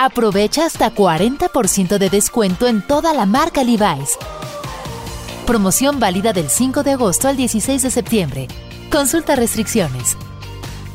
Aprovecha 0.00 0.64
hasta 0.64 0.94
40% 0.94 1.98
de 1.98 2.08
descuento 2.08 2.68
en 2.68 2.86
toda 2.86 3.12
la 3.12 3.26
marca 3.26 3.64
Levi's. 3.64 4.16
Promoción 5.44 5.98
válida 5.98 6.32
del 6.32 6.50
5 6.50 6.84
de 6.84 6.92
agosto 6.92 7.26
al 7.26 7.36
16 7.36 7.82
de 7.82 7.90
septiembre. 7.90 8.46
Consulta 8.92 9.34
restricciones. 9.34 10.16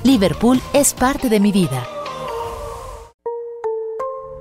Liverpool 0.05 0.61
es 0.71 0.93
parte 0.93 1.27
de 1.27 1.41
mi 1.41 1.51
vida. 1.51 1.85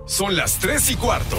Son 0.07 0.37
las 0.37 0.61
3 0.61 0.93
y 0.93 0.95
cuarto. 0.95 1.39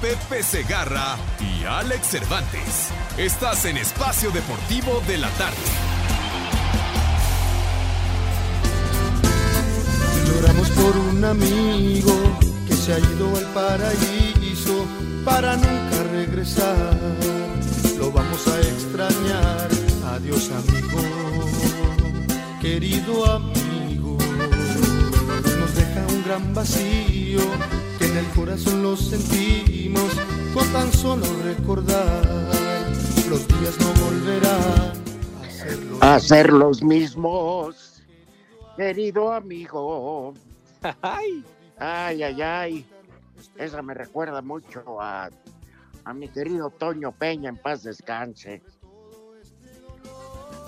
Pepe 0.00 0.42
Segarra 0.42 1.18
y 1.38 1.64
Alex 1.64 2.06
Cervantes. 2.06 2.88
Estás 3.18 3.66
en 3.66 3.76
Espacio 3.76 4.30
Deportivo 4.30 5.02
de 5.06 5.18
la 5.18 5.28
Tarde. 5.30 5.56
Lloramos 10.26 10.70
por 10.70 10.96
un 10.96 11.22
amigo 11.22 12.14
que 12.66 12.72
se 12.72 12.94
ha 12.94 12.98
ido 12.98 13.36
al 13.36 13.44
paraíso 13.52 14.86
para 15.22 15.56
nunca 15.56 16.02
regresar. 16.10 16.96
Lo 17.98 18.10
vamos 18.10 18.48
a 18.48 18.58
extrañar. 18.58 19.68
Adiós 20.14 20.50
amigo, 20.50 21.02
querido 22.62 23.32
amigo. 23.32 24.16
Nos 25.58 25.74
deja 25.74 26.06
un 26.08 26.24
gran 26.24 26.54
vacío 26.54 27.40
que 27.98 28.06
en 28.06 28.16
el 28.16 28.26
corazón 28.28 28.82
lo 28.82 28.96
con 30.54 30.72
tan 30.72 30.92
solo 30.92 31.24
recordar. 31.44 32.24
Los 33.28 33.46
días 33.48 33.78
no 33.80 33.92
volverán 34.04 34.92
a 35.42 35.50
ser 35.50 35.78
los, 35.84 36.02
A 36.02 36.20
ser 36.20 36.52
los 36.52 36.82
mismos, 36.82 38.02
querido 38.76 39.32
amigo. 39.32 40.34
Ay, 41.02 41.44
Ay, 41.80 42.22
ay, 42.22 42.42
ay. 42.42 42.86
Esa 43.56 43.80
me 43.80 43.94
recuerda 43.94 44.42
mucho 44.42 45.00
a, 45.00 45.30
a 46.04 46.12
mi 46.12 46.28
querido 46.28 46.68
Toño 46.68 47.10
Peña, 47.10 47.48
en 47.48 47.56
paz 47.56 47.82
descanse. 47.82 48.62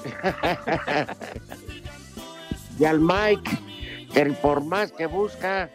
y 2.78 2.84
al 2.86 2.98
Mike, 2.98 3.58
que 4.14 4.24
por 4.40 4.64
más 4.64 4.90
que 4.90 5.04
busca, 5.04 5.70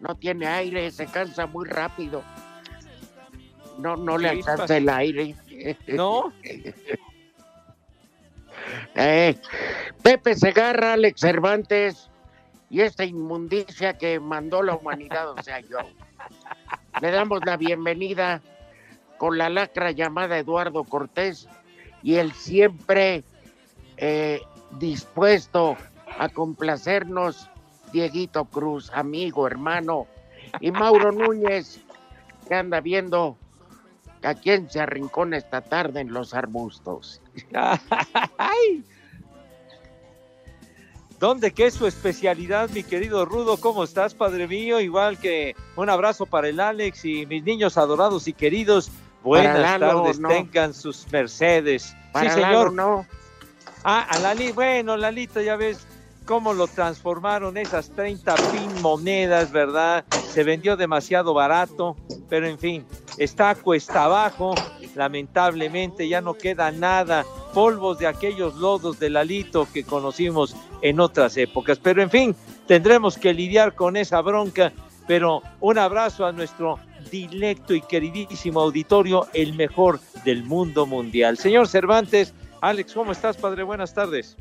no 0.00 0.14
tiene 0.14 0.46
aire, 0.46 0.88
se 0.92 1.06
cansa 1.06 1.46
muy 1.46 1.66
rápido. 1.66 2.22
No, 3.78 3.96
no 3.96 4.18
le 4.18 4.28
alcanza 4.28 4.76
el 4.76 4.88
aire. 4.88 5.34
¿no? 5.88 6.32
Eh, 8.94 9.36
Pepe 10.02 10.34
Segarra, 10.34 10.94
Alex 10.94 11.20
Cervantes 11.20 12.10
y 12.70 12.80
esta 12.80 13.04
inmundicia 13.04 13.96
que 13.96 14.18
mandó 14.18 14.62
la 14.62 14.74
humanidad, 14.74 15.30
o 15.30 15.42
sea, 15.42 15.60
yo. 15.60 15.78
Le 17.00 17.10
damos 17.10 17.40
la 17.44 17.56
bienvenida 17.56 18.40
con 19.18 19.38
la 19.38 19.48
lacra 19.48 19.90
llamada 19.90 20.38
Eduardo 20.38 20.84
Cortés 20.84 21.48
y 22.02 22.16
el 22.16 22.32
siempre 22.32 23.22
eh, 23.96 24.40
dispuesto 24.78 25.76
a 26.18 26.28
complacernos 26.28 27.50
Dieguito 27.92 28.46
Cruz, 28.46 28.90
amigo, 28.92 29.46
hermano, 29.46 30.06
y 30.60 30.70
Mauro 30.70 31.12
Núñez, 31.12 31.80
que 32.48 32.54
anda 32.54 32.80
viendo 32.80 33.36
a 34.26 34.34
quién 34.34 34.68
se 34.68 34.80
arrincona 34.80 35.36
esta 35.36 35.60
tarde 35.60 36.00
en 36.00 36.12
los 36.12 36.34
arbustos. 36.34 37.22
Ay. 38.38 38.84
¿Dónde 41.18 41.52
qué 41.52 41.66
es 41.66 41.74
su 41.74 41.86
especialidad, 41.86 42.68
mi 42.70 42.82
querido 42.82 43.24
Rudo? 43.24 43.56
¿Cómo 43.56 43.84
estás, 43.84 44.14
padre 44.14 44.46
mío? 44.46 44.80
Igual 44.80 45.18
que 45.18 45.54
un 45.76 45.88
abrazo 45.88 46.26
para 46.26 46.48
el 46.48 46.60
Alex 46.60 47.04
y 47.04 47.24
mis 47.24 47.42
niños 47.42 47.78
adorados 47.78 48.28
y 48.28 48.32
queridos. 48.34 48.90
Buenas 49.22 49.58
Lalo, 49.58 50.02
tardes, 50.02 50.20
no. 50.20 50.28
tengan 50.28 50.74
sus 50.74 51.10
mercedes. 51.10 51.96
Para 52.12 52.34
sí, 52.34 52.40
Lalo, 52.40 52.58
señor. 52.58 52.72
no. 52.74 53.06
Ah, 53.82 54.06
a 54.10 54.18
Lali, 54.18 54.52
bueno, 54.52 54.96
Lalito, 54.96 55.40
ya 55.40 55.56
ves 55.56 55.86
cómo 56.26 56.52
lo 56.52 56.66
transformaron 56.66 57.56
esas 57.56 57.88
30 57.90 58.34
pin 58.50 58.82
monedas, 58.82 59.52
¿verdad? 59.52 60.04
Se 60.32 60.42
vendió 60.44 60.76
demasiado 60.76 61.32
barato, 61.32 61.96
pero 62.28 62.46
en 62.46 62.58
fin, 62.58 62.84
está 63.18 63.54
cuesta 63.54 64.04
abajo, 64.04 64.54
lamentablemente 64.94 66.08
ya 66.08 66.20
no 66.20 66.34
queda 66.34 66.70
nada, 66.70 67.24
polvos 67.54 67.98
de 67.98 68.06
aquellos 68.06 68.54
lodos 68.56 68.98
de 68.98 69.10
Lalito 69.10 69.66
que 69.72 69.84
conocimos 69.84 70.54
en 70.82 71.00
otras 71.00 71.36
épocas, 71.36 71.78
pero 71.78 72.02
en 72.02 72.10
fin, 72.10 72.36
tendremos 72.66 73.16
que 73.16 73.32
lidiar 73.32 73.74
con 73.74 73.96
esa 73.96 74.20
bronca, 74.20 74.72
pero 75.06 75.42
un 75.60 75.78
abrazo 75.78 76.26
a 76.26 76.32
nuestro 76.32 76.78
dilecto 77.10 77.74
y 77.74 77.80
queridísimo 77.80 78.60
auditorio, 78.60 79.26
el 79.32 79.54
mejor 79.54 80.00
del 80.24 80.44
mundo 80.44 80.86
mundial. 80.86 81.38
Señor 81.38 81.68
Cervantes, 81.68 82.34
Alex, 82.60 82.92
¿cómo 82.94 83.12
estás, 83.12 83.36
padre? 83.36 83.62
Buenas 83.62 83.94
tardes. 83.94 84.36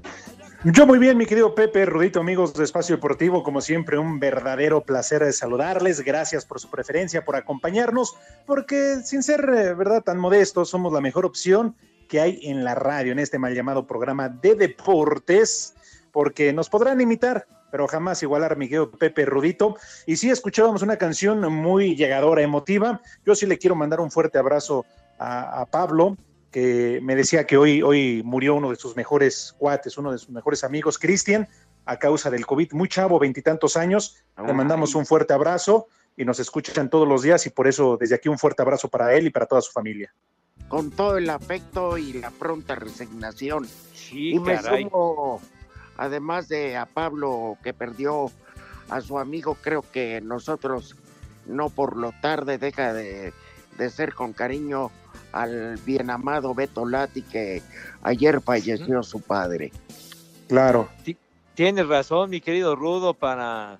Yo 0.73 0.87
muy 0.87 0.97
bien, 0.97 1.15
mi 1.15 1.27
querido 1.27 1.53
Pepe, 1.53 1.85
Rudito, 1.85 2.21
amigos 2.21 2.55
de 2.55 2.63
Espacio 2.63 2.95
Deportivo, 2.95 3.43
como 3.43 3.61
siempre, 3.61 3.99
un 3.99 4.19
verdadero 4.19 4.81
placer 4.81 5.23
de 5.23 5.31
saludarles. 5.31 6.01
Gracias 6.01 6.43
por 6.43 6.59
su 6.59 6.71
preferencia, 6.71 7.23
por 7.23 7.35
acompañarnos, 7.35 8.17
porque 8.47 8.95
sin 9.03 9.21
ser, 9.21 9.41
eh, 9.41 9.75
verdad, 9.75 10.01
tan 10.01 10.17
modestos, 10.17 10.67
somos 10.67 10.91
la 10.91 11.01
mejor 11.01 11.23
opción 11.23 11.75
que 12.09 12.19
hay 12.19 12.39
en 12.41 12.63
la 12.63 12.73
radio, 12.73 13.11
en 13.11 13.19
este 13.19 13.37
mal 13.37 13.53
llamado 13.53 13.85
programa 13.85 14.27
de 14.27 14.55
deportes, 14.55 15.75
porque 16.11 16.51
nos 16.51 16.67
podrán 16.67 16.99
imitar, 16.99 17.45
pero 17.69 17.87
jamás 17.87 18.23
igualar 18.23 18.57
mi 18.57 18.65
querido 18.65 18.89
Pepe 18.89 19.23
Rudito. 19.23 19.75
Y 20.07 20.15
sí, 20.15 20.31
escuchábamos 20.31 20.81
una 20.81 20.97
canción 20.97 21.41
muy 21.53 21.95
llegadora, 21.95 22.41
emotiva. 22.41 23.01
Yo 23.23 23.35
sí 23.35 23.45
le 23.45 23.59
quiero 23.59 23.75
mandar 23.75 23.99
un 23.99 24.09
fuerte 24.09 24.39
abrazo 24.39 24.83
a 25.19 25.67
Pablo, 25.69 26.17
que 26.55 27.01
me 27.03 27.17
decía 27.17 27.45
que 27.45 27.57
hoy, 27.57 27.81
hoy 27.81 28.21
murió 28.23 28.55
uno 28.55 28.69
de 28.69 28.77
sus 28.77 28.95
mejores 28.95 29.53
cuates, 29.57 29.97
uno 29.97 30.13
de 30.13 30.17
sus 30.17 30.29
mejores 30.29 30.63
amigos, 30.63 30.97
Cristian, 30.97 31.49
a 31.83 31.99
causa 31.99 32.29
del 32.29 32.45
COVID, 32.45 32.71
muy 32.71 32.87
chavo, 32.87 33.19
veintitantos 33.19 33.75
años. 33.75 34.23
Le 34.37 34.53
mandamos 34.53 34.95
un 34.95 35.05
fuerte 35.05 35.33
abrazo 35.33 35.87
y 36.15 36.23
nos 36.23 36.39
escuchan 36.39 36.89
todos 36.89 37.05
los 37.05 37.23
días 37.23 37.45
y 37.45 37.49
por 37.49 37.67
eso 37.67 37.97
desde 37.99 38.15
aquí 38.15 38.29
un 38.29 38.39
fuerte 38.39 38.61
abrazo 38.61 38.87
para 38.87 39.13
él 39.15 39.27
y 39.27 39.31
para 39.31 39.47
toda 39.47 39.59
su 39.59 39.73
familia. 39.73 40.15
con 40.69 40.91
todo 40.91 41.17
el 41.17 41.29
afecto 41.29 41.97
y 41.97 42.13
la 42.13 42.31
pronta 42.31 42.75
resignación. 42.75 43.67
Sí, 43.93 44.29
y 44.29 44.39
me 44.39 44.55
caray. 44.55 44.83
sumo, 44.85 45.41
además 45.97 46.47
de 46.47 46.77
a 46.77 46.85
Pablo 46.85 47.57
que 47.63 47.73
perdió 47.73 48.31
a 48.87 49.01
su 49.01 49.19
amigo, 49.19 49.57
creo 49.61 49.83
que 49.91 50.21
nosotros, 50.21 50.95
no 51.47 51.69
por 51.69 51.97
lo 51.97 52.13
tarde, 52.21 52.57
deja 52.57 52.93
de, 52.93 53.33
de 53.77 53.89
ser 53.89 54.13
con 54.13 54.33
cariño 54.33 54.91
al 55.31 55.77
bien 55.85 56.09
amado 56.09 56.53
Beto 56.53 56.85
Lati, 56.85 57.21
que 57.21 57.61
ayer 58.03 58.41
falleció 58.41 59.03
su 59.03 59.21
padre. 59.21 59.71
Claro. 60.47 60.87
Ti- 61.03 61.17
Tienes 61.55 61.87
razón, 61.87 62.29
mi 62.29 62.41
querido 62.41 62.75
Rudo, 62.75 63.13
para, 63.13 63.79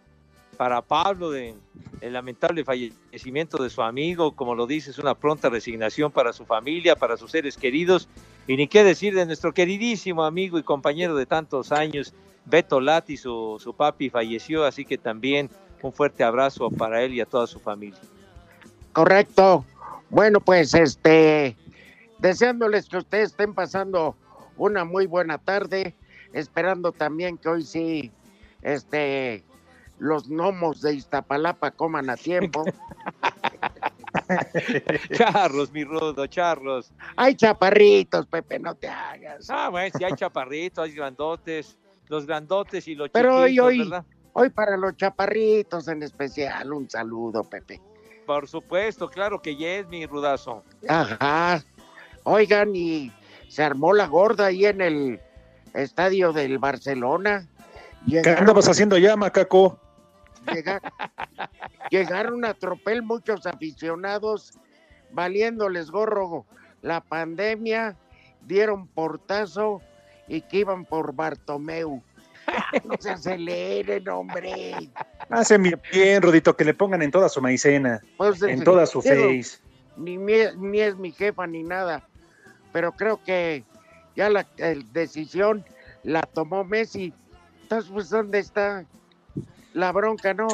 para 0.57 0.81
Pablo, 0.81 1.29
de 1.31 1.55
el 2.01 2.13
lamentable 2.13 2.63
fallecimiento 2.63 3.61
de 3.61 3.69
su 3.69 3.81
amigo, 3.81 4.33
como 4.35 4.55
lo 4.55 4.65
dices, 4.67 4.97
una 4.99 5.15
pronta 5.15 5.49
resignación 5.49 6.11
para 6.11 6.31
su 6.33 6.45
familia, 6.45 6.95
para 6.95 7.17
sus 7.17 7.31
seres 7.31 7.57
queridos. 7.57 8.07
Y 8.47 8.55
ni 8.57 8.67
qué 8.67 8.83
decir 8.83 9.13
de 9.15 9.25
nuestro 9.25 9.53
queridísimo 9.53 10.23
amigo 10.23 10.57
y 10.59 10.63
compañero 10.63 11.15
de 11.15 11.25
tantos 11.25 11.71
años, 11.71 12.13
Beto 12.45 12.79
Lati, 12.79 13.17
su, 13.17 13.57
su 13.61 13.73
papi 13.73 14.09
falleció, 14.09 14.65
así 14.65 14.85
que 14.85 14.97
también 14.97 15.49
un 15.81 15.91
fuerte 15.91 16.23
abrazo 16.23 16.69
para 16.69 17.01
él 17.03 17.13
y 17.13 17.21
a 17.21 17.25
toda 17.25 17.47
su 17.47 17.59
familia. 17.59 17.99
Correcto. 18.93 19.65
Bueno, 20.09 20.39
pues 20.39 20.73
este, 20.73 21.57
deseándoles 22.19 22.87
que 22.87 22.97
ustedes 22.97 23.31
estén 23.31 23.53
pasando 23.53 24.15
una 24.57 24.85
muy 24.85 25.07
buena 25.07 25.37
tarde, 25.37 25.95
esperando 26.33 26.91
también 26.91 27.37
que 27.37 27.49
hoy 27.49 27.63
sí, 27.63 28.11
este, 28.61 29.43
los 29.99 30.29
gnomos 30.29 30.81
de 30.81 30.95
Iztapalapa 30.95 31.71
coman 31.71 32.09
a 32.09 32.17
tiempo. 32.17 32.63
Charros, 35.13 35.71
mi 35.71 35.83
rudo, 35.83 36.25
charros. 36.27 36.91
Hay 37.15 37.35
chaparritos, 37.35 38.25
Pepe, 38.27 38.59
no 38.59 38.73
te 38.75 38.87
hagas. 38.87 39.49
Ah, 39.49 39.69
bueno, 39.69 39.93
si 39.97 40.03
hay 40.03 40.13
chaparritos, 40.13 40.85
hay 40.85 40.93
grandotes, 40.93 41.77
los 42.07 42.25
grandotes 42.25 42.87
y 42.87 42.95
los 42.95 43.09
Pero 43.09 43.37
hoy, 43.37 43.59
hoy, 43.59 43.79
¿verdad? 43.79 44.05
hoy 44.33 44.49
para 44.49 44.77
los 44.77 44.95
chaparritos 44.95 45.87
en 45.87 46.03
especial, 46.03 46.71
un 46.73 46.89
saludo, 46.89 47.43
Pepe. 47.43 47.81
Por 48.25 48.47
supuesto, 48.47 49.09
claro 49.09 49.41
que 49.41 49.55
ya 49.55 49.75
es 49.75 49.87
mi 49.87 50.05
rudazo. 50.05 50.63
Ajá. 50.87 51.63
Oigan, 52.23 52.75
y 52.75 53.11
se 53.47 53.63
armó 53.63 53.93
la 53.93 54.07
gorda 54.07 54.47
ahí 54.47 54.65
en 54.65 54.81
el 54.81 55.19
estadio 55.73 56.33
del 56.33 56.57
Barcelona. 56.57 57.47
¿Qué 58.05 58.11
Llegaron, 58.11 58.39
andabas 58.41 58.67
haciendo 58.69 58.97
ya, 58.97 59.15
macaco? 59.15 59.79
llega- 60.51 60.81
llegaron 61.91 62.45
a 62.45 62.53
tropel 62.53 63.01
muchos 63.03 63.45
aficionados, 63.45 64.53
valiéndoles 65.11 65.91
gorro 65.91 66.45
la 66.81 67.01
pandemia, 67.01 67.95
dieron 68.41 68.87
portazo 68.87 69.81
y 70.27 70.41
que 70.41 70.57
iban 70.59 70.85
por 70.85 71.13
Bartomeu. 71.13 72.01
No 72.85 72.95
se 72.99 73.11
aceleren, 73.11 74.07
hombre. 74.09 74.91
Hacen 75.29 75.61
bien, 75.91 76.21
Rodito, 76.21 76.55
que 76.55 76.65
le 76.65 76.73
pongan 76.73 77.01
en 77.01 77.11
toda 77.11 77.29
su 77.29 77.41
maicena, 77.41 78.01
Pues, 78.17 78.41
en 78.41 78.63
toda 78.63 78.85
su 78.85 79.01
digo, 79.01 79.15
face. 79.15 79.59
ni, 79.97 80.79
es 80.81 80.95
mi 80.97 81.11
jefa 81.11 81.47
ni 81.47 81.63
nada, 81.63 82.03
pero 82.71 82.91
creo 82.91 83.21
que 83.23 83.63
ya 84.15 84.29
la 84.29 84.45
el 84.57 84.91
decisión 84.93 85.63
la 86.03 86.21
tomó 86.21 86.63
Messi. 86.63 87.13
Entonces, 87.63 87.91
pues, 87.91 88.09
¿dónde 88.09 88.39
está 88.39 88.85
la 89.73 89.91
bronca, 89.91 90.33
no? 90.33 90.47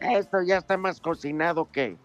Esto 0.00 0.42
ya 0.42 0.58
está 0.58 0.76
más 0.76 1.00
cocinado 1.00 1.70
que 1.70 1.96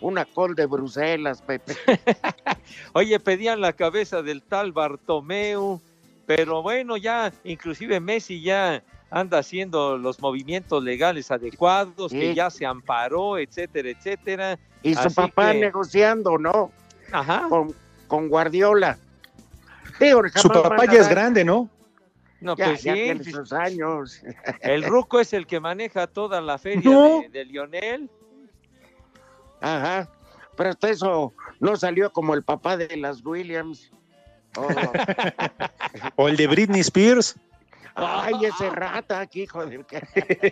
una 0.00 0.24
col 0.24 0.54
de 0.54 0.66
Bruselas, 0.66 1.40
Pepe. 1.42 1.74
Oye, 2.92 3.18
pedían 3.20 3.60
la 3.60 3.72
cabeza 3.72 4.22
del 4.22 4.42
tal 4.42 4.72
Bartomeu, 4.72 5.80
pero 6.26 6.62
bueno, 6.62 6.96
ya 6.96 7.32
inclusive 7.44 8.00
Messi 8.00 8.42
ya 8.42 8.82
anda 9.10 9.38
haciendo 9.38 9.96
los 9.96 10.20
movimientos 10.20 10.82
legales 10.82 11.30
adecuados, 11.30 12.10
que 12.12 12.34
ya 12.34 12.50
se 12.50 12.66
amparó, 12.66 13.38
etcétera, 13.38 13.90
etcétera. 13.90 14.58
Y 14.82 14.94
su 14.94 15.00
Así 15.00 15.14
papá 15.14 15.52
que- 15.52 15.60
negociando, 15.60 16.36
¿no? 16.38 16.70
Ajá. 17.12 17.46
Con, 17.48 17.72
con 18.08 18.28
Guardiola. 18.28 18.98
Digo, 20.00 20.22
Su 20.34 20.48
papá 20.48 20.84
ya 20.86 21.00
es 21.00 21.08
grande, 21.08 21.44
¿no? 21.44 21.70
No, 22.40 22.54
Ya, 22.56 22.66
pues 22.66 22.82
ya 22.82 22.92
sí, 22.94 23.00
tiene 23.02 23.24
sus 23.24 23.52
años. 23.52 24.20
el 24.60 24.82
Ruco 24.84 25.20
es 25.20 25.32
el 25.32 25.46
que 25.46 25.58
maneja 25.60 26.06
toda 26.06 26.40
la 26.40 26.58
feria 26.58 26.90
No. 26.90 27.20
de, 27.22 27.28
de 27.30 27.44
Lionel. 27.46 28.10
Ajá. 29.60 30.08
Pero 30.56 30.70
hasta 30.70 30.90
eso 30.90 31.32
no 31.60 31.76
salió 31.76 32.10
como 32.12 32.34
el 32.34 32.42
papá 32.42 32.76
de 32.76 32.94
las 32.96 33.24
Williams. 33.24 33.90
Oh. 34.56 34.68
O 36.16 36.28
el 36.28 36.36
de 36.36 36.46
Britney 36.46 36.80
Spears. 36.80 37.36
Ay, 37.98 38.34
ese 38.44 38.68
rata, 38.68 39.20
aquí, 39.20 39.44
hijo 39.44 39.64
de... 39.64 39.78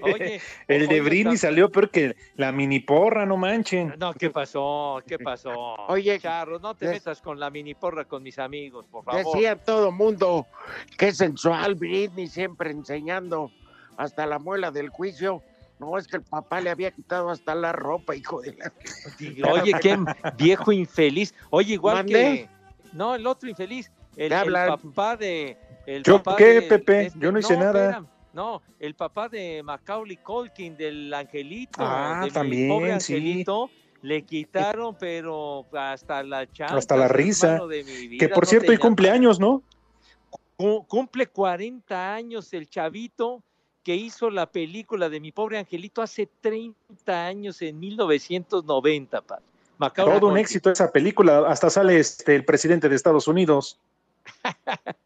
Oye, 0.02 0.40
El 0.66 0.88
de 0.88 0.94
oye, 0.94 1.00
Britney 1.02 1.36
salió 1.36 1.70
peor 1.70 1.90
que 1.90 2.16
la 2.36 2.52
mini 2.52 2.80
porra, 2.80 3.26
no 3.26 3.36
manchen. 3.36 3.92
No, 3.98 4.14
¿qué 4.14 4.30
pasó? 4.30 5.02
¿Qué 5.06 5.18
pasó? 5.18 5.52
Oye, 5.88 6.18
Charro, 6.18 6.58
no 6.58 6.74
te 6.74 6.88
metas 6.88 7.20
con 7.20 7.38
la 7.38 7.50
mini 7.50 7.74
porra 7.74 8.06
con 8.06 8.22
mis 8.22 8.38
amigos, 8.38 8.86
por 8.90 9.04
favor. 9.04 9.22
Decía 9.22 9.56
todo 9.56 9.92
mundo 9.92 10.46
que 10.96 11.12
sensual 11.12 11.74
Britney, 11.74 12.28
siempre 12.28 12.70
enseñando 12.70 13.50
hasta 13.98 14.24
la 14.24 14.38
muela 14.38 14.70
del 14.70 14.88
juicio. 14.88 15.42
No, 15.78 15.98
es 15.98 16.06
que 16.06 16.16
el 16.16 16.22
papá 16.22 16.62
le 16.62 16.70
había 16.70 16.92
quitado 16.92 17.28
hasta 17.28 17.54
la 17.54 17.72
ropa, 17.72 18.16
hijo 18.16 18.40
de 18.40 18.54
la... 18.54 18.72
Oye, 19.50 19.74
qué 19.82 19.98
viejo 20.38 20.72
infeliz. 20.72 21.34
Oye, 21.50 21.74
igual 21.74 21.96
¿Mandé? 21.96 22.12
que. 22.12 22.48
No, 22.94 23.16
el 23.16 23.26
otro 23.26 23.50
infeliz. 23.50 23.90
El, 24.16 24.28
¿Qué 24.30 24.34
el 24.40 24.52
papá 24.52 25.16
de. 25.16 25.56
El 25.86 26.02
¿Yo 26.02 26.22
papá 26.22 26.36
qué, 26.36 26.60
de- 26.60 26.62
Pepe? 26.62 27.06
este- 27.06 27.18
Yo 27.18 27.30
no 27.32 27.38
hice 27.38 27.56
nada. 27.56 27.90
espera, 27.90 28.06
no, 28.32 28.62
el 28.80 28.94
papá 28.94 29.28
de 29.28 29.62
Macaulay 29.62 30.16
Culkin, 30.16 30.76
del 30.76 31.12
Angelito. 31.12 31.78
Ah, 31.80 32.26
también, 32.32 32.68
pobre 32.68 33.00
sí. 33.00 33.14
Angelito. 33.14 33.70
Le 34.02 34.22
quitaron, 34.22 34.96
pero 34.98 35.64
hasta 35.72 36.22
la 36.22 36.50
chamba. 36.50 36.76
Hasta 36.76 36.94
la 36.96 37.08
risa. 37.08 37.58
Que 38.18 38.28
por 38.28 38.44
cierto, 38.46 38.70
hoy 38.70 38.76
cumpleaños, 38.76 39.40
¿no? 39.40 39.62
Cu- 40.56 40.84
cumple 40.86 41.26
40 41.26 42.14
años 42.14 42.52
el 42.52 42.68
chavito 42.68 43.42
que 43.82 43.94
hizo 43.96 44.30
la 44.30 44.46
película 44.46 45.08
de 45.08 45.20
mi 45.20 45.32
pobre 45.32 45.58
angelito 45.58 46.00
hace 46.02 46.28
30 46.40 47.26
años 47.26 47.60
en 47.62 47.78
1990, 47.80 49.20
pa. 49.22 49.40
Macaulay 49.78 50.20
Todo 50.20 50.28
un 50.30 50.38
éxito 50.38 50.70
esa 50.70 50.92
película. 50.92 51.44
Hasta 51.48 51.68
sale 51.70 51.98
este 51.98 52.34
el 52.34 52.44
presidente 52.44 52.88
de 52.88 52.96
Estados 52.96 53.26
Unidos. 53.26 53.78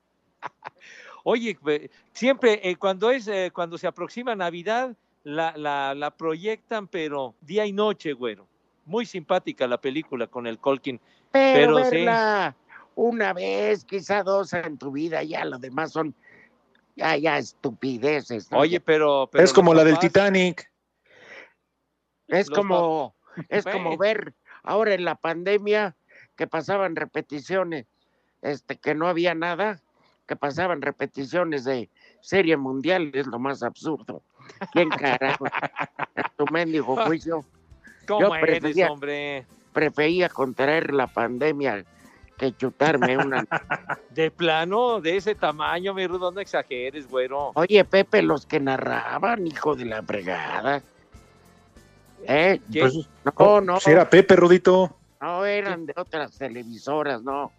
Oye, 1.24 1.58
siempre 2.12 2.60
eh, 2.62 2.76
cuando 2.76 3.10
es 3.10 3.28
eh, 3.28 3.50
cuando 3.52 3.76
se 3.76 3.86
aproxima 3.86 4.34
Navidad 4.34 4.96
la, 5.24 5.56
la, 5.56 5.94
la 5.94 6.10
proyectan, 6.10 6.88
pero 6.88 7.34
día 7.40 7.66
y 7.66 7.72
noche, 7.72 8.12
güero. 8.12 8.46
Muy 8.86 9.04
simpática 9.04 9.66
la 9.66 9.80
película 9.80 10.26
con 10.26 10.46
el 10.46 10.58
Colkin. 10.58 10.98
Pero, 11.30 11.76
Pero 11.76 11.84
sí. 11.84 11.96
verla 11.96 12.56
una 12.94 13.32
vez, 13.32 13.84
quizá 13.84 14.22
dos 14.22 14.52
en 14.54 14.78
tu 14.78 14.90
vida, 14.90 15.22
ya 15.22 15.44
lo 15.44 15.58
demás 15.58 15.92
son 15.92 16.14
ya, 16.96 17.16
ya 17.16 17.38
estupideces. 17.38 18.50
¿no? 18.50 18.58
Oye, 18.58 18.80
pero, 18.80 19.28
pero 19.30 19.44
es 19.44 19.52
como 19.52 19.72
la 19.72 19.84
del 19.84 19.98
Titanic. 19.98 20.70
Es 22.26 22.50
como, 22.50 23.14
es 23.48 23.64
como 23.64 23.96
ver 23.98 24.34
ahora 24.62 24.94
en 24.94 25.04
la 25.04 25.14
pandemia 25.14 25.96
que 26.36 26.46
pasaban 26.46 26.96
repeticiones, 26.96 27.86
este, 28.42 28.76
que 28.76 28.94
no 28.94 29.08
había 29.08 29.34
nada, 29.34 29.80
que 30.26 30.36
pasaban 30.36 30.82
repeticiones 30.82 31.64
de 31.64 31.88
serie 32.20 32.56
mundial, 32.56 33.10
es 33.14 33.26
lo 33.26 33.38
más 33.38 33.62
absurdo. 33.62 34.22
¿Quién 34.72 34.88
carajo? 34.90 35.44
tu 36.36 36.44
mendigo 36.52 36.96
juicio 37.06 37.44
¿Cómo 38.06 38.20
yo 38.28 38.34
eres, 38.36 38.60
prefería- 38.60 38.90
hombre? 38.90 39.46
prefería 39.72 40.28
contraer 40.28 40.92
la 40.94 41.06
pandemia 41.06 41.84
que 42.36 42.56
chutarme 42.56 43.16
una. 43.18 43.44
De 44.10 44.30
plano, 44.30 45.00
de 45.00 45.16
ese 45.16 45.34
tamaño, 45.34 45.92
mi 45.94 46.06
rudo, 46.06 46.30
no 46.32 46.40
exageres, 46.40 47.08
güero. 47.08 47.52
Oye, 47.54 47.84
Pepe, 47.84 48.22
los 48.22 48.46
que 48.46 48.58
narraban, 48.60 49.46
hijo 49.46 49.74
de 49.76 49.84
la 49.84 50.02
fregada. 50.02 50.82
¿Eh? 52.26 52.60
¿Qué? 52.72 52.80
Pues, 52.80 53.08
No, 53.38 53.60
no, 53.60 53.80
Si 53.80 53.90
era 53.90 54.08
Pepe, 54.08 54.36
Rudito. 54.36 54.96
no 55.20 55.44
eran 55.44 55.86
de 55.86 55.94
otras 55.96 56.36
televisoras, 56.38 57.22
no. 57.22 57.52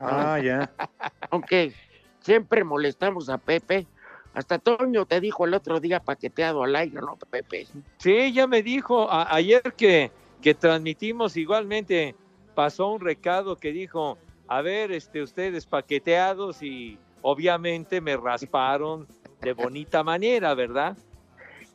Ah, 0.00 0.38
ya. 0.40 0.70
Aunque 1.30 1.72
siempre 2.20 2.64
molestamos 2.64 3.28
a 3.28 3.38
Pepe. 3.38 3.86
Hasta 4.34 4.58
Toño 4.58 5.04
te 5.06 5.20
dijo 5.20 5.46
el 5.46 5.54
otro 5.54 5.80
día 5.80 6.00
paqueteado 6.00 6.62
al 6.62 6.76
aire, 6.76 7.00
¿no, 7.00 7.16
Pepe? 7.30 7.66
Sí, 7.98 8.32
ya 8.32 8.46
me 8.46 8.62
dijo 8.62 9.10
a- 9.10 9.34
ayer 9.34 9.62
que, 9.76 10.12
que 10.40 10.54
transmitimos 10.54 11.36
igualmente, 11.36 12.14
pasó 12.54 12.88
un 12.88 13.00
recado 13.00 13.56
que 13.56 13.72
dijo, 13.72 14.16
a 14.46 14.62
ver, 14.62 14.92
este, 14.92 15.22
ustedes 15.22 15.66
paqueteados 15.66 16.62
y 16.62 16.98
obviamente 17.22 18.00
me 18.00 18.16
rasparon 18.16 19.08
de 19.40 19.52
bonita 19.54 20.04
manera, 20.04 20.54
¿verdad? 20.54 20.96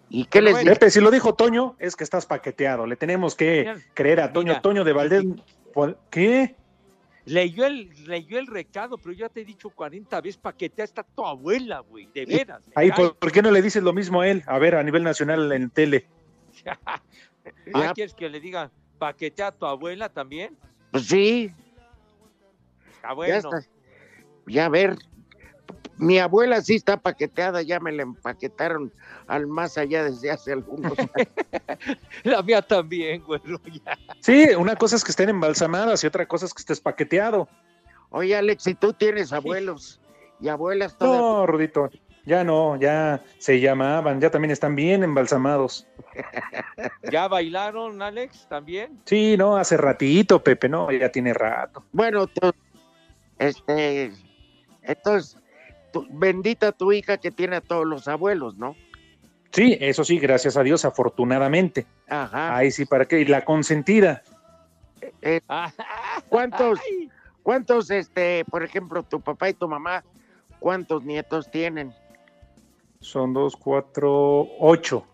¿Y 0.10 0.26
qué 0.26 0.42
les 0.42 0.54
Bueno. 0.54 0.72
Pepe, 0.72 0.90
si 0.92 1.02
lo 1.02 1.12
dijo 1.12 1.34
Toño, 1.34 1.76
es 1.80 1.96
que 1.96 2.04
estás 2.04 2.26
paqueteado. 2.26 2.86
Le 2.86 2.96
tenemos 2.96 3.36
que 3.36 3.62
Mira, 3.62 3.78
creer 3.94 4.22
a 4.22 4.32
Toño. 4.32 4.50
mira. 4.52 4.62
Toño 4.62 4.84
de 4.84 4.94
Valdés. 4.94 5.24
¿Qué? 6.12 6.56
Leyó 7.26 7.66
el, 7.66 7.90
leyó 8.06 8.38
el 8.38 8.48
recado, 8.48 8.98
pero 8.98 9.14
yo 9.14 9.30
te 9.30 9.42
he 9.42 9.46
dicho 9.46 9.70
40 9.70 10.20
veces 10.22 10.38
paquetea 10.38 10.84
hasta 10.84 11.04
tu 11.04 11.26
abuela, 11.26 11.80
güey, 11.80 12.08
de 12.14 12.26
veras. 12.26 12.64
Ahí. 12.76 12.92
¿por, 12.92 13.16
por 13.16 13.32
qué 13.32 13.42
no 13.42 13.50
le 13.52 13.62
dices 13.62 13.82
lo 13.82 13.94
mismo 13.94 14.22
a 14.22 14.28
él? 14.28 14.44
A 14.46 14.60
ver, 14.60 14.76
a 14.76 14.84
nivel 14.84 15.04
nacional 15.04 15.52
en 15.52 15.70
tele. 15.70 16.08
Ah, 17.74 17.82
Ya. 17.88 17.94
¿Quieres 17.94 18.14
que 18.14 18.30
le 18.30 18.40
diga 18.40 18.72
paquetea 19.00 19.48
a 19.48 19.52
tu 19.52 19.66
abuela 19.66 20.08
también? 20.08 20.58
Pues 20.92 21.08
sí, 21.08 21.52
Ah, 23.02 23.10
ya 23.10 23.14
bueno. 23.14 23.36
está. 23.36 23.70
Ya 24.48 24.66
a 24.66 24.70
ver, 24.70 24.96
mi 25.98 26.20
abuela 26.20 26.62
sí 26.62 26.76
está 26.76 26.98
paqueteada, 26.98 27.62
ya 27.62 27.80
me 27.80 27.92
la 27.92 28.04
empaquetaron 28.04 28.92
al 29.28 29.48
más 29.48 29.78
allá 29.78 30.04
desde 30.04 30.32
hace 30.32 30.54
algunos 30.54 30.98
años. 30.98 31.12
La 32.24 32.42
mía 32.42 32.62
también, 32.62 33.24
güey. 33.24 33.42
ya. 33.86 33.98
Sí, 34.20 34.50
una 34.58 34.76
cosa 34.76 34.96
es 34.96 35.04
que 35.04 35.12
estén 35.12 35.30
embalsamadas 35.30 36.04
y 36.04 36.08
otra 36.08 36.26
cosa 36.28 36.46
es 36.46 36.54
que 36.54 36.62
estés 36.62 36.82
paqueteado. 36.82 37.48
Oye, 38.10 38.36
Alex, 38.36 38.64
si 38.64 38.76
tú 38.76 38.94
tienes 38.94 39.34
abuelos 39.34 40.00
y 40.40 40.48
abuelas 40.50 40.98
todas. 40.98 41.20
No, 41.20 41.48
Rudito, 41.48 41.90
ya 42.26 42.44
no, 42.44 42.80
ya 42.80 43.24
se 43.38 43.60
llamaban, 43.60 44.22
ya 44.22 44.30
también 44.30 44.52
están 44.52 44.76
bien 44.76 45.04
embalsamados. 45.04 45.88
¿Ya 47.12 47.28
bailaron, 47.28 48.02
Alex, 48.02 48.48
también? 48.50 49.00
Sí, 49.06 49.36
no, 49.38 49.58
hace 49.58 49.78
ratito, 49.78 50.44
Pepe, 50.44 50.70
no, 50.70 50.92
ya 50.92 51.10
tiene 51.10 51.34
rato. 51.34 51.84
Bueno, 51.92 52.28
tú, 52.28 52.52
este, 53.40 54.14
entonces, 54.84 55.38
bendita 56.10 56.72
tu 56.72 56.92
hija 56.92 57.18
que 57.18 57.32
tiene 57.32 57.58
a 57.58 57.62
todos 57.62 57.86
los 57.86 58.08
abuelos, 58.08 58.58
¿no? 58.58 58.76
Sí, 59.52 59.78
eso 59.80 60.04
sí, 60.04 60.18
gracias 60.18 60.58
a 60.58 60.64
Dios, 60.64 60.84
afortunadamente. 60.84 61.86
Ajá. 62.10 62.58
Ahí 62.58 62.72
sí, 62.72 62.86
¿para 62.86 63.06
qué? 63.06 63.20
Y 63.22 63.26
la 63.26 63.46
consentida. 63.46 64.24
Eh, 65.22 65.42
Ah, 65.48 65.72
¿Cuántos, 66.30 66.80
cuántos, 67.44 67.92
este, 67.92 68.46
por 68.46 68.64
ejemplo, 68.64 69.04
tu 69.04 69.22
papá 69.22 69.50
y 69.50 69.54
tu 69.54 69.68
mamá, 69.68 70.04
cuántos 70.60 71.04
nietos 71.04 71.52
tienen? 71.52 71.94
Son 73.00 73.34
dos, 73.34 73.56
cuatro, 73.56 74.48
ocho. 74.60 75.06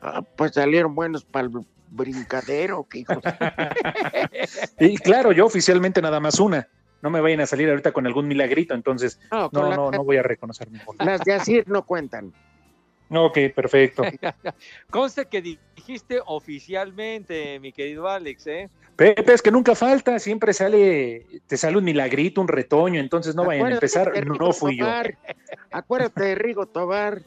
Ah, 0.00 0.22
pues 0.36 0.54
salieron 0.54 0.94
buenos 0.94 1.24
para 1.24 1.46
el 1.46 1.66
brincadero, 1.90 2.84
que 2.88 3.00
hijos. 3.00 3.18
Y 4.78 4.96
claro, 4.96 5.32
yo 5.32 5.44
oficialmente 5.44 6.00
nada 6.00 6.20
más 6.20 6.40
una. 6.40 6.66
No 7.02 7.10
me 7.10 7.20
vayan 7.20 7.40
a 7.40 7.46
salir 7.46 7.68
ahorita 7.70 7.92
con 7.92 8.06
algún 8.06 8.28
milagrito, 8.28 8.74
entonces 8.74 9.18
No, 9.30 9.48
no, 9.52 9.68
la- 9.70 9.76
no, 9.76 9.90
no 9.90 10.04
voy 10.04 10.16
a 10.18 10.22
reconocer. 10.22 10.68
Las 10.98 11.20
de 11.22 11.32
Asir 11.32 11.68
no 11.68 11.84
cuentan. 11.84 12.32
Ok, 13.12 13.38
perfecto. 13.54 14.02
Conste 14.90 15.26
que 15.26 15.42
di- 15.42 15.58
dijiste 15.74 16.20
oficialmente, 16.26 17.58
mi 17.58 17.72
querido 17.72 18.08
Alex, 18.08 18.46
¿eh? 18.46 18.70
Pepe, 18.94 19.32
es 19.32 19.40
que 19.42 19.50
nunca 19.50 19.74
falta, 19.74 20.18
siempre 20.18 20.52
sale, 20.52 21.26
te 21.46 21.56
sale 21.56 21.78
un 21.78 21.84
milagrito, 21.84 22.40
un 22.40 22.48
retoño, 22.48 23.00
entonces 23.00 23.34
no 23.34 23.44
vayan 23.46 23.66
a 23.66 23.70
empezar, 23.74 24.12
no 24.26 24.52
fui 24.52 24.76
yo. 24.76 24.86
Acuérdate 25.72 26.22
de 26.22 26.34
Rigo 26.34 26.66
Tobar. 26.66 27.22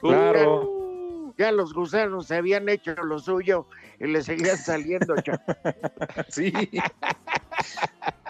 Claro. 0.00 1.32
Ya 1.38 1.52
los 1.52 1.72
gusanos 1.72 2.26
se 2.26 2.36
habían 2.36 2.68
hecho 2.68 2.94
lo 2.96 3.18
suyo 3.18 3.66
y 3.98 4.06
le 4.08 4.22
seguían 4.22 4.58
saliendo. 4.58 5.14
Sí. 6.28 6.52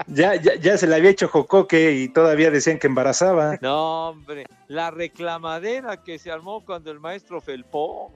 Ya, 0.06 0.34
ya, 0.36 0.54
ya 0.56 0.76
se 0.76 0.86
le 0.86 0.96
había 0.96 1.10
hecho 1.10 1.28
jocoque 1.28 1.92
y 1.92 2.08
todavía 2.08 2.50
decían 2.50 2.78
que 2.78 2.86
embarazaba. 2.86 3.58
No, 3.60 4.10
hombre, 4.10 4.44
la 4.68 4.90
reclamadera 4.90 6.02
que 6.02 6.18
se 6.18 6.30
armó 6.30 6.64
cuando 6.64 6.90
el 6.90 7.00
maestro 7.00 7.40
felpó. 7.40 8.12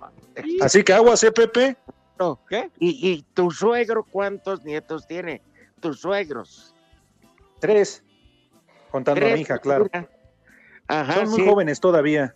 Así 0.61 0.83
que 0.85 0.93
aguas, 0.93 1.23
¿eh, 1.25 1.33
Pepe? 1.33 1.77
No. 2.19 2.39
¿Qué? 2.49 2.71
¿Y, 2.79 3.11
y 3.11 3.23
tu 3.35 3.51
suegro 3.51 4.05
cuántos 4.05 4.65
nietos 4.65 5.07
tiene? 5.07 5.41
Tus 5.81 6.01
suegros. 6.01 6.75
Tres. 7.61 8.03
Contando 8.91 9.27
a 9.27 9.31
mi 9.31 9.41
hija, 9.41 9.59
claro. 9.59 9.87
Ajá, 10.89 11.15
Son 11.15 11.31
muy 11.31 11.41
sí. 11.41 11.47
jóvenes 11.47 11.81
todavía. 11.81 12.35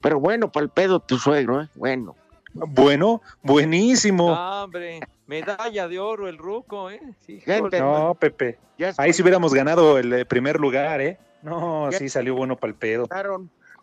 Pero 0.00 0.20
bueno, 0.20 0.52
para 0.52 0.64
el 0.64 0.70
pedo 0.70 1.00
tu 1.00 1.18
suegro, 1.18 1.62
¿eh? 1.62 1.68
Bueno. 1.74 2.14
Bueno, 2.54 3.20
buenísimo. 3.42 4.28
No, 4.28 4.62
hombre, 4.64 5.00
medalla 5.26 5.88
de 5.88 5.98
oro 5.98 6.28
el 6.28 6.38
ruco, 6.38 6.90
¿eh? 6.90 7.00
Sí, 7.26 7.40
Gente, 7.40 7.80
No, 7.80 8.14
Pepe. 8.14 8.58
Ahí 8.96 9.12
sí 9.12 9.22
hubiéramos 9.22 9.52
ganado 9.52 9.98
el 9.98 10.12
eh, 10.12 10.24
primer 10.24 10.60
lugar, 10.60 11.00
¿eh? 11.00 11.18
No, 11.42 11.90
Ya- 11.90 11.98
sí 11.98 12.08
salió 12.08 12.34
bueno 12.34 12.56
para 12.56 12.70
el 12.72 12.78
pedo. 12.78 13.08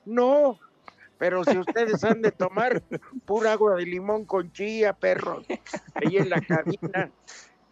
No, 0.06 0.58
pero 1.18 1.44
si 1.44 1.58
ustedes 1.58 2.04
han 2.04 2.22
de 2.22 2.32
tomar 2.32 2.82
pura 3.26 3.52
agua 3.54 3.76
de 3.76 3.86
limón 3.86 4.26
con 4.26 4.52
chía, 4.52 4.94
perros, 4.94 5.46
ahí 5.94 6.18
en 6.18 6.30
la 6.30 6.42
cabina, 6.42 7.12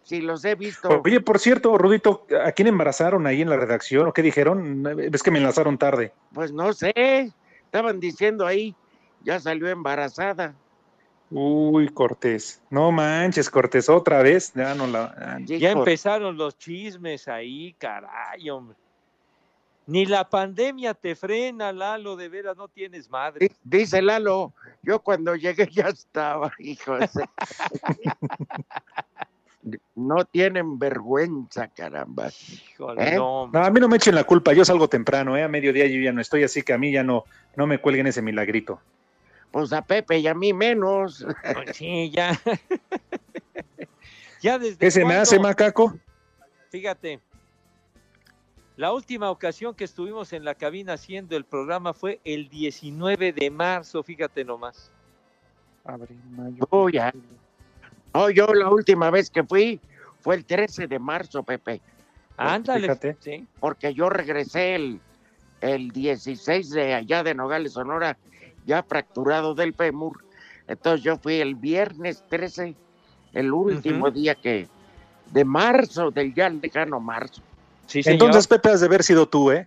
si 0.02 0.20
los 0.20 0.44
he 0.44 0.54
visto, 0.54 1.02
Oye, 1.04 1.20
por 1.20 1.38
cierto, 1.40 1.76
Rudito, 1.76 2.26
¿a 2.44 2.52
quién 2.52 2.68
embarazaron 2.68 3.26
ahí 3.26 3.42
en 3.42 3.50
la 3.50 3.56
redacción 3.56 4.06
o 4.06 4.12
qué 4.12 4.22
dijeron? 4.22 4.84
Es 5.12 5.22
que 5.22 5.30
me 5.30 5.38
enlazaron 5.38 5.78
tarde. 5.78 6.12
pues 6.32 6.52
no 6.52 6.72
sé, 6.72 7.32
estaban 7.64 7.98
diciendo 8.00 8.46
ahí, 8.46 8.76
ya 9.22 9.40
salió 9.40 9.68
embarazada. 9.68 10.54
Uy, 11.30 11.88
Cortés. 11.88 12.60
No 12.70 12.90
manches, 12.90 13.48
Cortés, 13.48 13.88
otra 13.88 14.22
vez. 14.22 14.52
Ya 14.54 14.74
no 14.74 14.86
la. 14.86 15.14
ah, 15.16 15.38
Ya 15.44 15.70
empezaron 15.70 16.36
los 16.36 16.58
chismes 16.58 17.28
ahí, 17.28 17.74
caray, 17.78 18.50
hombre. 18.50 18.76
Ni 19.86 20.06
la 20.06 20.28
pandemia 20.28 20.94
te 20.94 21.14
frena, 21.16 21.72
Lalo, 21.72 22.14
de 22.16 22.28
veras 22.28 22.56
no 22.56 22.68
tienes 22.68 23.08
madre. 23.10 23.48
di- 23.48 23.54
Dice 23.78 24.00
Lalo, 24.02 24.52
yo 24.82 25.00
cuando 25.00 25.34
llegué 25.34 25.68
ya 25.70 25.88
estaba, 25.88 26.52
hijo. 26.58 26.96
de- 26.98 27.08
No 29.94 30.24
tienen 30.24 30.78
vergüenza, 30.78 31.68
caramba. 31.68 32.30
Híjole, 32.72 33.08
¿Eh? 33.08 33.16
No, 33.16 33.50
a 33.52 33.70
mí 33.70 33.80
no 33.80 33.88
me 33.88 33.96
echen 33.96 34.14
la 34.14 34.24
culpa, 34.24 34.52
yo 34.52 34.64
salgo 34.64 34.88
temprano, 34.88 35.36
¿eh? 35.36 35.42
A 35.42 35.48
mediodía 35.48 35.86
yo 35.86 36.00
ya 36.00 36.12
no 36.12 36.20
estoy, 36.20 36.44
así 36.44 36.62
que 36.62 36.72
a 36.72 36.78
mí 36.78 36.92
ya 36.92 37.04
no, 37.04 37.24
no 37.56 37.66
me 37.66 37.78
cuelguen 37.80 38.06
ese 38.06 38.22
milagrito. 38.22 38.80
Pues 39.50 39.72
a 39.72 39.82
Pepe 39.82 40.18
y 40.18 40.26
a 40.28 40.34
mí 40.34 40.52
menos. 40.52 41.26
Pues 41.54 41.76
Sí, 41.76 42.10
ya. 42.10 42.38
ya 44.42 44.58
desde 44.58 44.76
¿Qué 44.78 44.90
se 44.90 45.00
me 45.00 45.06
cuándo? 45.06 45.22
hace, 45.22 45.38
macaco? 45.38 45.94
Fíjate, 46.70 47.20
la 48.76 48.92
última 48.92 49.30
ocasión 49.30 49.74
que 49.74 49.84
estuvimos 49.84 50.32
en 50.32 50.44
la 50.44 50.54
cabina 50.54 50.92
haciendo 50.94 51.36
el 51.36 51.44
programa 51.44 51.92
fue 51.92 52.20
el 52.24 52.48
19 52.48 53.32
de 53.32 53.50
marzo, 53.50 54.02
fíjate 54.02 54.44
nomás. 54.44 54.90
Abril, 55.84 56.20
mayo. 56.30 56.64
Oh, 56.70 56.88
ya. 56.88 57.12
Oh, 58.12 58.30
yo 58.30 58.46
la 58.54 58.68
última 58.70 59.10
vez 59.10 59.30
que 59.30 59.42
fui 59.42 59.80
fue 60.20 60.36
el 60.36 60.44
13 60.44 60.86
de 60.86 60.98
marzo, 60.98 61.42
Pepe, 61.42 61.80
Ándale, 62.36 62.82
fíjate. 62.82 63.16
sí. 63.20 63.46
porque 63.58 63.92
yo 63.94 64.08
regresé 64.10 64.74
el, 64.76 65.00
el 65.60 65.90
16 65.90 66.70
de 66.70 66.94
allá 66.94 67.22
de 67.22 67.34
Nogales, 67.34 67.72
Sonora, 67.72 68.16
ya 68.66 68.82
fracturado 68.82 69.54
del 69.54 69.74
fémur. 69.74 70.24
Entonces 70.66 71.02
yo 71.02 71.16
fui 71.16 71.40
el 71.40 71.54
viernes 71.54 72.24
13, 72.28 72.74
el 73.32 73.52
último 73.52 74.10
día 74.10 74.34
que 74.34 74.68
de 75.32 75.44
marzo, 75.44 76.10
del 76.10 76.34
ya 76.34 76.48
lejano 76.48 77.00
marzo. 77.00 77.42
Sí, 77.86 78.02
señor. 78.02 78.14
Entonces, 78.14 78.46
Pepe, 78.46 78.70
has 78.70 78.80
de 78.80 78.86
haber 78.86 79.02
sido 79.02 79.28
tú, 79.28 79.50
¿eh? 79.50 79.66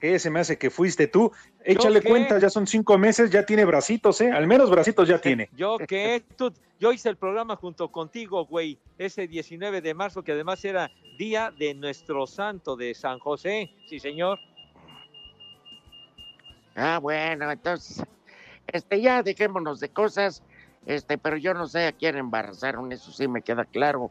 ¿Qué 0.00 0.18
se 0.18 0.30
me 0.30 0.40
hace 0.40 0.58
que 0.58 0.68
fuiste 0.68 1.06
tú? 1.06 1.30
Échale 1.64 2.00
qué? 2.00 2.08
cuenta, 2.08 2.38
ya 2.38 2.50
son 2.50 2.66
cinco 2.66 2.98
meses, 2.98 3.30
ya 3.30 3.46
tiene 3.46 3.64
bracitos, 3.64 4.20
¿eh? 4.20 4.32
Al 4.32 4.46
menos 4.46 4.68
bracitos 4.68 5.08
ya 5.08 5.20
tiene. 5.20 5.48
Yo 5.56 5.78
que 5.78 6.24
tú, 6.36 6.52
yo 6.80 6.92
hice 6.92 7.08
el 7.08 7.16
programa 7.16 7.54
junto 7.54 7.88
contigo, 7.92 8.44
güey, 8.44 8.76
ese 8.98 9.28
19 9.28 9.80
de 9.80 9.94
marzo, 9.94 10.24
que 10.24 10.32
además 10.32 10.64
era 10.64 10.90
día 11.16 11.52
de 11.56 11.74
nuestro 11.74 12.26
santo 12.26 12.74
de 12.74 12.94
San 12.94 13.20
José. 13.20 13.70
Sí, 13.88 14.00
señor. 14.00 14.40
Ah, 16.74 16.98
bueno, 17.00 17.52
entonces, 17.52 18.02
este, 18.72 19.00
ya 19.00 19.22
dejémonos 19.22 19.80
de 19.80 19.88
cosas, 19.90 20.42
este, 20.86 21.18
pero 21.18 21.36
yo 21.36 21.54
no 21.54 21.66
sé 21.68 21.86
a 21.86 21.92
quién 21.92 22.16
embarazaron, 22.16 22.90
eso 22.92 23.12
sí 23.12 23.28
me 23.28 23.42
queda 23.42 23.64
claro, 23.64 24.10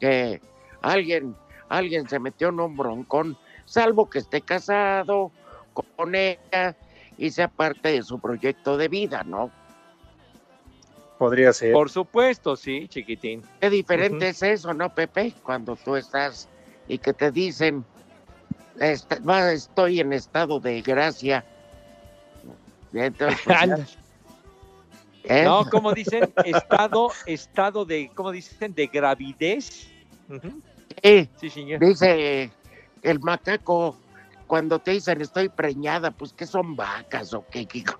que 0.00 0.40
alguien, 0.80 1.36
alguien 1.68 2.08
se 2.08 2.18
metió 2.18 2.48
en 2.48 2.60
un 2.60 2.76
broncón, 2.76 3.36
salvo 3.64 4.08
que 4.08 4.18
esté 4.20 4.40
casado 4.40 5.32
con 5.96 6.14
ella 6.14 6.76
y 7.18 7.30
sea 7.30 7.48
parte 7.48 7.92
de 7.92 8.02
su 8.02 8.18
proyecto 8.18 8.76
de 8.76 8.88
vida, 8.88 9.22
¿no? 9.24 9.50
Podría 11.18 11.52
ser. 11.52 11.72
Por 11.72 11.90
supuesto, 11.90 12.56
sí, 12.56 12.86
chiquitín. 12.88 13.42
Qué 13.60 13.70
diferente 13.70 14.28
es 14.28 14.42
eso, 14.42 14.74
¿no, 14.74 14.88
Pepe? 14.90 15.32
Cuando 15.42 15.76
tú 15.76 15.96
estás 15.96 16.48
y 16.88 16.98
que 16.98 17.12
te 17.12 17.30
dicen, 17.30 17.84
"Est- 18.80 19.12
va, 19.26 19.52
estoy 19.52 20.00
en 20.00 20.12
estado 20.12 20.60
de 20.60 20.82
gracia. 20.82 21.44
Entonces, 22.94 23.40
pues. 23.44 23.98
¿eh? 25.24 25.44
No, 25.44 25.68
como 25.68 25.92
dicen, 25.92 26.32
estado, 26.44 27.10
estado 27.26 27.84
de, 27.84 28.10
¿cómo 28.14 28.30
dicen? 28.30 28.74
De 28.74 28.86
gravidez. 28.86 29.88
Sí. 31.02 31.28
Sí, 31.36 31.50
señor. 31.50 31.80
Dice 31.80 32.50
el 33.02 33.20
macaco, 33.20 33.96
cuando 34.46 34.78
te 34.78 34.92
dicen 34.92 35.20
estoy 35.20 35.48
preñada, 35.48 36.10
pues 36.10 36.32
que 36.32 36.46
son 36.46 36.76
vacas 36.76 37.34
o 37.34 37.44
qué, 37.50 37.66
qué? 37.66 37.84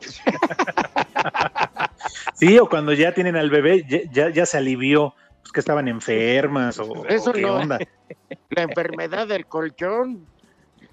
Sí, 2.34 2.58
o 2.58 2.68
cuando 2.68 2.92
ya 2.92 3.14
tienen 3.14 3.36
al 3.36 3.48
bebé, 3.48 3.84
ya, 3.88 3.98
ya, 4.10 4.30
ya 4.30 4.46
se 4.46 4.58
alivió, 4.58 5.14
pues 5.40 5.52
que 5.52 5.60
estaban 5.60 5.88
enfermas 5.88 6.78
o, 6.78 7.06
Eso 7.06 7.30
o 7.30 7.32
qué 7.32 7.42
no. 7.42 7.56
onda. 7.56 7.78
La 8.50 8.62
enfermedad 8.62 9.26
del 9.26 9.46
colchón. 9.46 10.26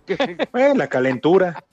Bueno, 0.51 0.75
la 0.75 0.87
calentura. 0.87 1.63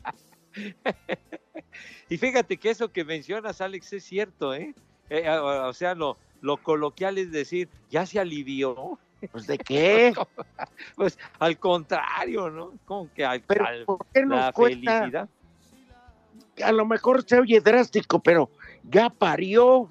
Y 2.09 2.17
fíjate 2.19 2.57
que 2.57 2.71
eso 2.71 2.91
que 2.91 3.05
mencionas, 3.05 3.61
Alex, 3.61 3.93
es 3.93 4.05
cierto, 4.05 4.55
¿eh? 4.55 4.75
Eh, 5.11 5.29
o 5.31 5.69
o 5.69 5.73
sea, 5.73 5.95
lo, 5.95 6.17
lo 6.41 6.57
coloquial 6.59 7.19
es 7.19 7.31
decir, 7.33 7.69
ya 7.91 8.07
se 8.07 8.19
alivió. 8.21 8.99
Pues 9.33 9.47
de 9.47 9.59
qué? 9.59 10.13
Pues 10.97 11.19
al 11.39 11.59
contrario, 11.59 12.51
¿no? 12.51 12.73
Como 12.85 13.13
que 13.13 13.25
al, 13.25 13.41
Pero 13.43 13.67
al- 13.67 13.85
¿por 13.85 13.99
qué 14.13 14.25
nos 14.25 14.39
la 14.39 14.53
cuesta? 14.53 14.99
felicidad. 15.01 15.29
A 16.65 16.73
lo 16.73 16.85
mejor 16.87 17.25
se 17.27 17.39
oye 17.39 17.61
drástico, 17.61 18.21
pero 18.21 18.51
ya 18.85 19.11
parió. 19.11 19.89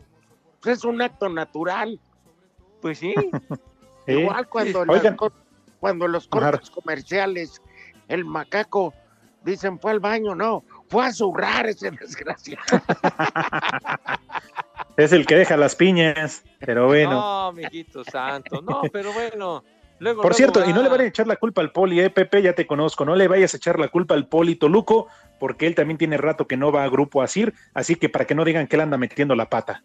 Pues 0.62 0.80
es 0.80 0.84
un 0.86 1.02
acto 1.02 1.30
natural. 1.30 2.00
Pues 2.82 3.00
sí, 3.00 3.14
¿eh? 3.18 3.32
Igual 4.22 4.48
cuando 4.50 4.82
Oigan. 4.82 5.04
las, 5.04 5.16
co- 5.16 5.32
cuando 5.80 6.08
los 6.08 6.28
cortes 6.28 6.70
comerciales, 6.70 7.62
el 8.08 8.24
macaco, 8.26 8.94
dicen 9.44 9.80
fue 9.80 9.92
al 9.92 10.00
baño, 10.00 10.36
no, 10.36 10.64
fue 10.90 11.06
a 11.06 11.12
zurrar 11.12 11.68
ese 11.68 11.92
desgraciado. 11.92 12.64
Es 14.98 15.14
el 15.14 15.28
que 15.28 15.36
deja 15.36 15.58
las 15.58 15.76
piñas, 15.76 16.44
pero 16.60 16.88
bueno. 16.88 17.12
No, 17.12 17.54
mijito 17.54 18.04
santo, 18.04 18.64
no, 18.64 18.82
pero 18.92 19.14
bueno. 19.14 19.64
Luego, 20.00 20.24
Por 20.24 20.32
luego 20.32 20.34
cierto, 20.34 20.68
y 20.68 20.74
no 20.74 20.82
le 20.82 20.90
van 20.90 21.02
a 21.02 21.06
echar 21.06 21.28
la 21.28 21.36
culpa 21.36 21.62
al 21.62 21.72
Poli, 21.72 22.00
eh, 22.00 22.10
Pepe, 22.10 22.42
ya 22.42 22.54
te 22.54 22.66
conozco, 22.66 23.06
no 23.06 23.16
le 23.16 23.28
vayas 23.28 23.54
a 23.54 23.58
echar 23.58 23.80
la 23.80 23.90
culpa 23.90 24.16
al 24.16 24.28
Poli 24.28 24.56
Toluco, 24.56 25.08
porque 25.40 25.68
él 25.68 25.76
también 25.76 26.00
tiene 26.00 26.18
rato 26.18 26.48
que 26.48 26.58
no 26.58 26.72
va 26.72 26.84
a 26.84 26.90
Grupo 26.90 27.22
Asir, 27.22 27.54
así 27.76 27.96
que 27.96 28.10
para 28.10 28.26
que 28.26 28.34
no 28.34 28.44
digan 28.44 28.68
que 28.68 28.76
él 28.76 28.82
anda 28.82 28.98
metiendo 28.98 29.36
la 29.36 29.50
pata. 29.50 29.84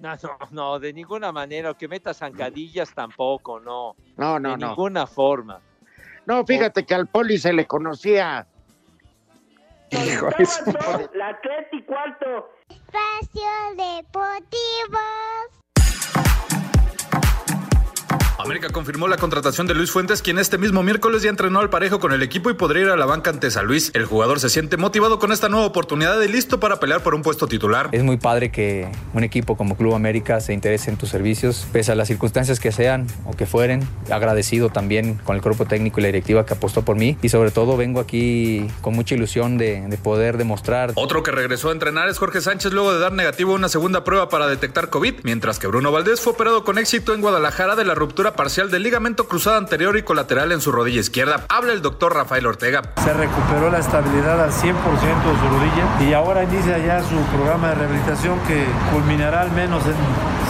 No, 0.00 0.16
no, 0.16 0.38
no, 0.50 0.78
de 0.80 0.92
ninguna 0.92 1.32
manera. 1.32 1.70
O 1.70 1.76
que 1.76 1.88
meta 1.88 2.12
zancadillas 2.12 2.92
tampoco, 2.92 3.60
no. 3.60 3.94
No, 4.16 4.38
no, 4.38 4.52
de 4.52 4.58
no. 4.58 4.68
ninguna 4.68 5.06
forma. 5.06 5.60
No, 6.26 6.44
fíjate 6.44 6.84
que 6.84 6.94
al 6.94 7.06
poli 7.06 7.38
se 7.38 7.52
le 7.52 7.66
conocía. 7.66 8.46
Hijo, 9.94 10.28
La 11.14 11.40
tres 11.40 11.66
y 11.72 11.82
cuarto. 11.84 12.50
Espacio 12.68 13.50
Deportivo. 13.76 14.98
América 18.38 18.68
confirmó 18.70 19.06
la 19.06 19.16
contratación 19.16 19.68
de 19.68 19.74
Luis 19.74 19.92
Fuentes, 19.92 20.20
quien 20.20 20.38
este 20.38 20.58
mismo 20.58 20.82
miércoles 20.82 21.22
ya 21.22 21.30
entrenó 21.30 21.60
al 21.60 21.70
parejo 21.70 22.00
con 22.00 22.12
el 22.12 22.22
equipo 22.22 22.50
y 22.50 22.54
podría 22.54 22.82
ir 22.82 22.88
a 22.88 22.96
la 22.96 23.06
banca 23.06 23.30
ante 23.30 23.48
San 23.50 23.66
Luis. 23.66 23.92
El 23.94 24.06
jugador 24.06 24.40
se 24.40 24.50
siente 24.50 24.76
motivado 24.76 25.20
con 25.20 25.30
esta 25.30 25.48
nueva 25.48 25.66
oportunidad 25.66 26.20
y 26.20 26.26
listo 26.26 26.58
para 26.58 26.80
pelear 26.80 27.02
por 27.02 27.14
un 27.14 27.22
puesto 27.22 27.46
titular. 27.46 27.90
Es 27.92 28.02
muy 28.02 28.16
padre 28.16 28.50
que 28.50 28.90
un 29.12 29.22
equipo 29.22 29.56
como 29.56 29.76
Club 29.76 29.94
América 29.94 30.40
se 30.40 30.52
interese 30.52 30.90
en 30.90 30.96
tus 30.96 31.10
servicios, 31.10 31.66
pese 31.72 31.92
a 31.92 31.94
las 31.94 32.08
circunstancias 32.08 32.58
que 32.58 32.72
sean 32.72 33.06
o 33.24 33.36
que 33.36 33.46
fueren. 33.46 33.86
Agradecido 34.10 34.68
también 34.68 35.14
con 35.24 35.36
el 35.36 35.42
cuerpo 35.42 35.64
técnico 35.66 36.00
y 36.00 36.02
la 36.02 36.08
directiva 36.08 36.44
que 36.44 36.54
apostó 36.54 36.84
por 36.84 36.96
mí 36.96 37.16
y 37.22 37.28
sobre 37.28 37.52
todo 37.52 37.76
vengo 37.76 38.00
aquí 38.00 38.66
con 38.80 38.94
mucha 38.94 39.14
ilusión 39.14 39.58
de, 39.58 39.86
de 39.86 39.96
poder 39.96 40.38
demostrar. 40.38 40.90
Otro 40.96 41.22
que 41.22 41.30
regresó 41.30 41.68
a 41.68 41.72
entrenar 41.72 42.08
es 42.08 42.18
Jorge 42.18 42.40
Sánchez 42.40 42.72
luego 42.72 42.92
de 42.92 42.98
dar 42.98 43.12
negativo 43.12 43.54
una 43.54 43.68
segunda 43.68 44.02
prueba 44.02 44.28
para 44.28 44.48
detectar 44.48 44.90
COVID, 44.90 45.20
mientras 45.22 45.60
que 45.60 45.68
Bruno 45.68 45.92
Valdés 45.92 46.20
fue 46.20 46.32
operado 46.32 46.64
con 46.64 46.78
éxito 46.78 47.14
en 47.14 47.20
Guadalajara 47.20 47.76
de 47.76 47.84
la 47.84 47.94
ruptura 47.94 48.23
parcial 48.32 48.70
del 48.70 48.82
ligamento 48.82 49.28
cruzado 49.28 49.58
anterior 49.58 49.96
y 49.96 50.02
colateral 50.02 50.52
en 50.52 50.60
su 50.60 50.72
rodilla 50.72 51.00
izquierda. 51.00 51.44
Habla 51.48 51.72
el 51.72 51.82
doctor 51.82 52.14
Rafael 52.14 52.46
Ortega. 52.46 52.82
Se 53.04 53.12
recuperó 53.12 53.70
la 53.70 53.78
estabilidad 53.78 54.42
al 54.42 54.50
100% 54.50 54.72
de 54.72 55.40
su 55.40 55.48
rodilla 55.48 56.08
y 56.08 56.14
ahora 56.14 56.44
inicia 56.44 56.78
ya 56.78 57.02
su 57.02 57.16
programa 57.34 57.68
de 57.68 57.74
rehabilitación 57.76 58.38
que 58.46 58.64
culminará 58.92 59.42
al 59.42 59.52
menos 59.52 59.84
en 59.86 59.94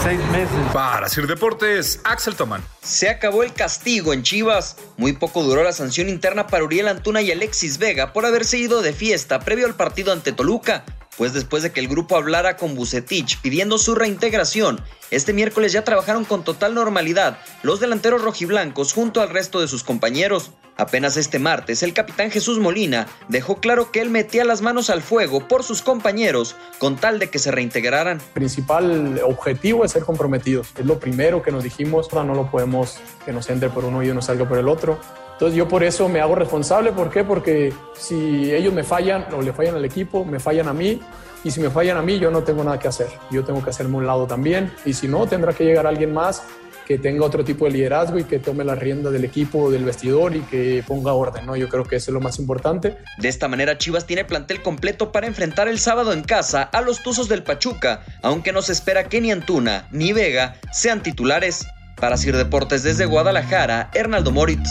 seis 0.03 0.21
meses. 0.31 0.73
Para 0.73 1.09
Sir 1.09 1.27
Deportes, 1.27 2.01
Axel 2.05 2.37
Tomán. 2.37 2.63
Se 2.83 3.09
acabó 3.09 3.43
el 3.43 3.53
castigo 3.53 4.13
en 4.13 4.23
Chivas. 4.23 4.77
Muy 4.97 5.15
poco 5.15 5.43
duró 5.43 5.63
la 5.63 5.73
sanción 5.73 6.09
interna 6.09 6.47
para 6.47 6.65
Uriel 6.65 6.89
Antuna 6.89 7.23
y 7.23 7.33
Alexis 7.33 7.79
Vega 7.79 8.13
por 8.13 8.27
haberse 8.27 8.59
ido 8.59 8.83
de 8.83 8.93
fiesta 8.93 9.41
previo 9.41 9.67
al 9.67 9.75
partido 9.75 10.13
ante 10.13 10.33
Toluca. 10.33 10.85
Pues 11.17 11.33
después 11.33 11.63
de 11.63 11.73
que 11.73 11.81
el 11.81 11.89
grupo 11.89 12.17
hablara 12.17 12.57
con 12.57 12.75
Bucetich 12.75 13.41
pidiendo 13.41 13.79
su 13.79 13.95
reintegración, 13.95 14.81
este 15.11 15.33
miércoles 15.33 15.73
ya 15.73 15.85
trabajaron 15.85 16.25
con 16.25 16.43
total 16.43 16.75
normalidad 16.75 17.39
los 17.63 17.79
delanteros 17.79 18.23
rojiblancos 18.23 18.93
junto 18.93 19.21
al 19.21 19.31
resto 19.31 19.61
de 19.61 19.69
sus 19.69 19.85
compañeros. 19.85 20.51
Apenas 20.77 21.17
este 21.17 21.39
martes, 21.39 21.85
el 21.85 21.93
capitán 21.93 22.33
Jesús 22.33 22.59
Molina 22.59 23.07
dejó 23.29 23.59
claro 23.59 23.93
que 23.93 24.01
él 24.01 24.11
metía 24.11 24.45
las 24.45 24.61
manos 24.61 24.91
al 24.91 25.03
fuego 25.03 25.47
por 25.47 25.63
sus 25.63 25.83
compañeros 25.83 26.57
con 26.81 26.97
tal 26.97 27.21
de 27.21 27.31
que 27.31 27.39
se 27.39 27.53
reintegraran. 27.53 28.21
principal 28.33 29.21
objetivo 29.25 29.85
es 29.85 29.93
ser 29.93 30.03
comprometidos. 30.03 30.73
Es 30.77 30.85
lo 30.85 30.99
primero 30.99 31.43
que 31.43 31.53
nos 31.53 31.63
dijimos, 31.63 32.13
no 32.13 32.25
no 32.25 32.35
lo 32.35 32.51
podemos 32.51 32.99
que 33.25 33.33
nos 33.33 33.49
entre 33.51 33.69
por 33.69 33.85
uno 33.85 34.03
y 34.03 34.11
uno 34.11 34.21
salga 34.21 34.49
por 34.49 34.59
el 34.59 34.67
otro. 34.67 34.99
Entonces 35.35 35.57
yo 35.57 35.69
por 35.69 35.85
eso 35.85 36.09
me 36.09 36.21
hago 36.21 36.35
responsable, 36.35 36.93
¿por 36.93 37.11
qué? 37.11 37.25
Porque 37.25 37.73
si 37.95 38.53
ellos 38.53 38.73
me 38.73 38.85
fallan 38.85 39.27
o 39.35 39.43
le 39.43 39.53
fallan 39.53 39.75
al 39.77 39.85
equipo, 39.85 40.25
me 40.25 40.41
fallan 40.41 40.69
a 40.69 40.73
mí, 40.73 41.01
y 41.43 41.51
si 41.51 41.61
me 41.61 41.71
fallan 41.71 41.97
a 41.97 42.03
mí 42.03 42.19
yo 42.19 42.31
no 42.31 42.43
tengo 42.43 42.65
nada 42.65 42.79
que 42.79 42.89
hacer. 42.89 43.09
Yo 43.31 43.45
tengo 43.45 43.63
que 43.63 43.71
hacerme 43.71 43.97
un 43.97 44.07
lado 44.07 44.27
también, 44.27 44.73
y 44.85 44.95
si 44.95 45.09
no, 45.09 45.27
tendrá 45.27 45.53
que 45.53 45.65
llegar 45.65 45.87
alguien 45.87 46.13
más 46.13 46.43
que 46.87 46.99
tenga 46.99 47.25
otro 47.25 47.45
tipo 47.45 47.65
de 47.65 47.73
liderazgo 47.73 48.19
y 48.19 48.25
que 48.25 48.39
tome 48.39 48.65
la 48.65 48.75
rienda 48.75 49.11
del 49.11 49.25
equipo, 49.25 49.71
del 49.71 49.85
vestidor 49.85 50.37
y 50.37 50.41
que 50.43 50.85
ponga 50.87 51.13
orden, 51.13 51.47
¿no? 51.47 51.57
Yo 51.57 51.69
creo 51.69 51.85
que 51.85 51.97
eso 51.97 52.11
es 52.11 52.15
lo 52.15 52.21
más 52.21 52.39
importante. 52.39 52.99
De 53.19 53.29
esta 53.29 53.49
manera 53.49 53.79
Chivas 53.79 54.07
tiene 54.07 54.25
plantel 54.25 54.63
completo 54.63 55.13
para 55.13 55.27
enfrentar 55.27 55.69
el 55.69 55.79
sábado 55.79 56.13
en 56.13 56.23
casa 56.23 56.63
a 56.63 56.81
los 56.83 57.03
Tuzos 57.03 57.29
del 57.29 57.43
Pachuca, 57.43 58.05
aunque 58.23 58.53
no 58.53 58.63
se 58.63 58.73
espera 58.73 59.09
que 59.09 59.21
ni 59.21 59.33
Antuna 59.33 59.89
ni 59.91 60.13
Vega 60.13 60.57
sean 60.73 61.03
titulares. 61.03 61.67
Para 62.01 62.17
Sir 62.17 62.37
Deportes 62.37 62.83
desde 62.83 63.07
Guadalajara, 63.07 63.91
Hernaldo 63.95 64.31
Moritz. 64.33 64.71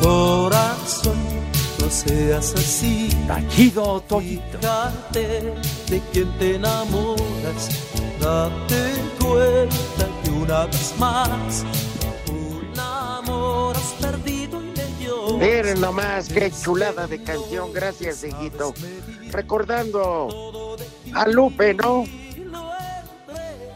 Corazón, 0.00 1.16
no 1.80 1.90
seas 1.90 2.54
así. 2.54 3.08
Tachido, 3.26 4.00
Toyito. 4.08 4.58
Fíjate 4.58 5.54
de 5.88 6.00
quien 6.12 6.38
te 6.38 6.54
enamoras. 6.54 7.68
Date 8.20 8.94
cuenta 9.18 10.08
que 10.22 10.30
una 10.30 10.66
vez 10.66 10.94
más 10.98 11.64
amor 13.26 13.76
has 13.76 13.92
perdido 13.94 14.62
y 14.62 14.74
le 14.74 15.04
lloras. 15.04 15.34
Miren 15.34 15.80
nomás, 15.80 16.28
qué 16.28 16.50
chulada 16.50 17.06
de 17.06 17.22
canción, 17.22 17.72
gracias, 17.72 18.24
hijito. 18.24 18.74
Recordando 19.30 20.76
a 21.14 21.26
Lupe, 21.28 21.74
¿no? 21.74 22.04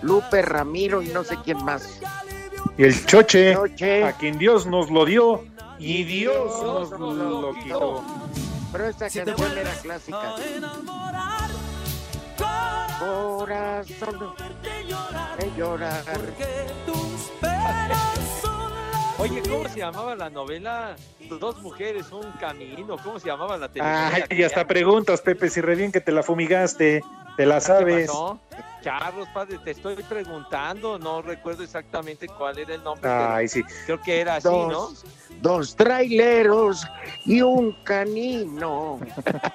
Lupe 0.03 0.43
Ramiro 0.43 1.03
y 1.03 1.09
no 1.09 1.25
sé 1.25 1.37
quién 1.45 1.63
más. 1.65 2.01
Y 2.79 2.85
el 2.85 3.07
choche, 3.07 3.55
Choche. 3.55 4.05
a 4.05 4.13
quien 4.13 4.39
Dios 4.39 4.67
nos 4.67 4.91
lo 4.91 5.05
dio 5.05 5.45
y 5.79 6.05
Dios 6.05 6.63
nos 6.63 6.91
lo 6.99 7.55
quitó. 7.63 8.05
Pero 8.73 8.87
esta 8.89 9.11
canción 9.11 9.59
era 9.59 9.73
clásica. 9.83 10.35
Corazón 12.99 14.35
de 15.39 15.53
llorar. 15.57 16.05
Oye, 19.21 19.43
¿cómo 19.43 19.69
se 19.69 19.81
llamaba 19.81 20.17
la 20.17 20.31
novela? 20.31 20.97
Dos 21.29 21.61
mujeres, 21.61 22.11
un 22.11 22.33
camino. 22.41 22.97
¿Cómo 23.05 23.19
se 23.19 23.27
llamaba 23.27 23.59
la 23.59 23.69
telenovela? 23.69 24.15
Ay, 24.15 24.39
y 24.39 24.43
hasta 24.45 24.67
preguntas, 24.67 25.21
Pepe, 25.21 25.51
si 25.51 25.61
re 25.61 25.75
bien 25.75 25.93
que 25.93 26.01
te 26.01 26.11
la 26.11 26.23
fumigaste, 26.23 27.03
te 27.37 27.45
la 27.45 27.57
¿Qué 27.57 27.61
sabes. 27.61 28.07
pasó? 28.07 28.41
Carlos, 28.83 29.29
padre, 29.35 29.59
te 29.63 29.73
estoy 29.73 29.97
preguntando. 29.97 30.99
No 30.99 31.21
recuerdo 31.21 31.63
exactamente 31.65 32.29
cuál 32.29 32.61
era 32.61 32.75
el 32.75 32.83
nombre. 32.83 33.11
Ay, 33.11 33.47
sí. 33.47 33.63
Creo 33.85 34.01
que 34.01 34.21
era 34.23 34.37
así, 34.37 34.49
¿no? 34.49 34.69
Dos, 34.71 35.05
dos 35.43 35.77
traileros 35.77 36.87
y 37.27 37.43
un 37.43 37.73
canino. 37.85 39.01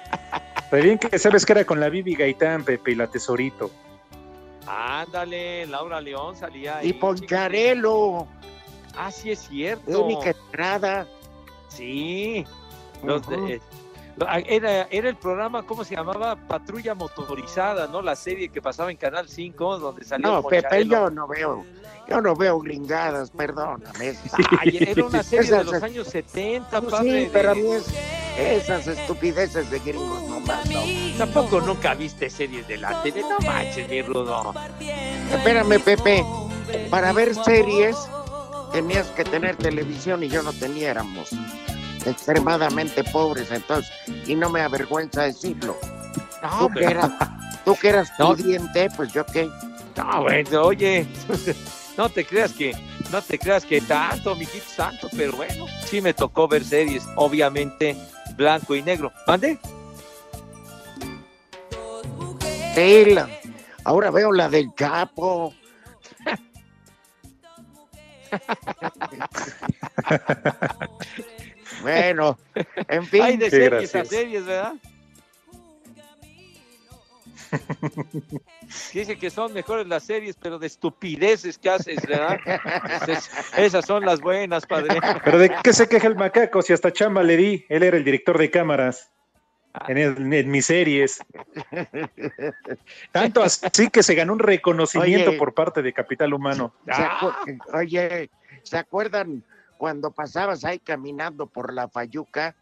Re 0.70 0.80
bien 0.80 0.96
que 0.96 1.18
sabes 1.18 1.44
que 1.44 1.54
era 1.54 1.64
con 1.64 1.80
la 1.80 1.88
Bibi 1.88 2.14
Gaitán, 2.14 2.64
Pepe, 2.64 2.92
y 2.92 2.94
la 2.94 3.08
Tesorito. 3.08 3.72
Ándale, 4.64 5.66
Laura 5.66 6.00
León 6.00 6.36
salía 6.36 6.78
ahí. 6.78 6.90
Y 6.90 6.92
Poncharelo. 6.92 8.28
Ah, 8.96 9.10
sí 9.10 9.30
es 9.30 9.40
cierto. 9.40 10.04
Única 10.04 10.30
entrada. 10.30 11.06
Sí. 11.68 12.44
Los 13.02 13.22
eh, 13.30 13.60
ah, 14.26 14.38
era, 14.40 14.82
era 14.90 15.08
el 15.08 15.16
programa, 15.16 15.62
¿cómo 15.64 15.84
se 15.84 15.94
llamaba? 15.94 16.36
Patrulla 16.36 16.94
Motorizada, 16.94 17.86
¿no? 17.86 18.00
La 18.00 18.16
serie 18.16 18.48
que 18.48 18.62
pasaba 18.62 18.90
en 18.90 18.96
Canal 18.96 19.28
5, 19.28 19.78
donde 19.78 20.04
salía 20.04 20.26
No, 20.28 20.42
Pepe, 20.42 20.86
yo 20.86 21.10
no 21.10 21.26
veo, 21.26 21.64
yo 22.08 22.20
no 22.20 22.34
veo 22.34 22.58
gringadas, 22.60 23.30
perdóname. 23.30 24.14
Ay, 24.60 24.78
era 24.80 25.04
una 25.04 25.22
serie 25.22 25.50
de 25.50 25.64
los 25.64 25.82
años 25.82 26.08
70, 26.08 26.80
Pues 26.80 26.90
padre. 26.92 27.24
sí, 27.24 27.30
pero 27.32 27.50
a 27.50 27.54
mí 27.54 27.72
es 27.72 27.86
esas 28.38 28.86
estupideces 28.86 29.70
de 29.70 29.78
gringos 29.80 30.22
no. 30.28 30.36
Tampoco 31.18 31.60
nunca 31.60 31.94
viste 31.94 32.28
series 32.28 32.68
de 32.68 32.76
la 32.76 33.02
tele, 33.02 33.22
no 33.22 33.38
manches, 33.46 33.88
mi 33.88 34.02
rudo. 34.02 34.54
Espérame, 35.32 35.80
Pepe, 35.80 36.24
para 36.90 37.12
ver 37.12 37.34
series 37.34 37.96
tenías 38.76 39.06
que 39.12 39.24
tener 39.24 39.56
televisión 39.56 40.22
y 40.22 40.28
yo 40.28 40.42
no 40.42 40.52
tenía, 40.52 40.90
éramos 40.90 41.30
extremadamente 42.04 43.02
pobres, 43.04 43.50
entonces, 43.50 43.90
y 44.26 44.34
no 44.34 44.50
me 44.50 44.60
avergüenza 44.60 45.22
decirlo. 45.22 45.78
tú, 46.58 46.68
que 46.68 46.80
pero- 46.80 46.90
eras, 46.90 47.10
tú 47.64 47.74
que 47.80 47.88
eras 47.88 48.12
No. 48.18 48.34
pudiente, 48.36 48.88
pues 48.94 49.10
yo 49.14 49.24
qué. 49.24 49.48
No, 49.96 50.20
bueno, 50.24 50.62
oye, 50.62 51.06
no 51.96 52.10
te 52.10 52.26
creas 52.26 52.52
que, 52.52 52.76
no 53.10 53.22
te 53.22 53.38
creas 53.38 53.64
que 53.64 53.80
tanto, 53.80 54.36
mijito 54.36 54.66
santo, 54.68 55.08
pero 55.16 55.32
bueno, 55.32 55.64
sí 55.86 56.02
me 56.02 56.12
tocó 56.12 56.46
ver 56.46 56.62
series, 56.62 57.02
obviamente, 57.16 57.96
blanco 58.36 58.74
y 58.74 58.82
negro. 58.82 59.10
¿Mande? 59.26 59.58
Sí, 62.74 63.06
la- 63.06 63.26
ahora 63.84 64.10
veo 64.10 64.32
la 64.32 64.50
del 64.50 64.68
Chapo. 64.74 65.54
Bueno, 71.82 72.38
en 72.88 73.06
fin. 73.06 73.22
Hay 73.22 73.36
de 73.36 73.50
series 73.50 73.94
a 73.94 74.04
series, 74.04 74.46
¿verdad? 74.46 74.74
Dice 78.92 79.18
que 79.18 79.30
son 79.30 79.52
mejores 79.52 79.86
las 79.86 80.04
series, 80.04 80.36
pero 80.36 80.58
de 80.58 80.66
estupideces 80.66 81.58
que 81.58 81.70
haces, 81.70 82.04
¿verdad? 82.06 82.38
Esas, 83.02 83.30
esas 83.56 83.86
son 83.86 84.04
las 84.04 84.20
buenas, 84.20 84.66
padre. 84.66 84.98
Pero 85.24 85.38
de 85.38 85.52
qué 85.62 85.72
se 85.72 85.88
queja 85.88 86.08
el 86.08 86.16
macaco 86.16 86.62
si 86.62 86.72
hasta 86.72 86.92
chamba 86.92 87.22
le 87.22 87.36
di. 87.36 87.66
Él 87.68 87.82
era 87.82 87.96
el 87.96 88.04
director 88.04 88.38
de 88.38 88.50
cámaras 88.50 89.12
en, 89.88 89.98
el- 89.98 90.32
en 90.32 90.50
mis 90.50 90.66
series. 90.66 91.18
Tanto 93.12 93.42
así 93.42 93.88
que 93.90 94.02
se 94.02 94.14
ganó 94.14 94.32
un 94.32 94.38
reconocimiento 94.38 95.30
Oye. 95.30 95.38
por 95.38 95.54
parte 95.54 95.82
de 95.82 95.92
Capital 95.92 96.32
Humano. 96.34 96.72
¿Se 96.86 96.92
acu- 96.92 97.60
Oye, 97.74 98.30
¿se 98.62 98.78
acuerdan 98.78 99.42
cuando 99.78 100.10
pasabas 100.10 100.64
ahí 100.64 100.78
caminando 100.78 101.46
por 101.46 101.72
la 101.72 101.88
Fayuca 101.88 102.54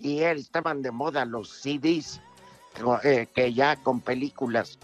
y 0.00 0.20
él 0.20 0.38
estaban 0.38 0.82
de 0.82 0.90
moda 0.90 1.24
los 1.24 1.50
CDs 1.62 2.20
eh, 3.04 3.26
que 3.34 3.52
ya 3.52 3.76
con 3.76 4.00
películas 4.00 4.78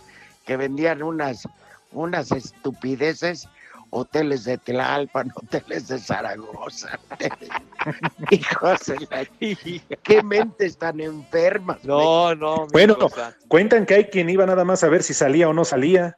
que 0.46 0.56
vendían 0.56 1.02
unas 1.02 1.48
unas 1.92 2.32
estupideces, 2.32 3.48
hoteles 3.94 4.44
de 4.44 4.59
Tlalpan, 4.59 5.33
hoteles 5.37 5.88
de 5.88 5.98
Zaragoza. 5.98 6.98
Hijos 8.30 8.87
de 8.87 9.07
la- 9.11 9.96
qué 10.02 10.22
mentes 10.22 10.76
tan 10.76 11.00
enfermas. 11.00 11.85
No, 11.85 12.35
no. 12.35 12.66
Bueno, 12.72 12.96
cosa. 12.98 13.37
cuentan 13.48 13.87
que 13.87 13.94
hay 13.94 14.04
quien 14.07 14.28
iba 14.28 14.44
nada 14.46 14.64
más 14.64 14.83
a 14.85 14.88
ver 14.88 15.02
si 15.02 15.14
salía 15.14 15.48
o 15.48 15.52
no 15.52 15.64
salía. 15.64 16.16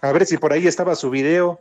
A 0.00 0.12
ver 0.12 0.26
si 0.26 0.36
por 0.38 0.52
ahí 0.52 0.66
estaba 0.66 0.94
su 0.96 1.10
video. 1.10 1.60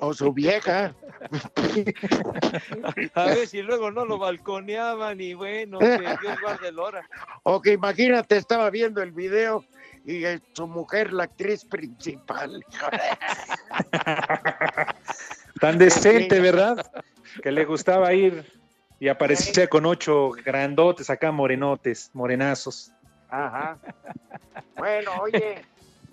O 0.00 0.14
su 0.14 0.32
vieja. 0.32 0.94
A 3.14 3.24
ver 3.24 3.48
si 3.48 3.62
luego 3.62 3.90
no 3.90 4.04
lo 4.04 4.16
balconeaban 4.16 5.20
y 5.20 5.34
bueno, 5.34 5.80
que 5.80 6.16
Dios 6.22 6.40
guarde 6.40 6.68
el 6.68 6.78
hora. 6.78 7.04
O 7.42 7.60
que 7.60 7.72
imagínate, 7.72 8.36
estaba 8.36 8.70
viendo 8.70 9.02
el 9.02 9.10
video 9.10 9.64
y 10.08 10.24
su 10.54 10.66
mujer, 10.66 11.12
la 11.12 11.24
actriz 11.24 11.66
principal. 11.66 12.64
Tan 15.60 15.76
decente, 15.76 16.40
¿verdad? 16.40 16.90
Que 17.42 17.52
le 17.52 17.66
gustaba 17.66 18.14
ir 18.14 18.50
y 18.98 19.08
aparecía 19.08 19.68
con 19.68 19.84
ocho 19.84 20.30
grandotes 20.30 21.10
acá, 21.10 21.30
morenotes, 21.30 22.10
morenazos. 22.14 22.90
Ajá. 23.28 23.76
Bueno, 24.78 25.10
oye, 25.20 25.62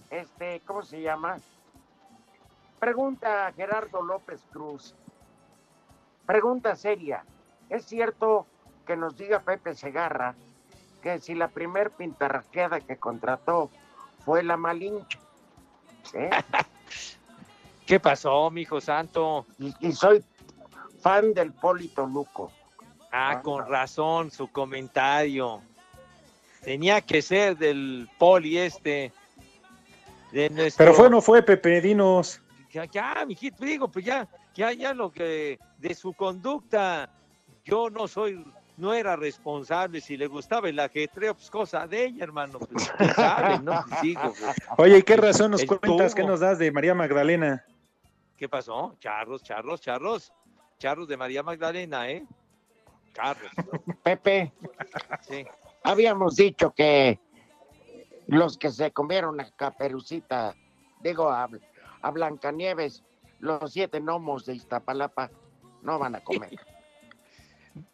este, 0.10 0.62
¿cómo 0.66 0.84
se 0.84 1.02
llama? 1.02 1.38
Pregunta 2.82 3.48
a 3.48 3.54
Gerardo 3.54 4.04
López 4.04 4.42
Cruz. 4.52 4.94
Pregunta 6.26 6.76
seria. 6.76 7.24
¿Es 7.70 7.86
cierto 7.86 8.46
que 8.86 8.98
nos 8.98 9.16
diga 9.16 9.40
Pepe 9.40 9.74
Segarra 9.74 10.36
que 11.02 11.18
si 11.20 11.34
la 11.34 11.48
primer 11.48 11.92
pintarraqueada 11.92 12.82
que 12.82 12.98
contrató 12.98 13.70
fue 14.26 14.44
la 14.44 14.58
Malinche? 14.58 15.18
¿Eh? 16.14 16.30
¿Qué 17.86 18.00
pasó, 18.00 18.50
mijo 18.50 18.82
santo? 18.82 19.46
Y, 19.60 19.74
y 19.80 19.92
soy 19.92 20.24
fan 21.02 21.34
del 21.34 21.54
Polito 21.54 22.08
Luco. 22.08 22.52
Ah, 23.12 23.42
con 23.42 23.66
razón, 23.70 24.32
su 24.32 24.48
comentario. 24.50 25.62
Tenía 26.62 27.00
que 27.00 27.22
ser 27.22 27.56
del 27.56 28.10
poli 28.18 28.58
este. 28.58 29.14
De 30.32 30.50
nuestro... 30.50 30.84
Pero 30.84 30.96
fue 30.96 31.06
o 31.06 31.10
no 31.10 31.22
fue, 31.22 31.44
Pepe, 31.44 31.80
dinos. 31.80 32.42
Ya, 32.74 32.86
ya, 32.86 33.24
mijito, 33.26 33.64
digo, 33.64 33.88
pues 33.88 34.04
ya, 34.04 34.28
ya, 34.54 34.74
ya 34.74 34.94
lo 34.94 35.12
que 35.12 35.60
de 35.78 35.94
su 35.94 36.14
conducta, 36.14 37.10
yo 37.64 37.90
no 37.90 38.08
soy, 38.08 38.44
no 38.78 38.94
era 38.94 39.16
responsable. 39.16 40.02
Si 40.02 40.18
le 40.18 40.28
gustaba 40.28 40.70
el 40.70 40.80
ajetreo, 40.80 41.34
pues 41.36 41.50
cosa 41.50 41.88
de 41.88 42.06
ella, 42.06 42.24
hermano. 42.24 42.60
Pues. 42.60 42.92
Pues, 43.06 44.02
digo, 44.02 44.22
pues, 44.22 44.56
Oye, 44.78 44.98
¿y 45.00 45.04
qué 45.04 45.18
razón 45.18 45.52
nos 45.52 45.62
El 45.62 45.68
cuentas? 45.68 46.14
¿Qué 46.16 46.24
nos 46.24 46.40
das 46.40 46.60
de 46.60 46.72
María 46.72 46.94
Magdalena? 46.94 47.66
¿Qué 48.38 48.50
pasó? 48.50 48.96
Charros, 49.00 49.44
charros, 49.44 49.82
charros. 49.82 50.34
Charros 50.78 51.08
de 51.08 51.18
María 51.18 51.42
Magdalena, 51.42 52.10
¿eh? 52.10 52.26
Charros. 53.14 53.52
Pepe, 54.04 54.52
Sí. 55.22 55.46
habíamos 55.84 56.36
dicho 56.36 56.72
que 56.72 57.18
los 58.28 58.58
que 58.58 58.72
se 58.72 58.92
comieron 58.92 59.40
a 59.40 59.50
Caperucita, 59.52 60.54
digo 61.02 61.30
a, 61.30 61.48
a 62.02 62.12
Blancanieves, 62.12 63.04
los 63.40 63.72
siete 63.72 64.00
gnomos 64.02 64.46
de 64.46 64.56
Iztapalapa, 64.56 65.32
no 65.82 65.98
van 65.98 66.16
a 66.16 66.24
comer. 66.24 66.50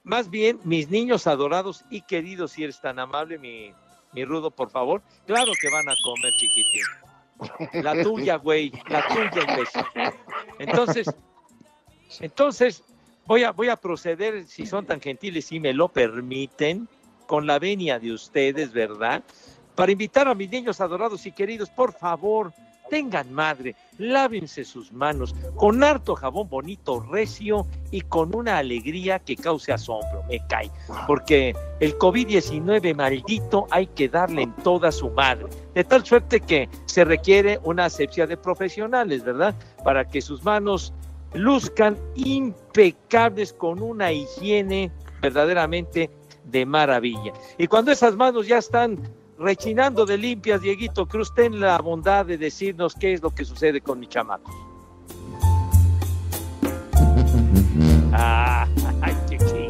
Más 0.03 0.29
bien, 0.29 0.59
mis 0.63 0.89
niños 0.89 1.27
adorados 1.27 1.83
y 1.89 2.01
queridos, 2.01 2.51
si 2.51 2.63
eres 2.63 2.79
tan 2.81 2.99
amable, 2.99 3.37
mi, 3.37 3.73
rudo, 4.25 4.51
por 4.51 4.69
favor. 4.69 5.01
Claro 5.25 5.51
que 5.59 5.69
van 5.69 5.87
a 5.89 5.95
comer, 6.03 6.31
chiquitín. 6.37 7.83
La 7.83 8.03
tuya, 8.03 8.35
güey, 8.35 8.71
la 8.87 9.07
tuya, 9.07 9.43
imbécil. 9.49 9.83
Entonces, 10.59 11.07
entonces, 12.19 12.83
voy 13.25 13.43
a, 13.43 13.51
voy 13.51 13.69
a 13.69 13.75
proceder, 13.75 14.45
si 14.45 14.65
son 14.65 14.85
tan 14.85 15.01
gentiles, 15.01 15.45
si 15.45 15.59
me 15.59 15.73
lo 15.73 15.87
permiten, 15.87 16.87
con 17.25 17.47
la 17.47 17.59
venia 17.59 17.97
de 17.97 18.11
ustedes, 18.11 18.73
¿verdad? 18.73 19.23
Para 19.75 19.91
invitar 19.91 20.27
a 20.27 20.35
mis 20.35 20.49
niños 20.49 20.81
adorados 20.81 21.25
y 21.25 21.31
queridos, 21.31 21.69
por 21.69 21.93
favor, 21.93 22.53
tengan 22.91 23.31
madre, 23.31 23.73
lávense 23.97 24.65
sus 24.65 24.91
manos 24.91 25.33
con 25.55 25.81
harto 25.81 26.13
jabón 26.13 26.49
bonito, 26.49 26.99
recio 26.99 27.65
y 27.89 28.01
con 28.01 28.35
una 28.35 28.57
alegría 28.57 29.17
que 29.17 29.37
cause 29.37 29.71
asombro, 29.71 30.23
me 30.27 30.45
cae. 30.47 30.69
Porque 31.07 31.55
el 31.79 31.97
COVID-19 31.97 32.93
maldito 32.93 33.65
hay 33.71 33.87
que 33.87 34.09
darle 34.09 34.41
en 34.41 34.53
toda 34.57 34.91
su 34.91 35.09
madre. 35.09 35.47
De 35.73 35.85
tal 35.85 36.05
suerte 36.05 36.41
que 36.41 36.67
se 36.85 37.05
requiere 37.05 37.61
una 37.63 37.85
asepsia 37.85 38.27
de 38.27 38.35
profesionales, 38.35 39.23
¿verdad? 39.23 39.55
Para 39.85 40.05
que 40.05 40.21
sus 40.21 40.43
manos 40.43 40.93
luzcan 41.33 41.97
impecables 42.15 43.53
con 43.53 43.81
una 43.81 44.11
higiene 44.11 44.91
verdaderamente 45.21 46.09
de 46.43 46.65
maravilla. 46.65 47.31
Y 47.57 47.67
cuando 47.67 47.93
esas 47.93 48.17
manos 48.17 48.47
ya 48.47 48.57
están 48.57 48.99
rechinando 49.41 50.05
de 50.05 50.17
limpias, 50.17 50.61
Dieguito 50.61 51.07
Cruz, 51.07 51.33
ten 51.33 51.59
la 51.59 51.77
bondad 51.79 52.25
de 52.25 52.37
decirnos 52.37 52.93
qué 52.95 53.13
es 53.13 53.21
lo 53.21 53.31
que 53.31 53.43
sucede 53.43 53.81
con 53.81 53.99
mi 53.99 54.07
chamaco. 54.07 54.51
Ah, 58.13 58.67
ay, 59.01 59.15
qué 59.29 59.37
qué. 59.37 59.69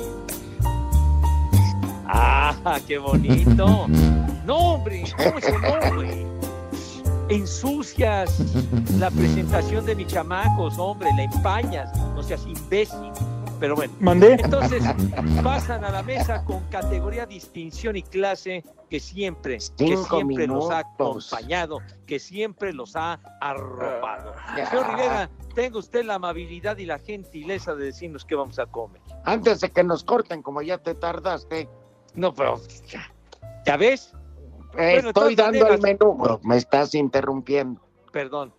Ah, 2.07 2.79
qué 2.87 2.97
bonito. 2.97 3.87
No, 4.45 4.57
hombre, 4.57 5.03
¿cómo 5.15 5.37
eso 5.37 5.59
no, 5.59 5.95
güey? 5.95 6.25
Ensucias 7.29 8.43
la 8.97 9.11
presentación 9.11 9.85
de 9.85 9.95
mis 9.95 10.07
chamacos, 10.07 10.77
hombre, 10.79 11.09
la 11.15 11.23
empañas, 11.23 11.95
no 12.15 12.23
seas 12.23 12.45
imbécil. 12.47 13.11
Pero 13.61 13.75
bueno, 13.75 13.93
¿Mandé? 13.99 14.33
entonces 14.43 14.83
pasan 15.43 15.85
a 15.85 15.91
la 15.91 16.01
mesa 16.01 16.43
con 16.43 16.61
categoría, 16.71 17.27
distinción 17.27 17.95
y 17.95 18.01
clase 18.01 18.63
que 18.89 18.99
siempre, 18.99 19.59
que 19.77 19.97
siempre 19.97 20.47
los 20.47 20.71
ha 20.71 20.79
acompañado, 20.79 21.77
que 22.07 22.17
siempre 22.17 22.73
los 22.73 22.95
ha 22.95 23.19
arropado. 23.39 24.33
Ya. 24.57 24.65
Señor 24.65 24.89
Rivera, 24.89 25.29
tenga 25.53 25.77
usted 25.77 26.03
la 26.03 26.15
amabilidad 26.15 26.75
y 26.79 26.87
la 26.87 26.97
gentileza 26.97 27.75
de 27.75 27.85
decirnos 27.85 28.25
qué 28.25 28.33
vamos 28.33 28.57
a 28.57 28.65
comer. 28.65 28.99
Antes 29.25 29.61
de 29.61 29.69
que 29.69 29.83
nos 29.83 30.03
corten, 30.03 30.41
como 30.41 30.63
ya 30.63 30.79
te 30.79 30.95
tardaste, 30.95 31.69
No, 32.15 32.33
pero 32.33 32.59
ya, 32.87 33.13
¿ya 33.63 33.77
ves? 33.77 34.11
Bueno, 34.73 35.09
estoy 35.09 35.35
dando 35.35 35.67
el 35.67 35.79
menú. 35.81 36.39
Me 36.41 36.57
estás 36.57 36.95
interrumpiendo. 36.95 37.79
Perdón. 38.11 38.55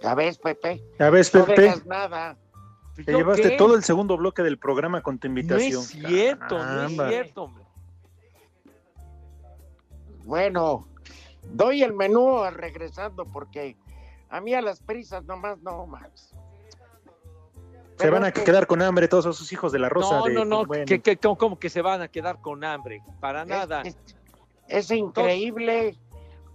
¿Ya 0.00 0.14
ves, 0.14 0.38
Pepe? 0.38 0.80
Ya 1.00 1.10
ves, 1.10 1.34
No 1.34 1.44
Pepe, 1.44 1.62
digas 1.62 1.86
nada. 1.86 2.36
Te 3.04 3.12
¿Yo 3.12 3.18
llevaste 3.18 3.50
qué? 3.50 3.56
todo 3.56 3.74
el 3.74 3.82
segundo 3.84 4.16
bloque 4.16 4.42
del 4.42 4.58
programa 4.58 5.02
con 5.02 5.18
tu 5.18 5.28
No 5.28 5.32
invitación. 5.38 5.82
es 5.82 5.88
cierto, 5.88 6.56
no 6.58 6.64
es 6.64 6.66
Caramba. 6.68 7.08
cierto, 7.08 7.42
hombre. 7.44 7.64
Bueno, 10.24 10.88
doy 11.52 11.82
el 11.82 11.92
menú 11.92 12.38
al 12.42 12.54
regresando 12.54 13.24
porque 13.26 13.76
a 14.28 14.40
mí 14.40 14.54
a 14.54 14.60
las 14.62 14.80
prisas 14.80 15.24
nomás 15.24 15.58
no 15.62 15.86
más. 15.86 16.32
Se 17.98 18.10
van 18.10 18.24
a 18.24 18.32
que- 18.32 18.44
quedar 18.44 18.66
con 18.66 18.82
hambre 18.82 19.08
todos 19.08 19.24
esos 19.26 19.50
hijos 19.52 19.72
de 19.72 19.78
la 19.78 19.88
rosa. 19.88 20.18
No, 20.18 20.24
de- 20.24 20.34
no, 20.34 20.44
no, 20.44 20.66
bueno. 20.66 20.84
que, 20.84 21.00
que- 21.00 21.16
¿cómo, 21.16 21.38
cómo 21.38 21.58
que 21.58 21.70
se 21.70 21.80
van 21.80 22.02
a 22.02 22.08
quedar 22.08 22.40
con 22.40 22.62
hambre? 22.64 23.02
Para 23.20 23.44
nada. 23.44 23.82
Es, 23.82 23.96
es 24.68 24.90
increíble 24.90 25.96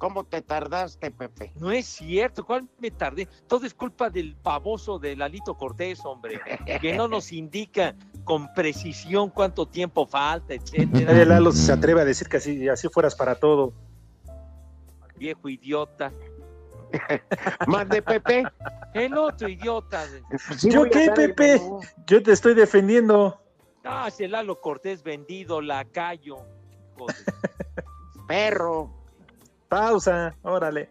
cómo 0.02 0.24
te 0.24 0.42
tardaste, 0.42 1.12
Pepe. 1.12 1.52
No 1.60 1.72
es 1.72 1.86
cierto, 1.86 2.44
¿cuál 2.44 2.68
me 2.80 2.90
tardé? 2.90 3.28
Todo 3.48 3.68
es 3.68 3.74
culpa 3.76 4.10
del 4.10 4.36
baboso 4.42 4.98
de 4.98 5.16
Lalito 5.16 5.56
Cortés, 5.56 6.00
hombre, 6.04 6.42
que 6.82 6.94
no 6.94 7.08
nos 7.08 7.32
indica 7.32 7.96
con 8.24 8.52
precisión 8.56 9.30
cuánto 9.30 9.68
tiempo 9.68 10.08
falta, 10.08 10.56
Nadie 10.56 10.62
etcétera. 10.64 11.26
Lalo 11.26 11.52
se 11.52 11.72
atreve 11.72 12.02
a 12.02 12.06
decir 12.06 12.28
que 12.28 12.38
así, 12.38 12.68
así 12.68 12.90
fueras 12.90 13.14
para 13.14 13.36
todo. 13.36 13.74
Viejo 15.18 15.48
idiota. 15.48 16.12
Mande, 17.68 18.02
Pepe. 18.02 18.44
El 18.96 19.16
otro 19.16 19.48
idiota. 19.50 20.04
Sí 20.58 20.72
¿Yo 20.72 20.86
qué, 20.86 21.06
el 21.06 21.14
Pepe? 21.14 21.62
Yo 22.08 22.24
te 22.24 22.32
estoy 22.32 22.56
defendiendo. 22.56 23.40
Ah, 23.84 24.06
ese 24.08 24.28
Lalo 24.28 24.60
Cortés 24.62 25.04
vendido, 25.04 25.62
lacayo. 25.62 26.38
Joder. 26.98 27.16
Perro. 28.28 29.01
Pausa, 29.71 30.36
órale. 30.41 30.89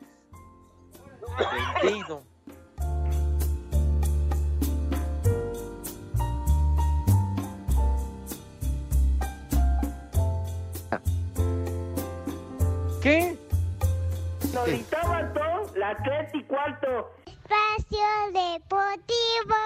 Vendido. 1.82 2.22
¿Qué? 13.02 13.36
Solitaban 14.50 15.34
todos, 15.34 15.76
la 15.76 15.94
tres 16.02 16.30
y 16.32 16.42
cuarto. 16.44 17.12
Espacio 17.26 18.00
Deportivo. 18.32 19.56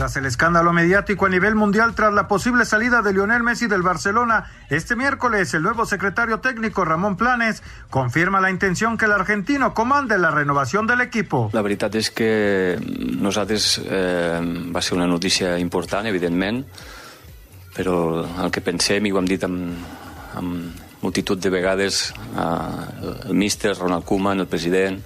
Tras 0.00 0.16
el 0.16 0.24
escándalo 0.24 0.72
mediático 0.72 1.26
a 1.26 1.28
nivel 1.28 1.54
mundial 1.54 1.94
tras 1.94 2.14
la 2.14 2.26
posible 2.26 2.64
salida 2.64 3.02
de 3.02 3.12
Lionel 3.12 3.42
Messi 3.42 3.66
del 3.66 3.82
Barcelona, 3.82 4.50
este 4.70 4.96
miércoles 4.96 5.52
el 5.52 5.62
nuevo 5.62 5.84
secretario 5.84 6.40
técnico 6.40 6.86
Ramón 6.86 7.18
Planes 7.18 7.62
confirma 7.90 8.40
la 8.40 8.50
intención 8.50 8.96
que 8.96 9.04
el 9.04 9.12
argentino 9.12 9.74
comande 9.74 10.16
la 10.16 10.30
renovación 10.30 10.86
del 10.86 11.02
equipo. 11.02 11.50
La 11.52 11.60
veritat 11.60 11.98
és 12.00 12.08
que 12.16 12.80
nosaltres 12.80 13.76
eh, 13.84 14.40
va 14.72 14.80
ser 14.80 14.96
una 14.96 15.06
notícia 15.06 15.58
important, 15.60 16.08
evidentment, 16.08 16.62
però 17.76 18.24
el 18.24 18.48
que 18.48 18.64
pensem, 18.64 19.04
i 19.04 19.12
ho 19.12 19.20
hem 19.20 19.28
dit 19.28 19.44
amb, 19.44 19.84
amb 20.40 21.04
multitud 21.04 21.36
de 21.36 21.52
vegades, 21.52 22.14
eh, 22.32 23.28
el 23.28 23.76
Ronald 23.76 24.08
Koeman, 24.08 24.40
el 24.40 24.48
president, 24.48 25.04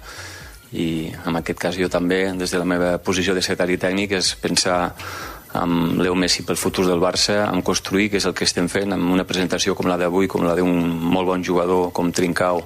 i 0.73 1.11
en 1.25 1.35
aquest 1.37 1.59
cas 1.59 1.77
jo 1.77 1.89
també, 1.89 2.25
des 2.33 2.51
de 2.51 2.59
la 2.59 2.65
meva 2.65 2.97
posició 2.97 3.35
de 3.35 3.43
secretari 3.45 3.77
tècnic, 3.77 4.17
és 4.17 4.33
pensar 4.41 4.79
amb 5.55 6.01
Leo 6.01 6.15
Messi 6.15 6.43
pel 6.43 6.59
futur 6.59 6.85
del 6.87 6.99
Barça, 6.99 7.45
en 7.47 7.61
construir, 7.63 8.09
que 8.11 8.19
és 8.19 8.25
el 8.27 8.33
que 8.35 8.43
estem 8.47 8.67
fent, 8.71 8.91
amb 8.93 9.13
una 9.13 9.23
presentació 9.27 9.75
com 9.75 9.87
la 9.87 9.97
d'avui, 9.97 10.27
com 10.27 10.43
la 10.43 10.55
d'un 10.57 10.89
molt 10.99 11.31
bon 11.31 11.43
jugador 11.43 11.91
com 11.95 12.11
Trincao, 12.11 12.65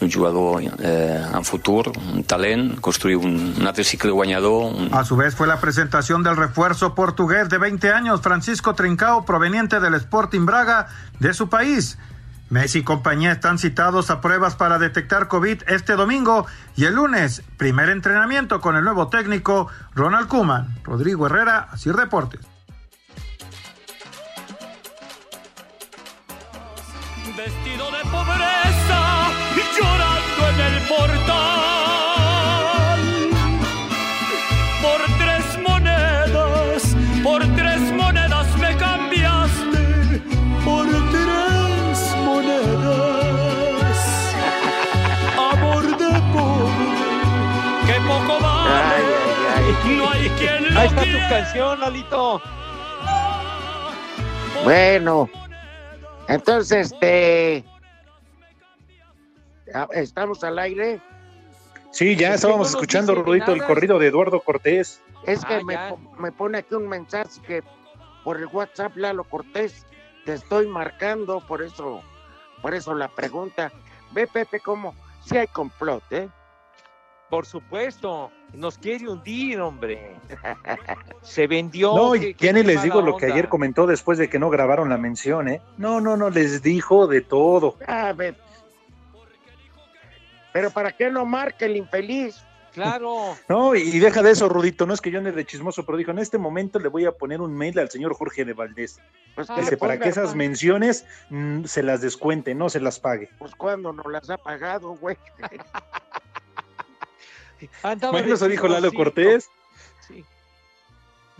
un 0.00 0.10
jugador 0.10 0.62
eh, 0.62 1.22
en 1.34 1.44
futur, 1.44 1.92
un 1.96 2.24
talent, 2.24 2.80
construir 2.80 3.16
un, 3.16 3.54
un 3.60 3.66
altre 3.66 3.84
cicle 3.84 4.10
guanyador. 4.10 4.72
Un... 4.72 4.88
A 4.92 5.04
su 5.04 5.16
vez 5.16 5.34
fue 5.34 5.46
la 5.46 5.60
presentación 5.60 6.22
del 6.22 6.36
refuerzo 6.36 6.94
portugués 6.94 7.48
de 7.48 7.58
20 7.58 7.92
años, 7.92 8.20
Francisco 8.20 8.74
Trincao, 8.74 9.24
proveniente 9.24 9.80
del 9.80 9.94
Sporting 9.94 10.46
Braga 10.46 10.88
de 11.20 11.32
su 11.32 11.48
país. 11.48 11.98
Messi 12.54 12.78
y 12.78 12.82
compañía 12.84 13.32
están 13.32 13.58
citados 13.58 14.10
a 14.10 14.20
pruebas 14.20 14.54
para 14.54 14.78
detectar 14.78 15.26
COVID 15.26 15.62
este 15.66 15.94
domingo 15.94 16.46
y 16.76 16.84
el 16.84 16.94
lunes, 16.94 17.42
primer 17.56 17.88
entrenamiento 17.88 18.60
con 18.60 18.76
el 18.76 18.84
nuevo 18.84 19.08
técnico 19.08 19.66
Ronald 19.92 20.28
Koeman. 20.28 20.72
Rodrigo 20.84 21.26
Herrera, 21.26 21.66
así 21.72 21.90
Deportes. 21.90 22.46
Vestido 27.36 27.90
de 27.90 28.02
pobreza 28.08 29.32
y 29.56 29.76
llorando 29.76 30.48
en 30.48 30.60
el 30.60 30.82
portal. 30.86 31.63
Tu 51.04 51.18
canción, 51.28 51.80
Lalito. 51.80 52.40
Bueno, 54.64 55.28
entonces, 56.28 56.92
este. 56.92 57.64
¿Estamos 59.92 60.44
al 60.44 60.58
aire? 60.58 61.00
Sí, 61.90 62.16
ya 62.16 62.30
Es 62.30 62.36
estábamos 62.36 62.72
no 62.72 62.78
escuchando, 62.78 63.14
Rudito, 63.14 63.52
el 63.52 63.64
corrido 63.64 63.98
de 63.98 64.08
Eduardo 64.08 64.40
Cortés. 64.40 65.00
Es 65.26 65.44
que 65.44 65.54
Ah, 65.54 65.60
me, 65.64 65.76
me 66.18 66.32
pone 66.32 66.58
aquí 66.58 66.74
un 66.74 66.88
mensaje 66.88 67.40
que 67.46 67.62
por 68.24 68.38
el 68.38 68.46
WhatsApp 68.46 68.96
Lalo 68.96 69.24
Cortés 69.24 69.86
te 70.24 70.34
estoy 70.34 70.66
marcando, 70.66 71.40
por 71.40 71.62
eso, 71.62 72.02
por 72.62 72.74
eso 72.74 72.94
la 72.94 73.08
pregunta. 73.08 73.70
Ve, 74.12 74.26
Pepe, 74.26 74.60
cómo 74.60 74.94
si 75.24 75.36
hay 75.36 75.46
complot, 75.48 76.02
¿eh? 76.10 76.28
Por 77.34 77.46
supuesto, 77.46 78.30
nos 78.52 78.78
quiere 78.78 79.08
hundir, 79.08 79.60
hombre. 79.60 80.14
Se 81.22 81.48
vendió. 81.48 81.92
No, 81.96 82.14
y 82.14 82.32
ya 82.38 82.52
ni 82.52 82.62
les 82.62 82.80
digo 82.84 83.02
lo 83.02 83.16
que 83.16 83.26
ayer 83.26 83.48
comentó 83.48 83.88
después 83.88 84.18
de 84.18 84.30
que 84.30 84.38
no 84.38 84.50
grabaron 84.50 84.88
la 84.88 84.98
mención, 84.98 85.48
¿eh? 85.48 85.60
No, 85.76 86.00
no, 86.00 86.16
no, 86.16 86.30
les 86.30 86.62
dijo 86.62 87.08
de 87.08 87.22
todo. 87.22 87.76
A 87.88 88.12
ver. 88.12 88.36
Pero 90.52 90.70
¿para 90.70 90.92
qué 90.92 91.10
no 91.10 91.26
marca 91.26 91.66
el 91.66 91.76
infeliz? 91.76 92.40
Claro. 92.72 93.36
No, 93.48 93.74
y 93.74 93.98
deja 93.98 94.22
de 94.22 94.30
eso, 94.30 94.48
Rudito, 94.48 94.86
no 94.86 94.94
es 94.94 95.00
que 95.00 95.10
yo 95.10 95.18
ande 95.18 95.32
de 95.32 95.44
chismoso, 95.44 95.84
pero 95.84 95.98
dijo, 95.98 96.12
en 96.12 96.20
este 96.20 96.38
momento 96.38 96.78
le 96.78 96.88
voy 96.88 97.04
a 97.04 97.12
poner 97.12 97.40
un 97.40 97.52
mail 97.52 97.76
al 97.80 97.90
señor 97.90 98.14
Jorge 98.14 98.44
de 98.44 98.52
Valdés. 98.52 99.00
Pues 99.34 99.48
que 99.48 99.60
Dice, 99.60 99.72
le 99.72 99.76
para 99.76 99.98
que 99.98 100.08
esas 100.08 100.36
menciones 100.36 101.04
mm, 101.30 101.64
se 101.64 101.82
las 101.82 102.00
descuente, 102.00 102.54
no 102.54 102.68
se 102.68 102.78
las 102.78 103.00
pague. 103.00 103.30
Pues 103.38 103.56
cuando 103.56 103.92
nos 103.92 104.06
las 104.06 104.30
ha 104.30 104.38
pagado, 104.38 104.94
güey. 104.94 105.16
Andaba 107.82 108.12
Bueno, 108.12 108.28
de 108.28 108.34
eso 108.34 108.48
dijo 108.48 108.68
Lalo. 108.68 108.92
Cortés. 108.92 109.50
Sí. 110.06 110.24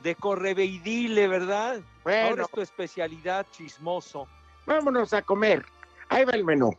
De 0.02 0.14
correveidile, 0.14 1.28
¿verdad? 1.28 1.80
Bueno. 2.02 2.28
Ahora 2.28 2.42
es 2.44 2.50
tu 2.50 2.60
especialidad, 2.60 3.46
chismoso. 3.50 4.28
Vámonos 4.66 5.12
a 5.12 5.22
comer. 5.22 5.64
Ahí 6.08 6.24
va 6.24 6.32
el 6.32 6.44
menú. 6.44 6.76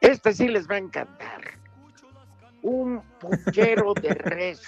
Este 0.00 0.32
sí 0.32 0.48
les 0.48 0.68
va 0.68 0.76
a 0.76 0.78
encantar. 0.78 1.58
Un 2.62 3.02
puchero 3.18 3.94
de 3.94 4.14
res. 4.14 4.62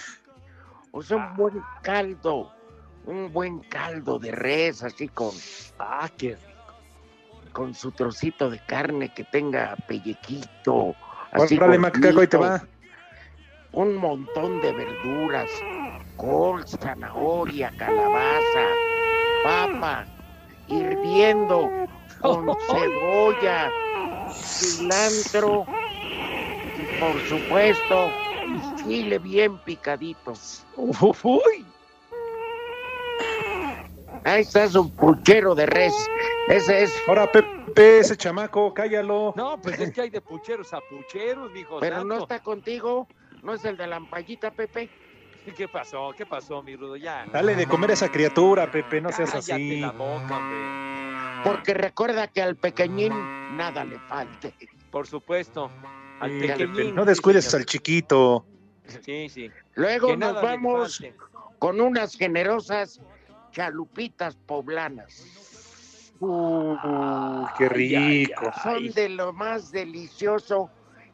O 0.91 1.01
sea, 1.01 1.17
un 1.17 1.35
buen 1.35 1.61
caldo. 1.81 2.51
Un 3.05 3.33
buen 3.33 3.59
caldo 3.61 4.19
de 4.19 4.31
res, 4.31 4.83
así 4.83 5.07
con. 5.09 5.31
Ah, 5.79 6.09
qué 6.17 6.37
Con 7.51 7.73
su 7.73 7.91
trocito 7.91 8.49
de 8.49 8.59
carne 8.59 9.13
que 9.13 9.23
tenga 9.23 9.75
pellequito. 9.87 10.95
Así 11.31 11.57
Órale, 11.57 11.79
macaco, 11.79 12.19
ahí 12.19 12.27
te 12.27 12.37
va. 12.37 12.63
Un 13.73 13.95
montón 13.95 14.61
de 14.61 14.71
verduras. 14.71 15.49
Col, 16.17 16.65
zanahoria, 16.67 17.71
calabaza, 17.77 18.67
papa, 19.43 20.05
hirviendo 20.67 21.69
con 22.21 22.55
cebolla, 22.67 23.71
cilantro 24.31 25.65
y 26.77 26.99
por 26.99 27.19
supuesto 27.27 28.11
chile 28.77 29.19
bien 29.19 29.57
picadito. 29.59 30.33
Uy. 30.77 31.65
Ahí 34.25 34.41
está 34.41 34.67
su 34.69 34.89
puchero 34.91 35.53
de 35.55 35.65
res. 35.65 35.93
Ese 36.47 36.83
es. 36.83 36.93
Ahora, 37.07 37.29
Pepe, 37.31 37.99
ese 37.99 38.15
chamaco, 38.15 38.73
cállalo. 38.73 39.33
No, 39.35 39.59
pues 39.61 39.79
es 39.79 39.91
que 39.91 40.01
hay 40.01 40.09
de 40.09 40.21
pucheros 40.21 40.73
a 40.73 40.79
pucheros, 40.81 41.51
mijo. 41.51 41.79
Pero 41.79 42.03
no 42.03 42.19
está 42.19 42.39
contigo, 42.41 43.07
no 43.43 43.53
es 43.53 43.63
el 43.65 43.77
de 43.77 43.87
la 43.87 43.97
ampallita, 43.97 44.51
Pepe. 44.51 44.89
¿Qué 45.57 45.67
pasó? 45.67 46.13
¿Qué 46.17 46.25
pasó, 46.25 46.63
mi 46.63 46.75
rudo? 46.75 46.95
Ya. 46.95 47.25
Dale 47.31 47.55
de 47.55 47.65
comer 47.67 47.89
a 47.91 47.93
esa 47.93 48.09
criatura, 48.09 48.71
Pepe, 48.71 49.01
no 49.01 49.11
seas 49.11 49.31
Cállate 49.31 49.53
así. 49.53 49.79
la 49.81 49.91
boca, 49.91 50.37
hombre. 50.37 51.43
Porque 51.43 51.73
recuerda 51.73 52.27
que 52.27 52.41
al 52.41 52.55
pequeñín 52.55 53.11
nada 53.57 53.83
le 53.83 53.99
falte. 53.99 54.53
Por 54.89 55.05
supuesto. 55.05 55.69
Al 56.21 56.31
Sí, 56.39 56.47
pequeñín. 56.47 56.95
no 56.95 57.03
descuides 57.03 57.53
al 57.53 57.65
chiquito. 57.65 58.45
Sí, 59.03 59.27
sí. 59.27 59.51
Luego 59.75 60.07
Que 60.07 60.17
nos 60.17 60.33
nada 60.33 60.41
le 60.41 60.47
vamos 60.47 60.97
falte. 60.99 61.15
con 61.59 61.81
unas 61.81 62.15
generosas 62.15 63.01
chalupitas 63.51 64.35
poblanas. 64.37 66.13
Uh, 66.21 67.45
qué 67.57 67.65
Ay, 67.65 67.95
ay, 67.95 68.25
rico. 68.25 68.51
Son 68.63 68.89
de 68.91 69.09
lo 69.09 69.33
más 69.33 69.71
delicioso 69.71 70.69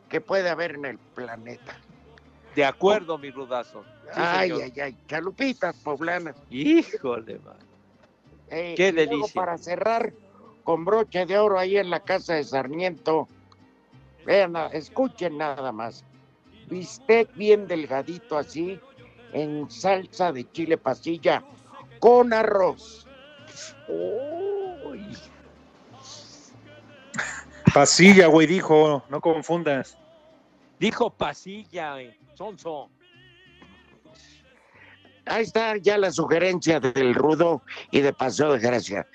que 0.07 0.21
puede 0.21 0.49
haber 0.49 0.75
en 0.75 0.85
el 0.85 0.97
planeta. 0.99 1.79
De 2.55 2.65
acuerdo, 2.65 3.17
mi 3.17 3.31
rudazo. 3.31 3.83
Sí, 4.05 4.09
ay, 4.15 4.49
señor. 4.49 4.63
ay, 4.63 4.79
ay, 4.81 4.97
chalupitas 5.07 5.75
poblanas. 5.77 6.35
Híjole, 6.49 7.39
man. 7.39 7.55
Eh, 8.49 8.73
Qué 8.75 8.89
y 8.89 8.91
luego 8.91 9.11
delicia. 9.11 9.41
para 9.41 9.57
cerrar 9.57 10.13
con 10.63 10.83
broche 10.85 11.25
de 11.25 11.37
oro 11.37 11.59
ahí 11.59 11.77
en 11.77 11.89
la 11.89 11.99
casa 11.99 12.33
de 12.33 12.43
Sarmiento. 12.43 13.27
Vean, 14.25 14.55
escuchen 14.73 15.37
nada 15.37 15.71
más. 15.71 16.03
Bistec 16.67 17.33
bien 17.35 17.67
delgadito 17.67 18.37
así, 18.37 18.79
en 19.33 19.69
salsa 19.69 20.31
de 20.31 20.51
chile 20.51 20.77
pasilla, 20.77 21.43
con 21.99 22.33
arroz. 22.33 23.07
Uy. 23.87 25.17
Pasilla, 27.73 28.27
güey, 28.27 28.47
dijo, 28.47 29.03
no 29.09 29.21
confundas. 29.21 29.97
Dijo 30.79 31.09
pasilla, 31.09 32.01
eh, 32.01 32.17
sonso. 32.35 32.89
Ahí 35.25 35.43
está 35.43 35.77
ya 35.77 35.97
la 35.97 36.11
sugerencia 36.11 36.79
del 36.79 37.13
Rudo 37.13 37.61
y 37.91 38.01
de 38.01 38.13
Paseo 38.13 38.53
de 38.53 38.59
Gracia. 38.59 39.05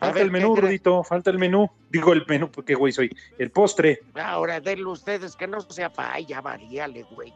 A 0.00 0.06
Falta 0.06 0.14
ver, 0.14 0.22
el 0.24 0.30
menú. 0.32 0.56
Rudito, 0.56 1.02
falta 1.04 1.30
el 1.30 1.38
menú. 1.38 1.70
Digo 1.88 2.12
el 2.12 2.26
menú, 2.26 2.50
porque 2.50 2.74
güey 2.74 2.92
soy. 2.92 3.08
El 3.38 3.52
postre. 3.52 4.00
Ahora 4.14 4.60
denle 4.60 4.86
ustedes 4.86 5.36
que 5.36 5.46
no 5.46 5.60
sea 5.60 5.92
paella, 5.92 6.40
varíale, 6.40 7.04
güey. 7.04 7.32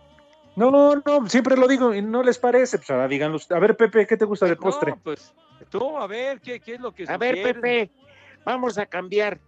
No, 0.56 0.70
no, 0.70 1.28
siempre 1.28 1.56
lo 1.56 1.68
digo 1.68 1.94
y 1.94 2.02
no 2.02 2.22
les 2.22 2.38
parece. 2.38 2.78
Pues 2.78 2.90
ahora 2.90 3.06
díganlo. 3.06 3.38
A 3.50 3.58
ver, 3.60 3.76
Pepe, 3.76 4.06
¿qué 4.06 4.16
te 4.16 4.24
gusta 4.24 4.46
de 4.46 4.56
postre? 4.56 4.90
No, 4.90 4.98
pues 4.98 5.32
tú, 5.70 5.96
a 5.96 6.06
ver, 6.06 6.40
¿qué, 6.40 6.58
qué 6.58 6.74
es 6.74 6.80
lo 6.80 6.92
que 6.92 7.04
A 7.06 7.16
ver? 7.16 7.42
Pepe, 7.42 7.90
vamos 8.44 8.78
a 8.78 8.86
cambiar. 8.86 9.38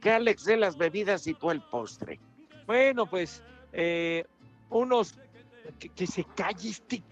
Que 0.00 0.12
Alex 0.12 0.44
dé 0.44 0.56
las 0.56 0.78
bebidas 0.78 1.26
y 1.26 1.34
tú 1.34 1.50
el 1.50 1.60
postre. 1.60 2.20
Bueno, 2.66 3.06
pues 3.06 3.42
eh, 3.72 4.24
unos 4.70 5.18
que, 5.94 6.06
se 6.06 6.24
calle 6.24 6.70
este 6.70 7.02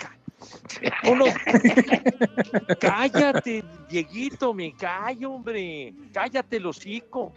unos 1.11 1.29
cállate, 2.81 3.65
Dieguito, 3.89 4.53
me 4.53 4.75
callo, 4.75 5.33
hombre, 5.33 5.95
cállate 6.13 6.57
el 6.57 6.67
hocico. 6.67 7.33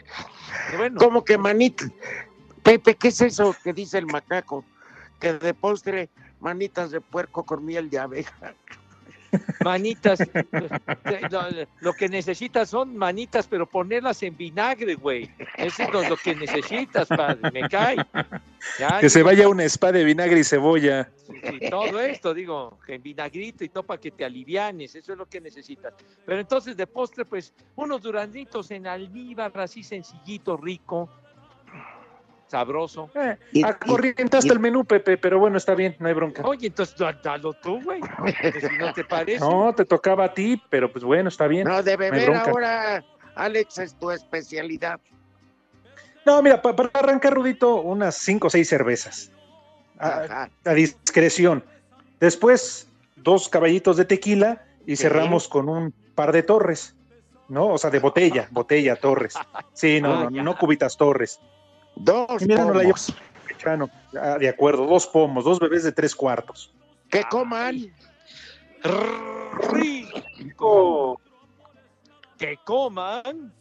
¿Cómo 0.97 1.23
que 1.23 1.37
manita? 1.37 1.85
Pepe, 2.63 2.95
¿qué 2.95 3.07
es 3.09 3.21
eso 3.21 3.55
que 3.63 3.73
dice 3.73 3.97
el 3.97 4.05
macaco? 4.05 4.65
Que 5.19 5.33
de 5.33 5.53
postre, 5.53 6.09
manitas 6.39 6.91
de 6.91 7.01
puerco 7.01 7.43
con 7.43 7.65
miel 7.65 7.89
de 7.89 7.99
abeja. 7.99 8.53
Manitas, 9.63 10.21
eh, 10.21 10.27
lo, 11.29 11.41
lo 11.81 11.93
que 11.93 12.09
necesitas 12.09 12.69
son 12.69 12.95
manitas, 12.95 13.47
pero 13.47 13.65
ponerlas 13.65 14.21
en 14.23 14.35
vinagre, 14.35 14.95
güey. 14.95 15.29
Eso 15.57 15.83
es 15.83 16.09
lo, 16.09 16.17
que 16.17 16.35
necesitas, 16.35 17.07
padre, 17.07 17.51
me 17.51 17.67
cae. 17.69 17.97
Ya, 18.77 18.99
Que 18.99 19.09
se 19.09 19.23
vaya 19.23 19.47
una 19.47 19.63
spa 19.63 19.91
de 19.91 20.03
vinagre 20.03 20.39
y 20.39 20.43
cebolla. 20.43 21.09
y 21.51 21.69
todo 21.69 21.99
esto, 21.99 22.33
digo, 22.33 22.77
en 22.87 23.01
vinagrito 23.01 23.63
y 23.63 23.69
todo 23.69 23.83
para 23.83 23.99
que 23.99 24.11
te 24.11 24.25
alivianes, 24.25 24.95
eso 24.95 25.13
es 25.13 25.17
lo 25.17 25.25
que 25.25 25.39
necesitas. 25.41 25.93
Pero 26.25 26.39
entonces 26.39 26.75
de 26.75 26.87
postre, 26.87 27.25
pues, 27.25 27.53
unos 27.75 28.01
duranitos 28.01 28.71
en 28.71 28.87
almíbar, 28.87 29.51
así 29.59 29.83
sencillito, 29.83 30.57
rico, 30.57 31.09
sabroso. 32.49 33.09
Eh, 33.15 33.37
Acorrientaste 33.63 34.51
el 34.51 34.59
menú, 34.59 34.83
Pepe, 34.83 35.17
pero 35.17 35.39
bueno, 35.39 35.57
está 35.57 35.75
bien, 35.75 35.95
no 35.99 36.07
hay 36.07 36.13
bronca. 36.13 36.41
Oye, 36.45 36.67
entonces 36.67 36.97
da- 36.97 37.13
dalo 37.23 37.53
tú, 37.53 37.81
güey, 37.83 38.01
si 38.59 38.77
no 38.77 38.91
te 38.93 39.03
parece. 39.03 39.39
No, 39.39 39.73
te 39.73 39.85
tocaba 39.85 40.25
a 40.25 40.33
ti, 40.33 40.61
pero 40.69 40.91
pues 40.91 41.03
bueno, 41.03 41.29
está 41.29 41.47
bien. 41.47 41.67
No, 41.67 41.81
de 41.83 41.95
beber 41.95 42.33
ahora, 42.35 43.03
Alex, 43.35 43.77
es 43.77 43.95
tu 43.95 44.11
especialidad. 44.11 44.99
No, 46.25 46.41
mira, 46.41 46.61
pa- 46.61 46.75
para 46.75 46.89
arrancar, 46.93 47.33
Rudito, 47.33 47.75
unas 47.81 48.15
cinco 48.17 48.47
o 48.47 48.49
seis 48.49 48.67
cervezas. 48.67 49.31
A, 49.99 50.47
a 50.65 50.73
discreción. 50.73 51.63
Después, 52.19 52.87
dos 53.15 53.47
caballitos 53.49 53.97
de 53.97 54.05
tequila 54.05 54.63
y 54.85 54.95
Sí. 54.95 55.03
cerramos 55.03 55.47
con 55.47 55.69
un 55.69 55.93
par 56.15 56.31
de 56.31 56.41
torres, 56.43 56.95
¿no? 57.47 57.67
O 57.67 57.77
sea, 57.77 57.89
de 57.89 57.99
botella, 57.99 58.47
botella, 58.51 58.95
torres. 58.95 59.35
Sí, 59.73 60.01
no, 60.01 60.13
Ah, 60.21 60.29
no, 60.31 60.43
no 60.43 60.57
cubitas 60.57 60.97
torres. 60.97 61.39
Dos 61.99 62.41
Y 62.41 62.45
mira, 62.45 62.65
no 62.65 62.73
la 62.73 62.83
llevo 62.83 62.93
pomos. 62.93 63.13
Chano. 63.57 63.89
Ah, 64.19 64.37
de 64.37 64.47
acuerdo, 64.49 64.85
dos 64.85 65.05
pomos, 65.07 65.43
dos 65.43 65.59
bebés 65.59 65.83
de 65.83 65.91
tres 65.91 66.15
cuartos. 66.15 66.73
Que 67.09 67.23
coman. 67.25 67.93
Rico. 69.71 71.19
Que 72.37 72.57
coman. 72.63 73.53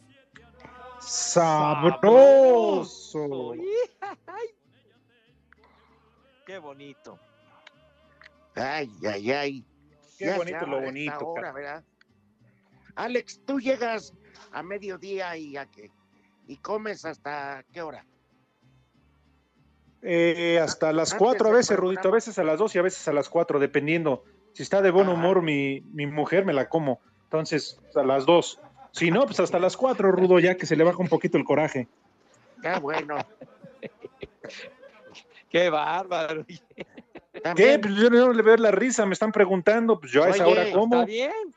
Sabroso. 0.99 2.33
Qué 6.45 6.57
bonito. 6.57 7.19
Ay, 8.55 8.89
ay, 9.07 9.31
ay. 9.31 9.65
Qué 10.17 10.25
Ya 10.25 10.37
bonito 10.37 10.65
lo 10.65 10.81
bonito, 10.81 11.11
esta 11.13 11.25
hora, 11.25 11.41
cara. 11.41 11.53
¿verdad? 11.53 11.83
Alex, 12.95 13.39
tú 13.45 13.59
llegas 13.59 14.13
a 14.51 14.63
mediodía 14.63 15.37
y 15.37 15.55
a 15.55 15.65
qué? 15.67 15.91
Y 16.47 16.57
comes 16.57 17.05
hasta 17.05 17.63
qué 17.71 17.81
hora? 17.81 18.05
Eh, 20.01 20.59
hasta 20.61 20.93
las 20.93 21.11
Antes 21.11 21.19
cuatro 21.19 21.47
a 21.47 21.49
del 21.49 21.57
veces, 21.57 21.77
Rudito, 21.77 22.07
a 22.07 22.11
veces 22.11 22.39
a 22.39 22.43
las 22.43 22.59
dos 22.59 22.75
y 22.75 22.79
a 22.79 22.81
veces 22.81 23.07
a 23.07 23.13
las 23.13 23.29
cuatro, 23.29 23.59
dependiendo. 23.59 24.23
Si 24.53 24.63
está 24.63 24.81
de 24.81 24.91
buen 24.91 25.09
humor 25.09 25.41
mi, 25.41 25.81
mi 25.93 26.05
mujer, 26.05 26.45
me 26.45 26.53
la 26.53 26.69
como. 26.69 27.01
Entonces, 27.25 27.79
a 27.95 28.03
las 28.03 28.25
dos. 28.25 28.59
Si 28.91 29.11
no, 29.11 29.25
pues 29.25 29.39
hasta 29.39 29.59
las 29.59 29.77
cuatro, 29.77 30.11
Rudo, 30.11 30.39
ya 30.39 30.55
que 30.55 30.65
se 30.65 30.75
le 30.75 30.83
baja 30.83 30.97
un 30.97 31.07
poquito 31.07 31.37
el 31.37 31.43
coraje. 31.43 31.87
Qué 32.61 32.79
bueno. 32.79 33.17
Qué 35.49 35.69
bárbaro. 35.69 36.45
¿Qué? 37.55 37.79
Pues 37.79 37.95
yo 37.95 38.09
no 38.09 38.33
le 38.33 38.41
veo 38.41 38.57
la 38.57 38.71
risa, 38.71 39.05
me 39.05 39.13
están 39.13 39.31
preguntando, 39.31 39.99
pues 39.99 40.11
yo 40.11 40.23
a 40.23 40.29
esa 40.29 40.45
Oye, 40.45 40.53
hora 40.53 40.71
como. 40.71 40.95
Está 40.95 41.05
bien. 41.05 41.55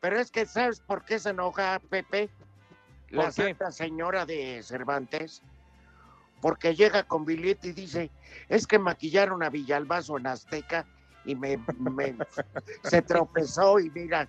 Pero 0.00 0.20
es 0.20 0.30
que, 0.30 0.46
¿sabes 0.46 0.80
por 0.80 1.04
qué 1.04 1.18
se 1.18 1.30
enoja 1.30 1.80
Pepe? 1.88 2.28
La 3.10 3.30
santa 3.30 3.70
señora 3.70 4.26
de 4.26 4.62
Cervantes. 4.62 5.42
Porque 6.44 6.74
llega 6.74 7.04
con 7.04 7.24
billete 7.24 7.68
y 7.68 7.72
dice, 7.72 8.10
es 8.50 8.66
que 8.66 8.78
maquillaron 8.78 9.42
a 9.42 9.48
Villalbazo 9.48 10.18
en 10.18 10.26
Azteca 10.26 10.84
y 11.24 11.34
me, 11.34 11.58
me- 11.78 12.16
se 12.84 13.00
tropezó 13.00 13.80
y 13.80 13.88
mira, 13.88 14.28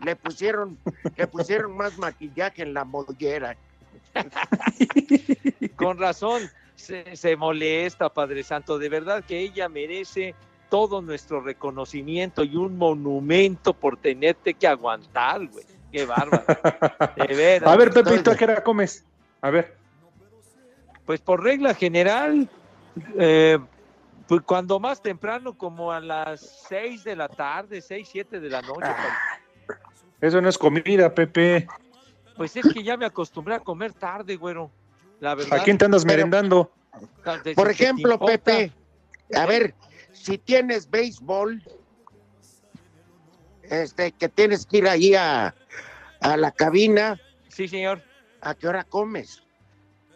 le 0.00 0.14
pusieron, 0.14 0.76
le 1.16 1.26
pusieron 1.26 1.74
más 1.74 1.96
maquillaje 1.96 2.60
en 2.60 2.74
la 2.74 2.84
mollera. 2.84 3.56
Con 5.76 5.96
razón, 5.96 6.42
se, 6.74 7.16
se 7.16 7.34
molesta, 7.34 8.10
Padre 8.10 8.42
Santo. 8.42 8.78
De 8.78 8.90
verdad 8.90 9.24
que 9.24 9.38
ella 9.38 9.66
merece 9.70 10.34
todo 10.68 11.00
nuestro 11.00 11.40
reconocimiento 11.40 12.44
y 12.44 12.56
un 12.56 12.76
monumento 12.76 13.72
por 13.72 13.96
tenerte 13.96 14.52
que 14.52 14.66
aguantar, 14.66 15.46
güey. 15.46 15.64
Qué 15.90 16.04
bárbaro. 16.04 16.44
De 17.16 17.34
veras. 17.34 17.72
A 17.72 17.76
ver, 17.78 17.90
Pepe, 17.90 18.16
¿y 18.16 18.22
¿tú 18.22 18.32
a 18.32 18.36
qué 18.36 18.44
hora 18.44 18.62
comes? 18.62 19.02
A 19.40 19.48
ver. 19.48 19.82
Pues 21.06 21.20
por 21.20 21.42
regla 21.42 21.74
general, 21.74 22.48
eh, 23.18 23.58
pues 24.26 24.42
cuando 24.42 24.80
más 24.80 25.02
temprano, 25.02 25.56
como 25.56 25.92
a 25.92 26.00
las 26.00 26.66
6 26.68 27.04
de 27.04 27.16
la 27.16 27.28
tarde, 27.28 27.80
6, 27.80 28.08
7 28.10 28.40
de 28.40 28.48
la 28.48 28.62
noche. 28.62 28.80
padre. 28.80 29.78
Eso 30.20 30.40
no 30.40 30.48
es 30.48 30.56
comida, 30.56 31.14
Pepe. 31.14 31.66
Pues 32.36 32.56
es 32.56 32.66
que 32.72 32.82
ya 32.82 32.96
me 32.96 33.04
acostumbré 33.04 33.54
a 33.54 33.60
comer 33.60 33.92
tarde, 33.92 34.36
güero. 34.36 34.70
La 35.20 35.34
verdad. 35.34 35.58
¿A 35.60 35.62
quién 35.62 35.78
te 35.78 35.84
andas 35.84 36.04
merendando? 36.04 36.72
Por 37.54 37.70
ejemplo. 37.70 38.18
Pepe, 38.18 38.72
a 39.34 39.46
ver, 39.46 39.74
si 40.12 40.38
tienes 40.38 40.88
béisbol, 40.88 41.62
este, 43.64 44.12
que 44.12 44.28
tienes 44.28 44.66
que 44.66 44.78
ir 44.78 44.88
ahí 44.88 45.14
a, 45.14 45.54
a 46.20 46.36
la 46.36 46.50
cabina, 46.50 47.20
Sí, 47.48 47.68
señor. 47.68 48.02
¿a 48.40 48.54
qué 48.54 48.66
hora 48.66 48.82
comes? 48.82 49.43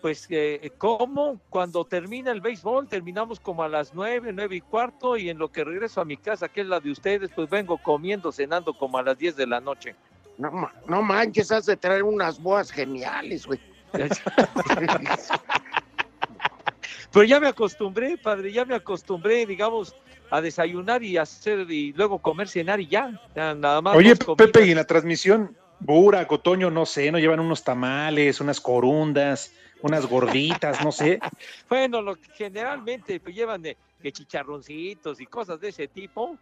Pues, 0.01 0.27
eh, 0.31 0.71
¿cómo? 0.79 1.41
Cuando 1.51 1.85
termina 1.85 2.31
el 2.31 2.41
béisbol, 2.41 2.89
terminamos 2.89 3.41
como 3.41 3.63
a 3.65 3.69
las 3.69 3.93
nueve, 3.95 4.31
nueve 4.33 4.57
y 4.57 4.61
cuarto, 4.61 5.17
y 5.17 5.29
en 5.29 5.39
lo 5.39 5.49
que 5.49 5.65
regreso 5.65 6.01
a 6.01 6.05
mi 6.05 6.17
casa, 6.17 6.49
que 6.49 6.61
es 6.61 6.67
la 6.69 6.79
de 6.79 6.91
ustedes, 6.93 7.31
pues 7.35 7.51
vengo 7.51 7.79
comiendo, 7.79 8.31
cenando 8.31 8.73
como 8.75 8.99
a 8.99 9.03
las 9.03 9.19
10 9.19 9.35
de 9.35 9.47
la 9.47 9.61
noche. 9.61 9.97
No, 10.37 10.53
ma- 10.53 10.73
no 10.87 11.03
manches, 11.03 11.51
has 11.51 11.67
de 11.67 11.77
traer 11.77 12.05
unas 12.05 12.41
boas 12.41 12.71
geniales, 12.71 13.45
güey. 13.45 13.59
Pero 17.13 17.25
ya 17.25 17.41
me 17.41 17.49
acostumbré, 17.49 18.17
padre, 18.19 18.53
ya 18.53 18.65
me 18.65 18.75
acostumbré, 18.75 19.47
digamos, 19.47 19.95
a 20.31 20.41
desayunar 20.41 21.03
y 21.03 21.17
hacer, 21.17 21.71
y 21.71 21.93
luego 21.93 22.19
comer, 22.19 22.49
cenar 22.49 22.81
y 22.81 22.87
ya. 22.87 23.11
Ya, 23.35 23.55
nada 23.55 23.81
más. 23.81 23.97
Oye. 23.97 24.15
Pepe, 24.37 24.67
y 24.67 24.71
en 24.71 24.77
la 24.77 24.85
transmisión, 24.85 25.57
Burak, 25.81 26.31
Otoño, 26.31 26.71
no 26.71 26.85
sé, 26.87 27.11
¿no 27.11 27.19
llevan 27.19 27.41
unos 27.41 27.65
tamales, 27.65 28.41
unas 28.41 28.61
corundas, 28.61 29.53
unas 29.83 30.07
gorditas, 30.07 30.83
no 30.85 30.93
sé? 30.93 31.21
Bueno, 31.69 32.03
lo 32.03 32.17
que 32.17 32.31
generalmente 32.33 33.21
pues, 33.21 33.35
llevan 33.35 33.63
de, 33.63 33.77
que 34.01 34.13
chicharroncitos 34.13 35.21
y 35.21 35.27
cosas 35.27 35.61
de 35.61 35.69
ese 35.69 35.89
tipo, 35.89 36.39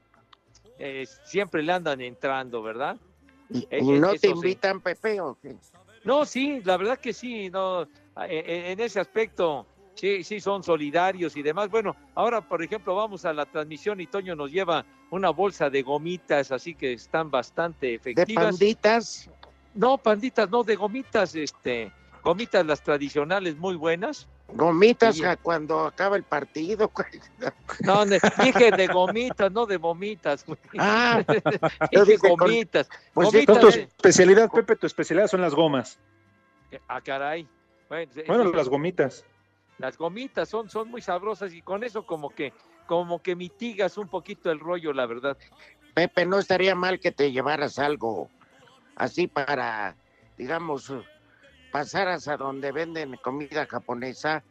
eh, 0.79 1.07
siempre 1.25 1.63
le 1.63 1.73
andan 1.73 2.01
entrando, 2.01 2.63
¿verdad? 2.63 2.97
¿Y 3.51 3.67
Eh, 3.71 3.83
no 3.83 4.11
eso 4.11 4.13
te 4.13 4.19
sí. 4.19 4.29
invitan, 4.29 4.81
Pepe, 4.81 5.21
o 5.21 5.39
qué? 5.41 5.57
No, 6.05 6.25
sí, 6.25 6.61
la 6.65 6.77
verdad 6.77 6.99
que 6.99 7.13
sí, 7.13 7.51
no, 7.51 7.83
eh, 7.83 7.89
eh, 8.29 8.73
en 8.73 8.81
ese 8.81 9.01
aspecto, 9.01 9.67
sí, 9.95 10.23
sí 10.23 10.41
son 10.41 10.63
solidarios 10.63 11.37
y 11.37 11.43
demás. 11.43 11.69
Bueno, 11.69 11.97
ahora, 12.15 12.41
por 12.41 12.63
ejemplo, 12.63 12.95
vamos 12.95 13.25
a 13.25 13.33
la 13.33 13.47
transmisión 13.47 14.01
y 14.01 14.07
Toño 14.07 14.37
nos 14.37 14.51
lleva 14.51 14.85
una 15.11 15.31
bolsa 15.31 15.71
de 15.71 15.83
gomitas, 15.83 16.53
así 16.53 16.75
que 16.75 16.93
están 16.95 17.31
bastante 17.31 17.87
¿De 17.87 17.95
efectivas. 17.95 18.45
panditas? 18.45 19.31
No, 19.75 19.99
panditas, 19.99 20.49
no, 20.49 20.63
de 20.63 20.77
gomitas, 20.77 21.35
este, 21.35 21.93
gomitas 22.27 22.67
las 22.67 22.83
tradicionales 22.83 23.57
muy 23.57 23.77
buenas. 23.77 24.27
Gomitas 24.49 25.23
a 25.23 25.37
cuando 25.37 25.87
acaba 25.87 26.17
el 26.17 26.25
partido. 26.25 26.91
No, 27.81 28.05
dije 28.05 28.71
de 28.73 28.89
gomitas, 28.89 29.53
no 29.53 29.65
de 29.65 29.77
vomitas. 29.77 30.45
güey. 30.45 30.59
Ah, 30.77 31.23
dije 31.93 32.05
dije 32.05 32.19
con- 32.19 32.37
gomitas. 32.37 32.89
pues 33.15 33.31
gomitas 33.31 33.61
tu 33.61 33.69
especialidad, 33.69 34.51
Pepe, 34.51 34.75
tu 34.75 34.87
especialidad 34.87 35.29
son 35.29 35.41
las 35.41 35.55
gomas. 35.55 36.01
Ah, 36.89 37.01
caray. 37.01 37.49
Bueno, 37.89 38.53
las 38.53 38.69
gomitas. 38.69 39.25
Las 39.79 39.97
gomitas 39.97 40.49
son, 40.49 40.69
son 40.69 40.91
muy 40.91 41.03
sabrosas 41.03 41.53
y 41.53 41.63
con 41.63 41.85
eso 41.85 42.05
como 42.05 42.31
que, 42.31 42.53
como 42.87 43.23
que 43.23 43.37
mitigas 43.37 43.99
un 43.99 44.09
poquito 44.09 44.51
el 44.51 44.59
rollo, 44.59 44.93
la 44.93 45.07
verdad. 45.07 45.37
Pepe, 45.95 46.27
no 46.27 46.41
estaría 46.41 46.75
mal 46.75 46.99
que 46.99 47.13
te 47.13 47.31
llevaras 47.31 47.79
algo 47.79 48.29
así 48.97 49.29
para, 49.29 49.97
digamos, 50.37 50.93
pasaras 51.71 52.29
a 52.29 52.37
donde 52.37 52.73
venden 52.73 53.17
comida 53.23 53.67
japonesa, 53.67 54.45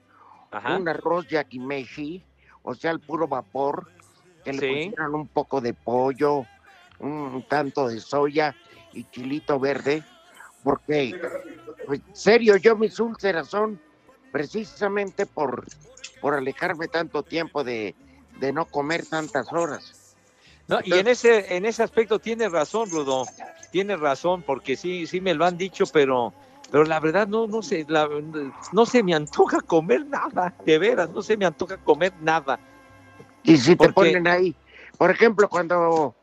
Ajá. 0.52 0.78
un 0.78 0.88
arroz 0.88 1.26
yakimeshi, 1.28 2.24
o 2.64 2.74
sea, 2.74 2.92
el 2.92 3.00
puro 3.00 3.28
vapor, 3.28 3.92
que 4.44 4.54
le 4.54 4.60
Sí. 4.60 4.68
pusieran 4.68 5.16
un 5.16 5.28
poco 5.28 5.62
de 5.62 5.74
pollo, 5.74 6.46
un 7.00 7.44
tanto 7.48 7.88
de 7.88 8.00
soya 8.00 8.56
y 8.94 9.06
chilito 9.06 9.60
verde, 9.60 10.04
porque, 10.64 11.20
pues, 11.86 12.02
serio, 12.14 12.58
yo 12.58 12.76
mis 12.76 13.00
úlceras 13.00 13.48
son 13.48 13.80
precisamente 14.32 15.26
por, 15.26 15.66
por 16.20 16.34
alejarme 16.34 16.88
tanto 16.88 17.24
tiempo 17.24 17.64
de, 17.64 17.96
de 18.40 18.54
no 18.54 18.66
comer 18.66 19.06
tantas 19.06 19.52
horas. 19.52 19.96
No, 20.68 20.80
y 20.84 20.98
en 20.98 21.08
ese, 21.08 21.56
en 21.56 21.66
ese 21.66 21.84
aspecto 21.84 22.20
tiene 22.20 22.50
razón, 22.50 22.90
Rudo. 22.90 23.28
Tiene 23.72 23.96
razón, 23.96 24.44
porque 24.44 24.76
sí, 24.76 25.06
sí 25.06 25.22
me 25.22 25.34
lo 25.34 25.46
han 25.46 25.58
dicho, 25.58 25.86
pero, 25.88 26.34
pero 26.76 26.84
la 26.84 27.00
verdad 27.00 27.26
no, 27.26 27.48
no 27.48 27.62
se, 27.62 27.86
la- 27.88 28.10
no 28.74 28.86
se 28.86 29.02
me 29.02 29.16
antoja 29.16 29.62
comer 29.62 30.06
nada, 30.08 30.54
de 30.66 30.78
veras, 30.78 31.10
no 31.10 31.22
se 31.22 31.38
me 31.38 31.46
antoja 31.46 31.78
comer 31.78 32.12
nada. 32.20 32.60
Y 33.44 33.56
si 33.56 33.78
te 33.78 33.78
Porque- 33.78 33.94
ponen 33.94 34.28
ahí, 34.28 34.54
por 34.98 35.10
ejemplo, 35.10 35.48
cuando 35.48 36.14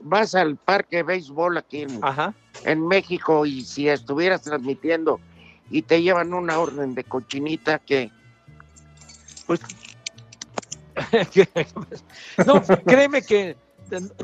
vas 0.00 0.34
al 0.34 0.56
parque 0.56 0.96
de 0.96 1.02
béisbol 1.04 1.58
aquí 1.58 1.82
en, 1.82 2.00
en 2.64 2.88
México 2.88 3.46
y 3.46 3.62
si 3.62 3.88
estuvieras 3.88 4.42
transmitiendo 4.42 5.20
y 5.70 5.82
te 5.82 6.02
llevan 6.02 6.34
una 6.34 6.58
orden 6.58 6.92
de 6.96 7.04
cochinita 7.04 7.78
que 7.78 8.10
Pues 9.46 9.60
No, 12.48 12.60
créeme 12.84 13.22
que 13.22 13.56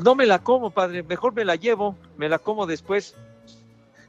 no 0.03 0.15
me 0.15 0.25
la 0.25 0.39
como, 0.39 0.69
padre, 0.69 1.01
mejor 1.03 1.33
me 1.33 1.45
la 1.45 1.55
llevo, 1.55 1.95
me 2.17 2.27
la 2.27 2.39
como 2.39 2.65
después. 2.65 3.15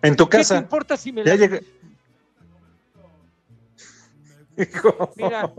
En 0.03 0.17
tu 0.17 0.25
¿Qué 0.27 0.31
te 0.31 0.37
casa. 0.39 0.59
importa 0.59 0.97
si 0.97 1.13
me 1.13 1.25
Ya 1.25 1.35
la 1.35 1.37
llega- 1.37 1.61
Mira, 5.17 5.53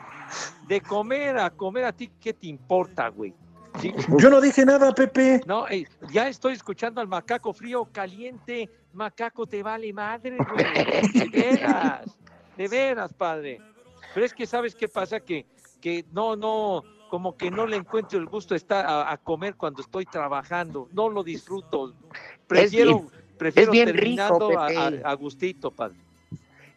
de 0.66 0.80
comer 0.80 1.38
a 1.38 1.50
comer 1.50 1.84
a 1.84 1.92
ti, 1.92 2.10
¿qué 2.20 2.32
te 2.32 2.48
importa, 2.48 3.08
güey? 3.08 3.34
Sí. 3.80 3.92
Yo 4.18 4.28
no 4.28 4.40
dije 4.40 4.64
nada, 4.66 4.92
Pepe. 4.94 5.40
No, 5.46 5.66
eh, 5.68 5.86
ya 6.10 6.28
estoy 6.28 6.52
escuchando 6.54 7.00
al 7.00 7.08
macaco 7.08 7.52
frío 7.52 7.88
caliente. 7.90 8.68
Macaco, 8.92 9.46
te 9.46 9.62
vale 9.62 9.92
madre, 9.92 10.36
güey. 10.36 10.64
De 11.14 11.28
veras, 11.32 12.18
de 12.56 12.68
veras, 12.68 13.12
padre. 13.14 13.60
Pero 14.12 14.26
es 14.26 14.34
que, 14.34 14.46
¿sabes 14.46 14.74
qué 14.74 14.88
pasa? 14.88 15.20
Que, 15.20 15.46
que 15.80 16.04
no, 16.12 16.36
no, 16.36 16.82
como 17.08 17.34
que 17.36 17.50
no 17.50 17.66
le 17.66 17.76
encuentro 17.76 18.18
el 18.18 18.26
gusto 18.26 18.54
estar 18.54 18.84
a, 18.84 19.10
a 19.10 19.16
comer 19.16 19.54
cuando 19.56 19.80
estoy 19.80 20.04
trabajando. 20.04 20.88
No 20.92 21.08
lo 21.08 21.22
disfruto. 21.22 21.94
Prefiero, 22.46 23.06
prefiero 23.38 23.72
es 23.72 23.84
bien 23.84 23.96
rico, 23.96 24.48
Pepe. 24.48 24.76
a- 25.04 25.10
a 25.10 25.14
gustito, 25.14 25.70
padre. 25.70 25.96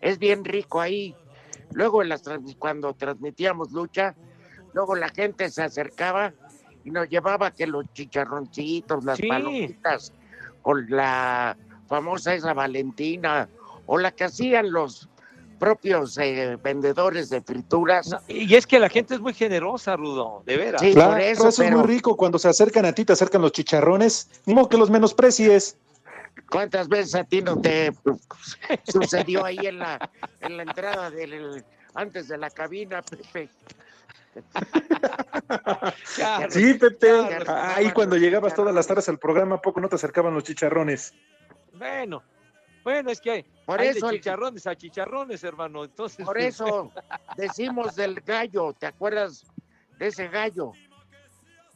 es 0.01 0.19
bien 0.19 0.43
rico 0.45 0.79
ahí. 0.81 1.15
Luego 1.71 2.01
en 2.03 2.09
las 2.09 2.21
trans- 2.21 2.55
cuando 2.59 2.93
transmitíamos 2.93 3.71
lucha, 3.71 4.15
luego 4.73 4.95
la 4.95 5.09
gente 5.09 5.49
se 5.49 5.63
acercaba 5.63 6.31
y 6.83 6.91
nos 6.91 7.09
llevaba 7.09 7.49
que 7.51 7.65
los 7.65 7.85
chicharroncitos, 7.93 9.03
las 9.03 9.17
Sí. 9.17 9.27
palomitas, 9.27 10.13
con 10.61 10.85
la 10.89 11.57
famosa 11.87 12.33
esa 12.35 12.53
Valentina, 12.53 13.49
o 13.87 13.97
la 13.97 14.11
que 14.11 14.25
hacían 14.25 14.71
los 14.71 15.09
propios 15.59 16.17
eh, 16.17 16.57
vendedores 16.61 17.29
de 17.29 17.41
frituras. 17.41 18.15
Y 18.27 18.53
es 18.55 18.67
que 18.67 18.77
la 18.77 18.89
gente 18.89 19.15
es 19.15 19.21
muy 19.21 19.33
generosa, 19.33 19.95
Rudo, 19.95 20.43
de 20.45 20.57
veras. 20.57 20.81
Sí, 20.81 20.93
Claro, 20.93 21.11
por 21.13 21.21
eso, 21.21 21.47
eso, 21.47 21.49
es 21.63 21.67
pero 21.69 21.79
muy 21.79 21.87
rico 21.87 22.17
cuando 22.17 22.37
se 22.37 22.49
acercan 22.49 22.85
a 22.85 22.93
ti, 22.93 23.05
te 23.05 23.13
acercan 23.13 23.41
los 23.41 23.51
chicharrones. 23.53 24.29
Ni 24.45 24.53
modo 24.53 24.67
que 24.69 24.77
los 24.77 24.89
menosprecies. 24.89 25.77
¿Cuántas 26.49 26.87
veces 26.87 27.15
a 27.15 27.23
ti 27.23 27.41
no 27.41 27.59
te 27.59 27.91
sucedió 28.83 29.45
ahí 29.45 29.57
en 29.63 29.79
la, 29.79 30.09
en 30.41 30.57
la 30.57 30.63
entrada 30.63 31.09
del 31.09 31.63
antes 31.95 32.27
de 32.27 32.37
la 32.37 32.49
cabina, 32.49 33.01
Pepe? 33.01 33.49
Sí, 36.49 36.73
Pepe. 36.73 36.97
Claro. 36.99 37.45
Ahí 37.47 37.91
cuando 37.91 38.17
llegabas 38.17 38.53
todas 38.53 38.75
las 38.75 38.85
tardes 38.85 39.07
al 39.07 39.17
programa, 39.17 39.55
¿a 39.55 39.61
poco 39.61 39.79
no 39.79 39.87
te 39.87 39.95
acercaban 39.95 40.33
los 40.33 40.43
chicharrones? 40.43 41.13
Bueno, 41.73 42.21
bueno, 42.83 43.11
es 43.11 43.21
que 43.21 43.31
hay, 43.31 43.43
Por 43.65 43.79
hay 43.79 43.89
eso 43.89 44.07
de 44.07 44.17
chicharrones 44.17 44.67
a 44.67 44.75
chicharrones, 44.75 45.43
hermano. 45.43 45.85
Entonces, 45.85 46.25
Por 46.25 46.37
eso 46.37 46.91
decimos 47.37 47.95
del 47.95 48.19
gallo, 48.21 48.73
¿te 48.73 48.87
acuerdas 48.87 49.45
de 49.97 50.07
ese 50.07 50.27
gallo? 50.27 50.73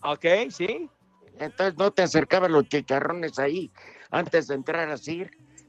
Ok, 0.02 0.26
sí. 0.50 0.90
Entonces 1.40 1.78
no 1.78 1.92
te 1.92 2.02
acercaban 2.02 2.52
los 2.52 2.68
chicharrones 2.68 3.40
ahí 3.40 3.72
antes 4.10 4.48
de 4.48 4.56
entrar 4.56 4.90
así, 4.90 5.26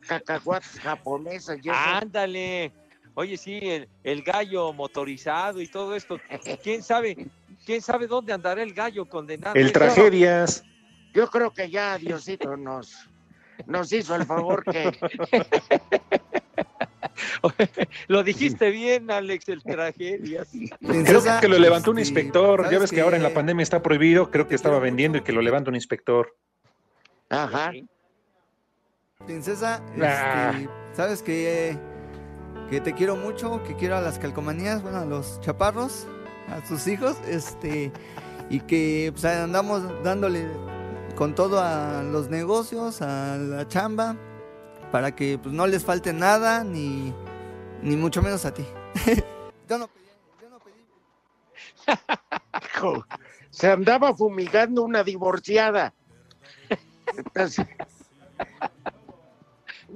cacahuates 0.06 0.80
japonesas 0.80 1.58
y 1.62 1.68
eso. 1.68 1.78
Ándale. 1.78 2.72
Oye, 3.14 3.36
sí, 3.36 3.58
el, 3.62 3.88
el 4.04 4.22
gallo 4.22 4.72
motorizado 4.72 5.60
y 5.60 5.66
todo 5.66 5.94
esto. 5.94 6.18
¿Quién 6.62 6.82
sabe? 6.82 7.26
¿Quién 7.66 7.82
sabe 7.82 8.06
dónde 8.06 8.32
andará 8.32 8.62
el 8.62 8.72
gallo 8.72 9.04
condenado? 9.06 9.54
El 9.56 9.72
tragedias. 9.72 10.64
Yo 11.12 11.28
creo 11.28 11.52
que 11.52 11.68
ya 11.68 11.98
Diosito 11.98 12.56
nos, 12.56 13.08
nos 13.66 13.92
hizo 13.92 14.14
el 14.14 14.24
favor 14.24 14.64
que 14.64 14.92
Lo 18.08 18.22
dijiste 18.22 18.70
bien, 18.70 19.10
Alex, 19.10 19.48
el 19.48 19.62
tragedias. 19.62 20.48
Creo 20.80 21.22
que 21.40 21.48
lo 21.48 21.58
levantó 21.58 21.90
un 21.90 21.98
inspector. 21.98 22.62
Ya 22.62 22.66
¿sabes 22.66 22.80
ves 22.82 22.90
que 22.92 23.00
ahora 23.00 23.16
en 23.16 23.22
la 23.22 23.34
pandemia 23.34 23.62
está 23.62 23.82
prohibido. 23.82 24.30
Creo 24.30 24.48
que 24.48 24.54
estaba 24.54 24.78
vendiendo 24.78 25.18
y 25.18 25.22
que 25.22 25.32
lo 25.32 25.42
levanta 25.42 25.70
un 25.70 25.76
inspector. 25.76 26.36
Ajá. 27.28 27.72
Princesa, 29.26 29.82
Ah. 30.02 30.52
este, 30.54 30.68
sabes 30.94 31.22
que, 31.22 31.78
que 32.68 32.80
te 32.80 32.94
quiero 32.94 33.16
mucho, 33.16 33.62
que 33.64 33.76
quiero 33.76 33.96
a 33.96 34.00
las 34.00 34.18
calcomanías, 34.18 34.82
bueno, 34.82 34.98
a 34.98 35.04
los 35.04 35.40
chaparros, 35.40 36.06
a 36.48 36.66
sus 36.66 36.86
hijos, 36.86 37.16
este, 37.28 37.92
y 38.48 38.60
que 38.60 39.10
pues, 39.12 39.24
andamos 39.24 39.82
dándole 40.02 40.48
con 41.16 41.34
todo 41.34 41.60
a 41.60 42.02
los 42.02 42.28
negocios, 42.28 43.02
a 43.02 43.36
la 43.36 43.68
chamba, 43.68 44.16
para 44.90 45.14
que 45.14 45.38
pues 45.38 45.54
no 45.54 45.66
les 45.66 45.84
falte 45.84 46.12
nada, 46.12 46.64
ni, 46.64 47.14
ni 47.82 47.96
mucho 47.96 48.22
menos 48.22 48.44
a 48.44 48.54
ti. 48.54 48.66
Yo 49.68 49.78
no 49.78 49.88
Hijo, 52.74 53.04
se 53.50 53.70
andaba 53.70 54.14
fumigando 54.14 54.82
una 54.82 55.02
divorciada. 55.02 55.92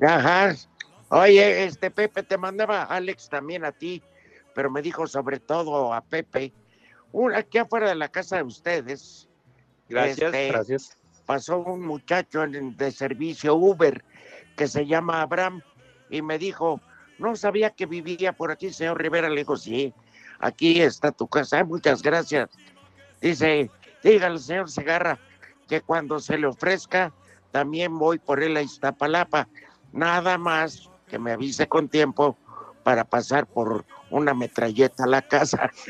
Ajá. 0.03 0.55
Oye, 1.09 1.65
este 1.65 1.91
Pepe 1.91 2.23
te 2.23 2.37
mandaba 2.39 2.83
Alex 2.85 3.29
también 3.29 3.65
a 3.65 3.73
ti, 3.73 4.03
pero 4.55 4.71
me 4.71 4.83
dijo 4.83 5.07
sobre 5.07 5.39
todo 5.39 5.93
a 5.93 6.01
Pepe, 6.01 6.53
aquí 7.35 7.59
afuera 7.59 7.89
de 7.89 7.95
la 7.95 8.09
casa 8.09 8.37
de 8.37 8.43
ustedes. 8.43 9.29
Gracias. 9.89 10.35
este, 10.35 10.49
Gracias. 10.49 10.99
Pasó 11.27 11.59
un 11.59 11.83
muchacho 11.87 12.43
en- 12.45 12.77
de 12.77 12.91
servicio 12.91 13.55
Uber 13.55 14.05
que 14.57 14.67
se 14.67 14.87
llama 14.87 15.23
Abraham 15.23 15.63
y 16.11 16.21
me 16.23 16.39
dijo, 16.39 16.81
no 17.19 17.37
sabía 17.37 17.71
que 17.71 17.87
vivía 17.87 18.33
por 18.33 18.51
aquí, 18.51 18.71
señor 18.73 19.01
Rivera. 19.01 19.29
Le 19.29 19.37
digo, 19.37 19.57
sí, 19.57 19.95
aquí 20.41 20.81
está 20.81 21.13
tu 21.13 21.27
casa. 21.29 21.59
"Ay, 21.59 21.65
muchas 21.65 22.03
gracias. 22.03 22.51
Dice, 23.21 23.71
dígale, 24.03 24.39
señor 24.39 24.71
Segarra, 24.71 25.19
que 25.69 25.81
cuando 25.81 26.19
se 26.19 26.37
le 26.37 26.47
ofrezca, 26.47 27.13
también 27.53 27.99
voy 27.99 28.19
por 28.19 28.43
él 28.43 28.57
a 28.57 28.63
Iztapalapa. 28.63 29.49
Nada 29.95 30.39
más 30.39 30.91
que 31.09 31.19
me 31.19 31.33
avise 31.33 31.69
con 31.69 31.89
tiempo 31.89 32.37
para 32.83 33.05
pasar 33.05 33.47
por 33.47 33.85
una 34.11 34.35
metralleta 34.35 35.05
a 35.05 35.07
la 35.07 35.23
casa. 35.23 35.71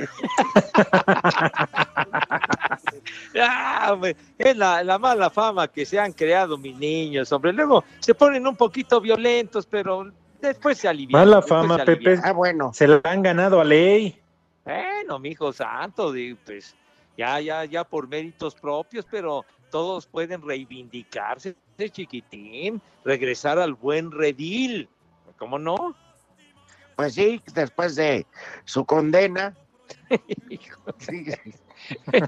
Ah, 3.39 3.99
es 4.39 4.57
la, 4.57 4.83
la 4.83 4.99
mala 4.99 5.29
fama 5.29 5.69
que 5.69 5.85
se 5.85 5.99
han 5.99 6.13
creado 6.13 6.57
mis 6.57 6.77
niños, 6.79 7.31
hombre. 7.33 7.53
Luego 7.53 7.85
se 7.99 8.15
ponen 8.15 8.47
un 8.47 8.57
poquito 8.57 9.01
violentos, 9.01 9.67
pero 9.67 10.11
después 10.41 10.79
se 10.79 10.89
alivian. 10.89 11.21
Mala 11.21 11.43
fama, 11.43 11.85
Pepe. 11.85 12.19
Ah, 12.23 12.33
bueno. 12.33 12.73
Se 12.73 12.87
la 12.87 13.01
han 13.05 13.23
ganado 13.23 13.61
a 13.61 13.65
ley. 13.65 14.19
Bueno, 14.65 15.19
mi 15.19 15.31
hijo 15.31 15.53
santo, 15.53 16.15
pues 16.47 16.75
ya, 17.19 17.41
ya, 17.41 17.65
ya 17.65 17.85
por 17.85 18.09
méritos 18.09 18.55
propios, 18.55 19.07
pero 19.11 19.45
todos 19.75 20.07
pueden 20.07 20.41
reivindicarse 20.41 21.57
de 21.77 21.91
chiquitín, 21.91 22.81
regresar 23.05 23.59
al 23.59 23.75
buen 23.75 24.13
redil. 24.13 24.89
¿Cómo 25.37 25.59
no? 25.59 25.97
Pues 26.95 27.15
sí, 27.15 27.43
después 27.55 27.97
de 27.97 28.25
su 28.67 28.85
condena. 28.85 29.53
Sí. 30.99 31.27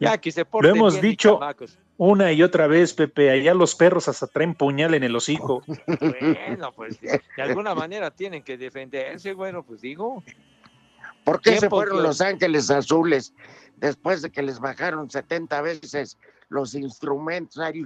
Ya 0.00 0.16
que 0.18 0.32
se 0.32 0.40
Lo 0.40 0.46
porten 0.50 0.76
hemos 0.76 0.94
bien, 0.94 1.02
dicho 1.10 1.34
chamacos. 1.34 1.78
una 1.98 2.32
y 2.32 2.42
otra 2.42 2.66
vez, 2.66 2.94
Pepe. 2.94 3.30
Allá 3.30 3.52
los 3.52 3.74
perros 3.74 4.08
hasta 4.08 4.26
traen 4.26 4.54
puñal 4.54 4.94
en 4.94 5.02
el 5.04 5.14
hocico. 5.14 5.62
Bueno, 5.86 6.72
pues 6.72 6.98
de 7.00 7.20
alguna 7.42 7.74
manera 7.74 8.10
tienen 8.10 8.42
que 8.42 8.56
defenderse, 8.56 9.34
bueno, 9.34 9.62
pues 9.62 9.82
digo. 9.82 10.22
¿Por 11.24 11.40
qué 11.42 11.58
se 11.58 11.68
fueron 11.68 11.98
que- 11.98 12.02
Los 12.02 12.20
Ángeles 12.22 12.70
Azules 12.70 13.34
después 13.76 14.22
de 14.22 14.30
que 14.30 14.42
les 14.42 14.58
bajaron 14.58 15.10
70 15.10 15.60
veces 15.60 16.18
los 16.48 16.74
instrumentos, 16.74 17.58
ahí, 17.58 17.84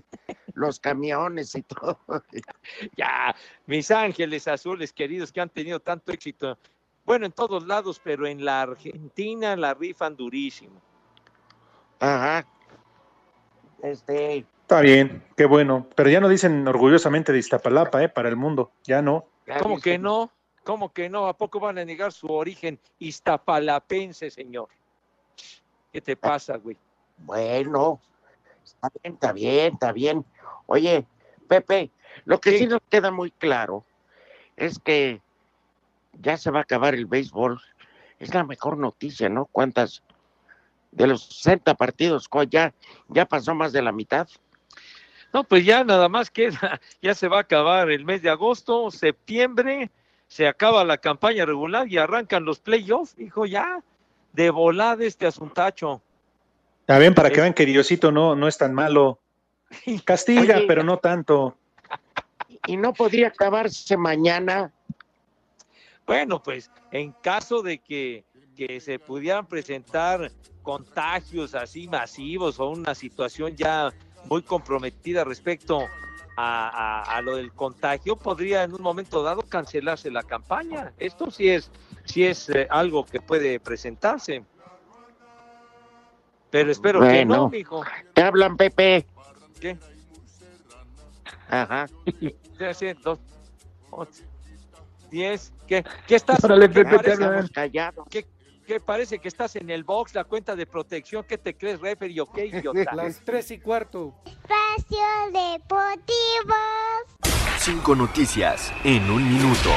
los 0.54 0.78
camiones 0.80 1.54
y 1.54 1.62
todo? 1.62 1.98
Ya, 2.96 3.34
mis 3.66 3.90
ángeles 3.90 4.48
azules 4.48 4.92
queridos 4.92 5.32
que 5.32 5.40
han 5.40 5.48
tenido 5.48 5.80
tanto 5.80 6.12
éxito, 6.12 6.58
bueno, 7.04 7.26
en 7.26 7.32
todos 7.32 7.66
lados, 7.66 8.00
pero 8.02 8.26
en 8.26 8.44
la 8.44 8.62
Argentina 8.62 9.56
la 9.56 9.74
rifan 9.74 10.16
durísimo. 10.16 10.80
Ajá. 11.98 12.46
Este, 13.82 14.46
Está 14.70 14.82
bien, 14.82 15.24
qué 15.36 15.46
bueno. 15.46 15.88
Pero 15.96 16.10
ya 16.10 16.20
no 16.20 16.28
dicen 16.28 16.68
orgullosamente 16.68 17.32
de 17.32 17.40
Iztapalapa, 17.40 18.04
¿eh? 18.04 18.08
Para 18.08 18.28
el 18.28 18.36
mundo. 18.36 18.70
Ya 18.84 19.02
no. 19.02 19.24
¿Cómo 19.60 19.80
que 19.80 19.98
no? 19.98 20.30
¿Cómo 20.62 20.92
que 20.92 21.08
no? 21.08 21.26
¿A 21.26 21.36
poco 21.36 21.58
van 21.58 21.78
a 21.78 21.84
negar 21.84 22.12
su 22.12 22.28
origen 22.28 22.78
iztapalapense, 23.00 24.30
señor? 24.30 24.68
¿Qué 25.92 26.00
te 26.00 26.14
pasa, 26.14 26.56
güey? 26.56 26.76
Bueno, 27.18 28.00
está 28.74 28.90
bien, 29.02 29.14
está 29.14 29.32
bien, 29.32 29.72
está 29.74 29.92
bien. 29.92 30.24
Oye, 30.66 31.06
Pepe, 31.48 31.90
lo 32.24 32.40
que 32.40 32.58
sí 32.58 32.66
nos 32.66 32.80
queda 32.88 33.10
muy 33.10 33.30
claro 33.30 33.84
es 34.56 34.78
que 34.78 35.20
ya 36.20 36.36
se 36.36 36.50
va 36.50 36.60
a 36.60 36.62
acabar 36.62 36.94
el 36.94 37.06
béisbol. 37.06 37.60
Es 38.18 38.34
la 38.34 38.44
mejor 38.44 38.76
noticia, 38.76 39.28
¿no? 39.28 39.46
¿Cuántas? 39.46 40.02
De 40.92 41.06
los 41.06 41.24
60 41.24 41.74
partidos, 41.74 42.28
¿cuál 42.28 42.50
ya, 42.50 42.74
ya 43.08 43.24
pasó 43.24 43.54
más 43.54 43.72
de 43.72 43.80
la 43.82 43.92
mitad. 43.92 44.28
No, 45.32 45.44
pues 45.44 45.64
ya 45.64 45.84
nada 45.84 46.08
más 46.08 46.30
queda, 46.30 46.80
ya 47.02 47.14
se 47.14 47.28
va 47.28 47.38
a 47.38 47.42
acabar 47.42 47.90
el 47.90 48.04
mes 48.04 48.22
de 48.22 48.30
agosto, 48.30 48.90
septiembre, 48.90 49.90
se 50.26 50.46
acaba 50.46 50.84
la 50.84 50.98
campaña 50.98 51.46
regular 51.46 51.88
y 51.88 51.98
arrancan 51.98 52.44
los 52.44 52.60
playoffs, 52.60 53.18
hijo, 53.18 53.46
ya, 53.46 53.82
de 54.32 54.50
volada 54.50 55.04
este 55.04 55.26
asuntacho. 55.26 56.02
Ya 56.90 56.98
ven, 56.98 57.14
para 57.14 57.30
que 57.30 57.40
vean 57.40 57.54
que 57.54 57.64
Diosito 57.64 58.10
no, 58.10 58.34
no 58.34 58.48
es 58.48 58.58
tan 58.58 58.74
malo. 58.74 59.20
Castiga, 60.04 60.56
Oye. 60.56 60.66
pero 60.66 60.82
no 60.82 60.96
tanto. 60.98 61.56
Y 62.66 62.76
no 62.76 62.92
podría 62.92 63.28
acabarse 63.28 63.96
mañana. 63.96 64.72
Bueno, 66.04 66.42
pues 66.42 66.68
en 66.90 67.12
caso 67.12 67.62
de 67.62 67.78
que, 67.78 68.24
que 68.56 68.80
se 68.80 68.98
pudieran 68.98 69.46
presentar 69.46 70.32
contagios 70.64 71.54
así 71.54 71.86
masivos 71.86 72.58
o 72.58 72.68
una 72.70 72.96
situación 72.96 73.54
ya 73.54 73.92
muy 74.24 74.42
comprometida 74.42 75.22
respecto 75.22 75.82
a, 76.36 76.68
a- 77.06 77.16
a 77.18 77.22
lo 77.22 77.36
del 77.36 77.52
contagio, 77.52 78.16
podría 78.16 78.64
en 78.64 78.74
un 78.74 78.82
momento 78.82 79.22
dado 79.22 79.42
cancelarse 79.42 80.10
la 80.10 80.24
campaña. 80.24 80.92
Esto 80.98 81.30
sí 81.30 81.50
es, 81.50 81.70
sí 82.04 82.24
es 82.24 82.48
eh, 82.48 82.66
algo 82.68 83.06
que 83.06 83.20
puede 83.20 83.60
presentarse. 83.60 84.42
Pero 86.50 86.70
espero 86.70 87.00
que 87.00 87.24
no, 87.24 87.48
mijo. 87.48 87.84
Te 88.12 88.22
hablan, 88.22 88.56
Pepe. 88.56 89.06
¿Qué? 89.60 89.78
Ajá. 91.48 91.86
Ya 92.60 92.74
sé, 92.74 92.94
dos, 93.02 93.18
once, 93.88 94.22
diez, 95.10 95.50
¿qué, 95.66 95.82
qué 96.06 96.16
estás? 96.16 96.44
Órale, 96.44 96.68
¿qué 96.68 96.84
Pepe, 96.84 96.98
te 96.98 97.12
hablan. 97.12 97.48
Callados. 97.48 98.06
¿Qué, 98.10 98.26
qué 98.66 98.80
parece 98.80 99.18
que 99.18 99.28
estás 99.28 99.56
en 99.56 99.70
el 99.70 99.82
box, 99.82 100.14
la 100.14 100.24
cuenta 100.24 100.54
de 100.54 100.66
protección? 100.66 101.24
¿Qué 101.26 101.38
te 101.38 101.56
crees, 101.56 101.80
referee 101.80 102.20
o 102.20 102.26
qué 102.30 102.48
idiota? 102.48 102.84
Las 102.94 103.24
tres 103.24 103.50
y 103.50 103.60
cuarto. 103.60 104.14
Espacio 104.26 104.98
Deportivo. 105.32 106.54
Cinco 107.56 107.94
noticias 107.94 108.70
en 108.84 109.10
un 109.10 109.26
minuto. 109.26 109.70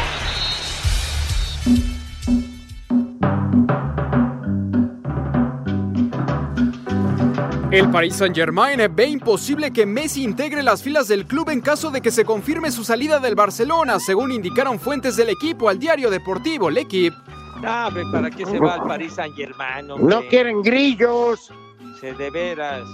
El 7.74 7.90
Paris 7.90 8.18
Saint-Germain 8.18 8.80
ve 8.96 9.08
imposible 9.08 9.74
que 9.74 9.88
Messi 9.88 10.22
integre 10.22 10.62
las 10.62 10.84
filas 10.84 11.08
del 11.08 11.26
club 11.26 11.50
en 11.50 11.60
caso 11.60 11.90
de 11.90 12.02
que 12.02 12.12
se 12.12 12.24
confirme 12.24 12.70
su 12.70 12.84
salida 12.84 13.20
del 13.20 13.34
Barcelona, 13.34 14.00
según 14.00 14.32
indicaron 14.32 14.80
fuentes 14.80 15.16
del 15.16 15.30
equipo 15.30 15.68
al 15.70 15.80
diario 15.80 16.12
deportivo 16.12 16.70
L'Equipe. 16.70 17.18
Ah, 17.66 17.90
¿para 18.12 18.30
qué 18.30 18.46
se 18.46 18.60
va 18.60 18.76
al 18.76 18.84
París 18.84 19.14
Saint 19.16 19.36
Germain? 19.36 19.88
No 19.88 20.22
quieren 20.30 20.62
grillos. 20.62 21.52
Se 22.00 22.14
de 22.14 22.30
veras. 22.30 22.88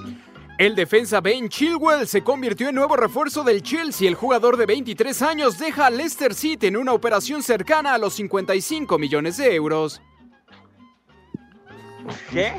El 0.58 0.76
defensa 0.76 1.20
Ben 1.20 1.50
Chilwell 1.50 2.08
se 2.08 2.24
convirtió 2.24 2.70
en 2.70 2.76
nuevo 2.76 2.96
refuerzo 2.96 3.44
del 3.44 3.62
Chelsea. 3.62 4.08
El 4.08 4.16
jugador 4.16 4.56
de 4.56 4.66
23 4.66 5.22
años 5.24 5.60
deja 5.60 5.88
a 5.88 5.90
Leicester 5.90 6.34
City 6.34 6.68
en 6.68 6.78
una 6.78 6.94
operación 6.94 7.44
cercana 7.44 7.96
a 7.96 7.98
los 7.98 8.14
55 8.14 8.98
millones 8.98 9.36
de 9.36 9.56
euros. 9.56 10.02
¿Qué? 12.32 12.54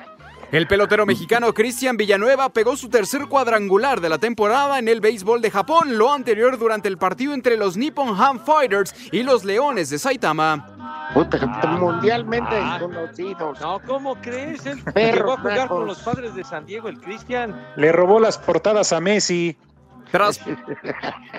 El 0.52 0.66
pelotero 0.66 1.06
mexicano 1.06 1.54
Cristian 1.54 1.96
Villanueva 1.96 2.48
pegó 2.48 2.76
su 2.76 2.88
tercer 2.88 3.26
cuadrangular 3.26 4.00
de 4.00 4.08
la 4.08 4.18
temporada 4.18 4.80
en 4.80 4.88
el 4.88 5.00
béisbol 5.00 5.40
de 5.40 5.48
Japón, 5.48 5.96
lo 5.96 6.12
anterior 6.12 6.58
durante 6.58 6.88
el 6.88 6.98
partido 6.98 7.34
entre 7.34 7.56
los 7.56 7.76
Nippon 7.76 8.20
Ham 8.20 8.40
Fighters 8.44 8.92
y 9.12 9.22
los 9.22 9.44
Leones 9.44 9.90
de 9.90 10.00
Saitama. 10.00 10.66
Puta, 11.14 11.38
mundialmente 11.78 12.52
desconocidos. 12.52 13.60
No, 13.60 13.80
¿cómo 13.86 14.16
crees? 14.16 14.66
Él 14.66 14.82
llegó 14.94 15.34
a 15.34 15.38
jugar 15.38 15.68
con 15.68 15.86
los 15.86 15.98
padres 16.00 16.34
de 16.34 16.42
San 16.42 16.66
Diego, 16.66 16.88
el 16.88 17.00
Cristian. 17.00 17.54
Le 17.76 17.92
robó 17.92 18.18
las 18.18 18.36
portadas 18.36 18.92
a 18.92 19.00
Messi. 19.00 19.56
Tras, 20.10 20.40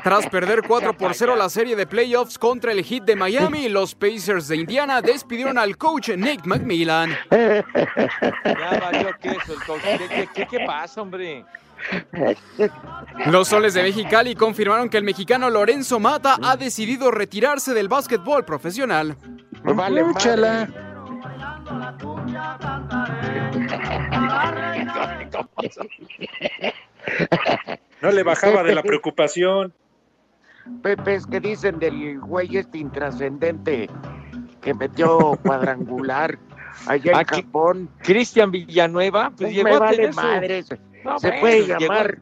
tras 0.03 0.27
perder 0.29 0.61
4 0.67 0.95
por 0.95 1.13
0 1.13 1.35
la 1.35 1.49
serie 1.49 1.75
de 1.75 1.85
playoffs 1.85 2.37
contra 2.37 2.71
el 2.71 2.83
Heat 2.83 3.03
de 3.03 3.15
Miami, 3.15 3.69
los 3.69 3.95
Pacers 3.95 4.47
de 4.47 4.57
Indiana 4.57 5.01
despidieron 5.01 5.57
al 5.57 5.77
coach 5.77 6.09
Nate 6.09 6.41
McMillan. 6.45 7.17
Ya 7.29 8.79
valió 8.81 9.09
queso 9.21 9.53
el 9.53 9.63
coach. 9.65 9.81
¿Qué, 9.81 10.07
qué, 10.07 10.29
qué, 10.33 10.47
qué 10.47 10.65
pasa, 10.65 11.01
hombre? 11.01 11.45
Los 13.27 13.47
soles 13.47 13.73
de 13.73 13.83
Mexicali 13.83 14.35
confirmaron 14.35 14.89
que 14.89 14.97
el 14.97 15.03
mexicano 15.03 15.49
Lorenzo 15.49 15.99
Mata 15.99 16.37
ha 16.41 16.55
decidido 16.55 17.11
retirarse 17.11 17.73
del 17.73 17.87
básquetbol 17.87 18.45
profesional. 18.45 19.17
Vale, 19.63 20.01
Escúchala. 20.01 20.69
No 28.01 28.11
le 28.11 28.23
bajaba 28.23 28.63
de 28.63 28.75
la 28.75 28.83
preocupación. 28.83 29.73
Pepe, 30.83 31.15
es 31.15 31.25
que 31.25 31.39
dicen 31.39 31.79
del 31.79 32.19
güey 32.19 32.57
este 32.57 32.77
intrascendente 32.77 33.89
que 34.61 34.73
metió 34.73 35.37
cuadrangular 35.43 36.37
allá 36.87 37.11
en 37.11 37.17
Aquí- 37.17 37.41
Japón. 37.41 37.89
Cristian 37.99 38.51
Villanueva, 38.51 39.31
pues 39.35 39.53
llegó 39.53 39.69
me 39.69 39.75
a 39.75 39.79
vale 39.79 39.97
tener 39.97 40.13
su- 40.13 40.21
madre. 40.21 40.63
No, 41.03 41.17
se 41.19 41.27
bueno, 41.29 41.41
puede 41.41 41.61
llegó- 41.65 41.79
llamar, 41.79 42.17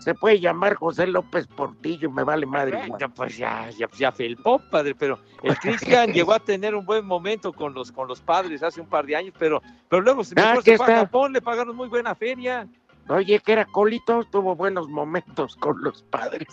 se 0.00 0.14
puede 0.14 0.40
llamar 0.40 0.74
José 0.74 1.06
López 1.06 1.46
Portillo, 1.46 2.10
me 2.10 2.24
vale 2.24 2.44
madre. 2.44 2.82
Bueno, 2.88 3.14
pues 3.14 3.36
ya, 3.36 3.70
ya, 3.70 3.88
ya 3.96 4.10
felpó, 4.10 4.58
padre, 4.70 4.94
pero 4.96 5.20
el 5.44 5.56
Cristian 5.60 6.12
llegó 6.12 6.32
a 6.32 6.40
tener 6.40 6.74
un 6.74 6.84
buen 6.84 7.06
momento 7.06 7.52
con 7.52 7.72
los, 7.72 7.92
con 7.92 8.08
los 8.08 8.20
padres 8.20 8.62
hace 8.64 8.80
un 8.80 8.88
par 8.88 9.06
de 9.06 9.14
años, 9.14 9.34
pero, 9.38 9.62
pero 9.88 10.02
luego 10.02 10.24
se, 10.24 10.34
Ah, 10.40 10.48
mejor 10.48 10.62
se 10.64 10.76
fue 10.76 10.92
a. 10.92 10.98
Japón, 11.00 11.32
le 11.32 11.40
pagaron 11.40 11.76
muy 11.76 11.88
buena 11.88 12.14
feria. 12.16 12.66
Oye, 13.10 13.40
que 13.40 13.52
era 13.52 13.64
colito, 13.66 14.24
tuvo 14.30 14.54
buenos 14.56 14.88
momentos 14.88 15.56
con 15.56 15.82
los 15.82 16.02
padres. 16.04 16.48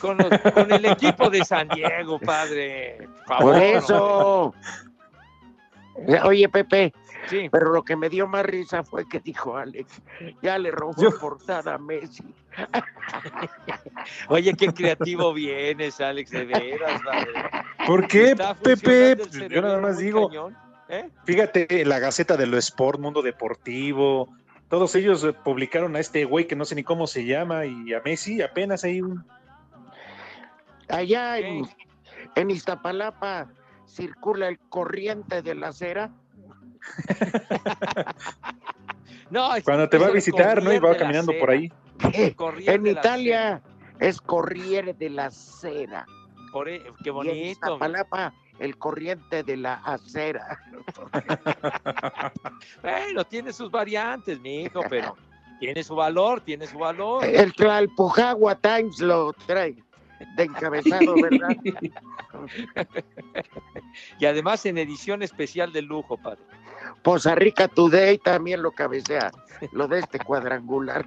Con, 0.00 0.16
los- 0.18 0.40
con 0.54 0.72
el 0.72 0.86
equipo 0.86 1.28
de 1.30 1.44
San 1.44 1.68
Diego, 1.68 2.18
padre. 2.18 3.06
Por, 3.40 3.56
eso. 3.56 4.54
Oye, 6.24 6.48
Pepe, 6.48 6.92
Sí. 7.28 7.48
pero 7.50 7.72
lo 7.72 7.82
que 7.82 7.96
me 7.96 8.08
dio 8.08 8.26
más 8.28 8.44
risa 8.46 8.84
fue 8.84 9.06
que 9.08 9.18
dijo 9.20 9.56
Alex, 9.56 10.00
ya 10.42 10.58
le 10.58 10.70
robó 10.70 10.94
portada 11.20 11.74
a 11.74 11.78
Messi. 11.78 12.22
Oye, 14.28 14.54
qué 14.54 14.68
creativo 14.72 15.32
vienes, 15.34 16.00
Alex, 16.00 16.30
de 16.30 16.44
veras, 16.44 17.02
padre. 17.02 17.32
¿Por 17.86 18.06
qué, 18.06 18.36
Pepe? 18.62 19.16
yo 19.50 19.62
nada 19.62 19.80
más 19.80 19.98
digo, 19.98 20.30
¿eh? 20.88 21.08
fíjate, 21.24 21.84
la 21.84 21.98
Gaceta 21.98 22.36
de 22.36 22.46
lo 22.46 22.56
Sport, 22.58 23.00
Mundo 23.00 23.22
Deportivo, 23.22 24.28
todos 24.68 24.94
ellos 24.94 25.22
eh, 25.24 25.32
publicaron 25.32 25.96
a 25.96 26.00
este 26.00 26.24
güey 26.24 26.46
que 26.46 26.56
no 26.56 26.64
sé 26.64 26.74
ni 26.74 26.82
cómo 26.84 27.06
se 27.06 27.24
llama 27.24 27.66
y 27.66 27.92
a 27.94 28.00
Messi 28.04 28.42
apenas 28.42 28.84
hay 28.84 29.00
un... 29.00 29.24
Allá 30.88 31.38
en, 31.38 31.66
en 32.34 32.50
Iztapalapa 32.50 33.48
circula 33.86 34.48
el 34.48 34.58
corriente 34.68 35.42
de 35.42 35.54
la 35.54 35.68
acera. 35.68 36.10
No, 39.30 39.54
es- 39.56 39.64
Cuando 39.64 39.88
te 39.88 39.98
va 39.98 40.06
a 40.06 40.10
visitar, 40.10 40.62
¿no? 40.62 40.72
Y 40.72 40.78
va 40.78 40.96
caminando 40.96 41.32
por 41.40 41.50
ahí. 41.50 41.72
En 42.66 42.86
Italia 42.86 43.60
es 43.98 44.20
Corriere 44.20 44.92
de 44.92 45.10
la 45.10 45.26
Acera. 45.26 46.06
Por 46.52 46.68
e- 46.68 46.82
qué 47.02 47.06
Y 47.06 47.08
en 47.08 47.14
bonito. 47.14 47.34
Iztapalapa 47.34 48.32
el 48.58 48.76
corriente 48.78 49.42
de 49.42 49.56
la 49.56 49.74
acera. 49.84 50.60
Bueno, 52.82 53.24
tiene 53.24 53.52
sus 53.52 53.70
variantes, 53.70 54.40
mi 54.40 54.62
hijo, 54.62 54.82
pero 54.88 55.16
tiene 55.58 55.82
su 55.82 55.94
valor, 55.94 56.40
tiene 56.40 56.66
su 56.66 56.78
valor. 56.78 57.24
El 57.24 57.52
Tlalpujagua 57.54 58.54
Times 58.56 59.00
lo 59.00 59.32
trae. 59.46 59.76
de 60.36 60.44
encabezado, 60.44 61.14
¿verdad? 61.14 61.48
y 64.18 64.26
además 64.26 64.66
en 64.66 64.78
edición 64.78 65.22
especial 65.22 65.72
de 65.72 65.82
lujo, 65.82 66.16
padre. 66.16 66.40
Poza 67.02 67.34
Rica 67.34 67.68
Today 67.68 68.18
también 68.18 68.62
lo 68.62 68.72
cabecea, 68.72 69.30
lo 69.72 69.88
de 69.88 70.00
este 70.00 70.18
cuadrangular. 70.18 71.06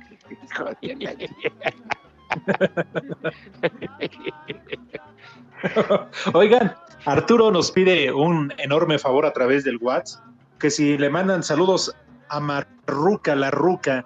Oigan, 6.34 6.76
Arturo 7.06 7.52
nos 7.52 7.72
pide 7.72 8.12
un 8.12 8.54
enorme 8.58 9.00
favor 9.00 9.26
a 9.26 9.32
través 9.34 9.64
del 9.64 9.78
WhatsApp, 9.78 10.24
que 10.60 10.70
si 10.70 10.98
le 10.98 11.10
mandan 11.10 11.44
saludos 11.44 11.96
a 12.30 12.40
Maruca 12.40 13.36
la 13.36 13.52
Ruca, 13.52 14.06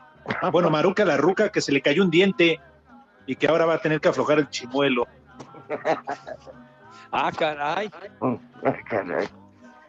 bueno, 0.51 0.69
Maruca 0.69 1.03
la 1.03 1.17
Ruca, 1.17 1.49
que 1.49 1.61
se 1.61 1.71
le 1.71 1.81
cayó 1.81 2.03
un 2.03 2.09
diente 2.11 2.59
y 3.25 3.35
que 3.35 3.47
ahora 3.47 3.65
va 3.65 3.75
a 3.75 3.79
tener 3.79 3.99
que 3.99 4.09
aflojar 4.09 4.39
el 4.39 4.49
chimuelo. 4.49 5.07
Ah, 7.15 7.31
caray. 7.31 7.91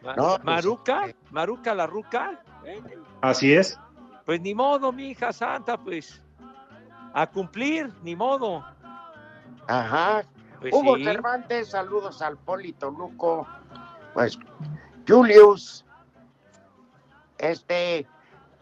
Ma- 0.03 0.15
No, 0.15 0.23
pues, 0.35 0.43
Maruca, 0.43 1.07
Maruca 1.31 1.73
la 1.73 1.87
Ruca. 1.87 2.39
Así 3.21 3.51
es. 3.51 3.79
Pues 4.27 4.39
ni 4.41 4.53
modo, 4.53 4.91
mi 4.91 5.09
hija 5.09 5.33
santa, 5.33 5.75
pues. 5.75 6.21
A 7.15 7.25
cumplir, 7.25 7.91
ni 8.03 8.15
modo. 8.15 8.63
Ajá. 9.67 10.23
Pues 10.71 10.81
Hugo 10.81 10.97
sí. 10.97 11.03
Cervantes, 11.03 11.69
saludos 11.69 12.23
al 12.23 12.37
Polito 12.37 12.89
Luco. 12.89 13.47
Pues, 14.15 14.39
Julius, 15.07 15.85
este, 17.37 18.07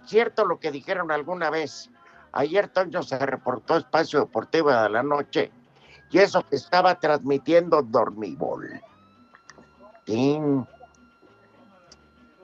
cierto 0.06 0.43
lo 0.43 0.60
que 0.60 0.70
dijeron 0.70 1.14
alguna 1.14 1.49
vez. 1.49 1.89
Ayer 2.34 2.68
Toño 2.68 3.04
se 3.04 3.18
reportó 3.20 3.78
Espacio 3.78 4.20
Deportivo 4.20 4.70
de 4.70 4.89
la 4.89 5.01
Noche 5.01 5.49
y 6.12 6.20
eso 6.20 6.45
que 6.45 6.58
estaba 6.58 6.99
transmitiendo 6.99 7.82
Dormibol. 7.82 8.82
Sí. 10.06 10.41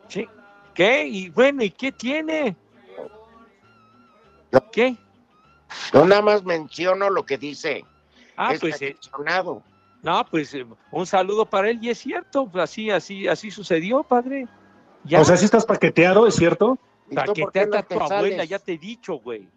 Sí. 0.07 0.29
¿Qué? 0.73 1.05
Y 1.05 1.31
bueno, 1.31 1.63
¿y 1.63 1.71
qué 1.71 1.91
tiene? 1.91 2.55
¿Qué? 4.71 4.95
Yo 5.91 6.05
nada 6.05 6.21
más 6.21 6.45
menciono 6.45 7.09
lo 7.09 7.25
que 7.25 7.37
dice. 7.37 7.83
Ah, 8.41 8.53
pues, 8.57 8.81
eh, 8.81 8.95
aficionado. 8.97 9.61
No, 10.01 10.25
pues 10.31 10.53
eh, 10.53 10.65
un 10.91 11.05
saludo 11.05 11.45
para 11.45 11.69
él 11.69 11.79
y 11.81 11.89
es 11.89 11.97
cierto, 11.97 12.47
pues, 12.49 12.63
así, 12.63 12.89
así, 12.89 13.27
así 13.27 13.51
sucedió, 13.51 14.01
padre. 14.01 14.47
Ya. 15.03 15.19
O 15.19 15.25
sea, 15.25 15.35
si 15.35 15.43
estás 15.43 15.65
paqueteado, 15.65 16.25
¿es 16.25 16.35
cierto? 16.35 16.79
¿Y 17.09 17.15
tú 17.15 17.25
por 17.25 17.33
qué 17.33 17.43
Paqueteate 17.43 17.95
no 17.95 18.05
a 18.05 18.07
tu 18.07 18.13
abuela, 18.13 18.45
ya 18.45 18.57
te 18.57 18.73
he 18.73 18.77
dicho, 18.77 19.15
güey. 19.15 19.49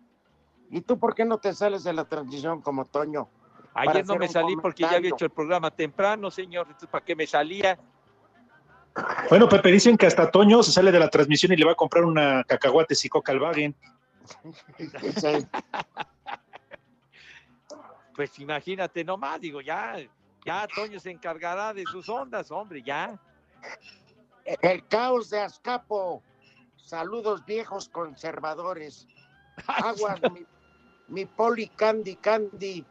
¿Y 0.68 0.80
tú 0.80 0.98
por 0.98 1.14
qué 1.14 1.24
no 1.24 1.38
te 1.38 1.54
sales 1.54 1.84
de 1.84 1.92
la 1.92 2.04
transmisión 2.06 2.60
como 2.60 2.84
Toño? 2.86 3.28
Ayer 3.72 4.04
no 4.04 4.16
me 4.16 4.26
salí 4.26 4.56
porque 4.56 4.82
ya 4.82 4.96
había 4.96 5.10
hecho 5.10 5.26
el 5.26 5.30
programa 5.30 5.70
temprano, 5.70 6.28
señor. 6.30 6.66
Entonces, 6.66 6.88
¿para 6.88 7.04
qué 7.04 7.14
me 7.14 7.26
salía? 7.26 7.78
Bueno, 9.28 9.48
Pepe, 9.48 9.70
dicen 9.70 9.96
que 9.96 10.06
hasta 10.06 10.28
Toño 10.28 10.60
se 10.64 10.72
sale 10.72 10.90
de 10.90 10.98
la 10.98 11.08
transmisión 11.08 11.52
y 11.52 11.56
le 11.56 11.64
va 11.64 11.72
a 11.72 11.76
comprar 11.76 12.04
una 12.04 12.42
cacahuate 12.42 12.96
y 13.00 13.08
coca 13.08 13.30
al 13.30 13.40
Wagen. 13.40 13.76
Pues 18.14 18.38
imagínate 18.38 19.04
nomás, 19.04 19.40
digo, 19.40 19.60
ya, 19.60 19.96
ya 20.44 20.66
Toño 20.74 21.00
se 21.00 21.10
encargará 21.10 21.72
de 21.72 21.84
sus 21.84 22.08
ondas, 22.08 22.50
hombre, 22.50 22.82
ya. 22.82 23.18
El 24.60 24.86
caos 24.88 25.30
de 25.30 25.40
Azcapo. 25.40 26.22
Saludos 26.76 27.44
viejos 27.46 27.88
conservadores. 27.88 29.06
Aguas, 29.66 30.20
mi, 30.32 30.44
mi 31.08 31.26
poli 31.26 31.68
candy 31.68 32.16
candy, 32.16 32.84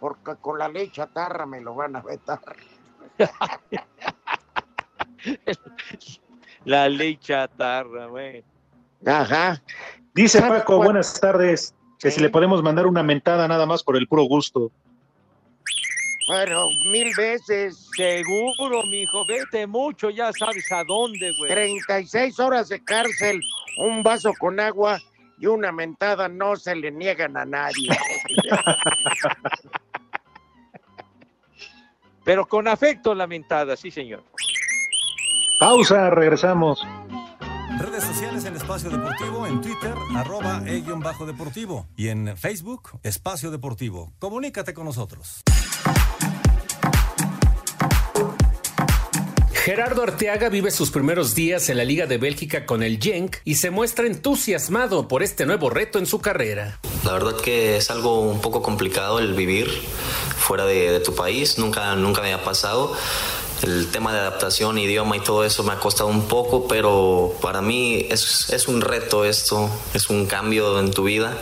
porque 0.00 0.36
con 0.36 0.58
la 0.58 0.68
ley 0.68 0.90
chatarra 0.90 1.46
me 1.46 1.60
lo 1.60 1.74
van 1.74 1.96
a 1.96 2.00
vetar. 2.00 2.40
La 6.64 6.88
ley 6.88 7.16
chatarra, 7.18 8.06
güey. 8.06 8.42
Ajá. 9.06 9.62
Dice 10.14 10.38
¿Sabes 10.38 10.60
Paco, 10.60 10.76
cuál? 10.76 10.86
buenas 10.86 11.20
tardes, 11.20 11.74
que 12.04 12.10
si 12.10 12.20
le 12.20 12.28
podemos 12.28 12.62
mandar 12.62 12.86
una 12.86 13.02
mentada 13.02 13.48
nada 13.48 13.64
más 13.64 13.82
por 13.82 13.96
el 13.96 14.06
puro 14.06 14.24
gusto. 14.24 14.70
Bueno, 16.28 16.66
mil 16.92 17.10
veces. 17.16 17.88
Seguro, 17.96 18.82
mijo, 18.90 19.24
vete 19.26 19.66
mucho, 19.66 20.10
ya 20.10 20.30
sabes 20.38 20.70
a 20.70 20.84
dónde, 20.84 21.32
güey. 21.38 21.50
36 21.50 22.38
horas 22.40 22.68
de 22.68 22.84
cárcel, 22.84 23.40
un 23.78 24.02
vaso 24.02 24.34
con 24.38 24.60
agua 24.60 25.00
y 25.38 25.46
una 25.46 25.72
mentada 25.72 26.28
no 26.28 26.56
se 26.56 26.76
le 26.76 26.90
niegan 26.92 27.38
a 27.38 27.46
nadie. 27.46 27.88
Pero 32.22 32.44
con 32.44 32.68
afecto 32.68 33.14
lamentada, 33.14 33.78
sí, 33.78 33.90
señor. 33.90 34.22
Pausa, 35.58 36.10
regresamos. 36.10 36.86
Redes 37.78 38.04
sociales 38.04 38.44
en 38.44 38.56
Espacio 38.56 38.88
Deportivo, 38.90 39.46
en 39.46 39.60
Twitter, 39.60 39.94
arroba 40.14 40.62
e-bajo 40.66 41.26
deportivo. 41.26 41.86
Y 41.96 42.08
en 42.08 42.36
Facebook, 42.36 42.98
Espacio 43.02 43.50
Deportivo. 43.50 44.12
Comunícate 44.18 44.74
con 44.74 44.84
nosotros. 44.84 45.42
Gerardo 49.52 50.02
Arteaga 50.02 50.50
vive 50.50 50.70
sus 50.70 50.90
primeros 50.90 51.34
días 51.34 51.70
en 51.70 51.78
la 51.78 51.84
Liga 51.84 52.06
de 52.06 52.18
Bélgica 52.18 52.66
con 52.66 52.82
el 52.82 53.00
Genk 53.00 53.36
y 53.44 53.54
se 53.54 53.70
muestra 53.70 54.06
entusiasmado 54.06 55.08
por 55.08 55.22
este 55.22 55.46
nuevo 55.46 55.70
reto 55.70 55.98
en 55.98 56.04
su 56.04 56.20
carrera. 56.20 56.78
La 57.02 57.12
verdad 57.14 57.36
que 57.42 57.78
es 57.78 57.90
algo 57.90 58.20
un 58.20 58.42
poco 58.42 58.60
complicado 58.60 59.18
el 59.20 59.32
vivir 59.32 59.70
fuera 60.36 60.66
de, 60.66 60.90
de 60.90 61.00
tu 61.00 61.14
país, 61.14 61.58
nunca, 61.58 61.96
nunca 61.96 62.20
me 62.20 62.34
ha 62.34 62.44
pasado. 62.44 62.94
El 63.62 63.90
tema 63.90 64.12
de 64.12 64.18
adaptación, 64.18 64.76
idioma 64.78 65.16
y 65.16 65.20
todo 65.20 65.44
eso 65.44 65.62
me 65.62 65.72
ha 65.72 65.78
costado 65.78 66.08
un 66.10 66.28
poco, 66.28 66.68
pero 66.68 67.34
para 67.40 67.62
mí 67.62 68.06
es, 68.10 68.68
un 68.68 68.80
reto 68.80 69.24
esto, 69.24 69.70
es 69.94 70.10
un 70.10 70.26
cambio 70.26 70.78
en 70.80 70.90
tu 70.90 71.04
vida. 71.04 71.36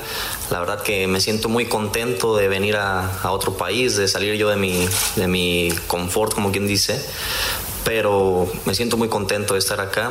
La 0.51 0.61
verdad 0.61 0.83
que 0.83 1.07
me 1.09 1.21
siento 1.21 1.49
muy 1.49 1.67
contento 1.67 2.37
de 2.37 2.49
venir 2.49 2.77
a, 2.77 3.19
a 3.23 3.33
otro 3.33 3.57
país, 3.57 3.97
de 3.97 4.07
salir 4.07 4.35
yo 4.37 4.49
de 4.49 4.57
mi, 4.57 4.87
de 5.17 5.27
mi 5.27 5.73
confort, 5.89 6.35
como 6.35 6.53
quien 6.53 6.67
dice, 6.67 7.05
pero 7.85 8.51
me 8.65 8.75
siento 8.75 8.97
muy 8.97 9.09
contento 9.09 9.55
de 9.55 9.59
estar 9.59 9.81
acá, 9.81 10.11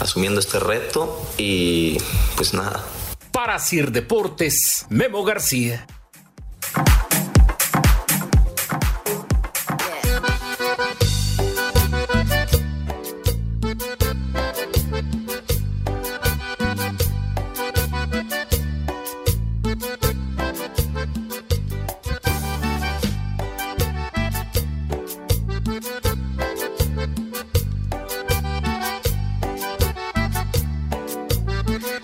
asumiendo 0.00 0.40
este 0.40 0.58
reto 0.58 1.20
y 1.38 1.98
pues 2.36 2.54
nada, 2.54 2.84
Para 3.30 3.58
Sir 3.58 3.92
Deportes, 3.92 4.86
Memo 4.88 5.22
García. 5.24 5.86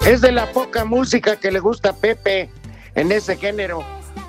Es 0.09 0.23
de 0.23 0.33
la 0.33 0.51
poca 0.53 0.87
música 0.87 1.37
que 1.37 1.51
le 1.51 1.61
gusta 1.61 1.91
a 1.91 1.93
Pepe 1.93 2.49
en 2.95 3.13
ese 3.13 3.37
género. 3.37 3.85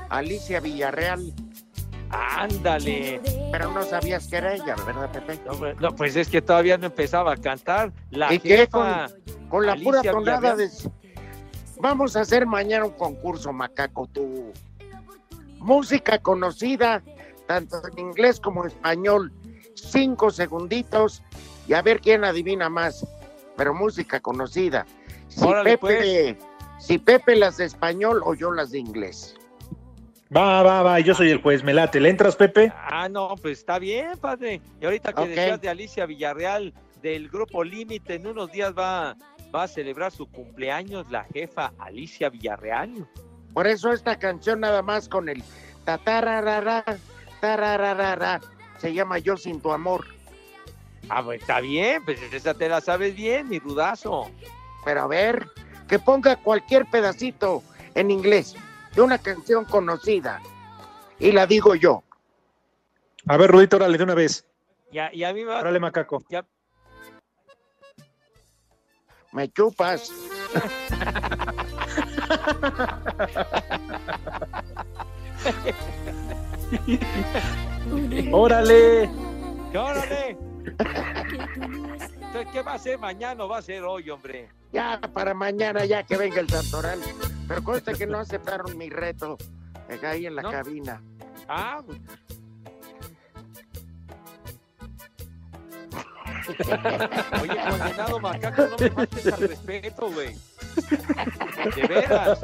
Alicia 0.09 0.59
Villarreal. 0.59 1.33
Ándale. 2.09 3.21
Pero 3.49 3.71
no 3.71 3.83
sabías 3.83 4.27
que 4.27 4.35
era 4.35 4.55
ella, 4.55 4.75
¿verdad, 4.85 5.09
Pepe? 5.09 5.39
No, 5.79 5.95
pues 5.95 6.17
es 6.17 6.27
que 6.27 6.41
todavía 6.41 6.77
no 6.77 6.87
empezaba 6.87 7.31
a 7.31 7.37
cantar. 7.37 7.93
La 8.11 8.33
¿Y 8.33 8.39
qué? 8.39 8.67
Con, 8.67 8.89
con 9.47 9.65
la 9.65 9.71
Alicia 9.71 9.89
pura 9.89 10.11
tonada 10.11 10.57
de... 10.57 10.69
Vamos 11.79 12.17
a 12.17 12.21
hacer 12.21 12.45
mañana 12.45 12.83
un 12.83 12.91
concurso, 12.91 13.53
macaco, 13.53 14.05
tú. 14.07 14.51
Música 15.59 16.19
conocida, 16.19 17.01
tanto 17.47 17.81
en 17.87 17.99
inglés 17.99 18.41
como 18.41 18.65
en 18.65 18.71
español. 18.71 19.31
Cinco 19.75 20.29
segunditos 20.29 21.23
y 21.69 21.73
a 21.73 21.81
ver 21.81 22.01
quién 22.01 22.25
adivina 22.25 22.67
más. 22.67 23.07
Pero 23.55 23.73
música 23.73 24.19
conocida. 24.19 24.85
Si 25.29 25.45
Órale, 25.45 25.77
Pepe, 25.77 26.37
si 26.79 26.97
Pepe 26.97 27.35
las 27.35 27.57
de 27.57 27.65
español 27.65 28.21
o 28.25 28.33
yo 28.33 28.51
las 28.51 28.71
de 28.71 28.79
inglés. 28.79 29.35
Va, 30.35 30.61
va, 30.61 30.83
va, 30.83 30.99
yo 30.99 31.15
soy 31.15 31.31
el 31.31 31.41
juez, 31.41 31.63
me 31.63 31.73
late. 31.73 31.99
¿Le 31.99 32.09
entras, 32.09 32.35
Pepe? 32.35 32.71
Ah, 32.75 33.09
no, 33.09 33.35
pues 33.41 33.59
está 33.59 33.79
bien, 33.79 34.17
padre. 34.19 34.61
Y 34.79 34.85
ahorita 34.85 35.13
que 35.13 35.27
decías 35.27 35.61
de 35.61 35.69
Alicia 35.69 36.05
Villarreal, 36.05 36.73
del 37.01 37.29
grupo 37.29 37.63
Límite, 37.63 38.15
en 38.15 38.27
unos 38.27 38.51
días 38.51 38.73
va, 38.77 39.15
va 39.53 39.63
a 39.63 39.67
celebrar 39.67 40.11
su 40.11 40.27
cumpleaños 40.27 41.09
la 41.09 41.23
jefa 41.23 41.73
Alicia 41.79 42.29
Villarreal. 42.29 43.07
Por 43.53 43.65
eso 43.65 43.91
esta 43.91 44.19
canción 44.19 44.59
nada 44.59 44.81
más 44.83 45.09
con 45.09 45.29
el 45.29 45.43
tatararara, 45.85 46.83
tarararara, 47.41 48.39
se 48.77 48.93
llama 48.93 49.17
Yo 49.17 49.35
sin 49.37 49.59
tu 49.59 49.71
amor. 49.71 50.05
Ah, 51.09 51.23
pues 51.23 51.41
está 51.41 51.59
bien, 51.59 52.05
pues 52.05 52.21
esa 52.31 52.53
te 52.53 52.69
la 52.69 52.81
sabes 52.81 53.15
bien, 53.15 53.49
mi 53.49 53.57
rudazo. 53.57 54.29
Pero 54.85 55.01
a 55.01 55.07
ver, 55.07 55.47
que 55.87 55.99
ponga 55.99 56.35
cualquier 56.37 56.85
pedacito 56.85 57.63
en 57.95 58.11
inglés 58.11 58.55
de 58.95 59.01
una 59.01 59.17
canción 59.17 59.65
conocida 59.65 60.41
y 61.19 61.31
la 61.31 61.45
digo 61.45 61.75
yo. 61.75 62.03
A 63.27 63.37
ver, 63.37 63.51
Rudito, 63.51 63.75
órale, 63.75 63.97
de 63.97 64.03
una 64.03 64.15
vez. 64.15 64.45
Ya, 64.91 65.13
y 65.13 65.23
a 65.23 65.33
mí 65.33 65.43
me 65.43 65.51
va... 65.51 65.59
Órale, 65.59 65.79
macaco. 65.79 66.23
Ya. 66.29 66.45
Me 69.31 69.49
chupas. 69.49 70.11
¡Órale! 78.31 79.09
¿Qué 79.71 79.77
órale? 79.77 80.37
Entonces, 82.29 82.53
¿Qué 82.53 82.61
va 82.61 82.73
a 82.73 82.77
ser 82.79 82.99
mañana 82.99 83.43
o 83.43 83.47
va 83.49 83.57
a 83.57 83.61
ser 83.63 83.83
hoy, 83.83 84.07
hombre? 84.11 84.49
Ya 84.71 85.01
para 85.01 85.33
mañana, 85.33 85.83
ya 85.85 86.03
que 86.03 86.15
venga 86.15 86.39
el 86.39 86.47
santoral. 86.47 86.99
Pero 87.47 87.63
consta 87.63 87.93
que 87.93 88.05
no 88.05 88.19
aceptaron 88.19 88.77
mi 88.77 88.87
reto 88.87 89.35
eh, 89.89 89.99
ahí 90.05 90.27
en 90.27 90.35
la 90.35 90.43
¿No? 90.43 90.51
cabina. 90.51 91.01
Ah, 91.47 91.81
Oye, 97.41 97.57
condenado 97.69 98.19
macaco, 98.19 98.67
no 98.67 98.77
me 98.77 98.91
faltes 98.91 99.25
al 99.27 99.39
respeto, 99.39 100.11
güey. 100.11 100.35
De 101.75 101.87
veras. 101.87 102.39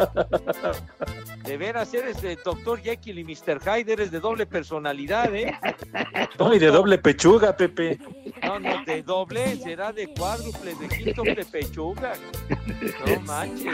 De 1.44 1.58
veras, 1.58 1.94
eres 1.94 2.22
de 2.22 2.36
Dr. 2.36 2.82
Jekyll 2.82 3.20
y 3.20 3.24
Mr. 3.24 3.60
Hyde, 3.60 3.94
eres 3.94 4.12
de 4.12 4.20
doble 4.20 4.46
personalidad, 4.46 5.34
¿eh? 5.36 5.58
No, 6.40 6.54
y 6.54 6.60
de 6.60 6.68
doble 6.68 6.98
pechuga, 6.98 7.56
Pepe. 7.56 8.00
No, 8.44 8.60
no, 8.60 8.84
de 8.86 9.04
doble, 9.04 9.56
será 9.58 9.92
de 9.92 10.08
cuádruple, 10.08 10.76
de 10.76 10.88
quíntuple 10.88 11.46
pechuga. 11.46 12.14
No 13.06 13.22
manches. 13.22 13.74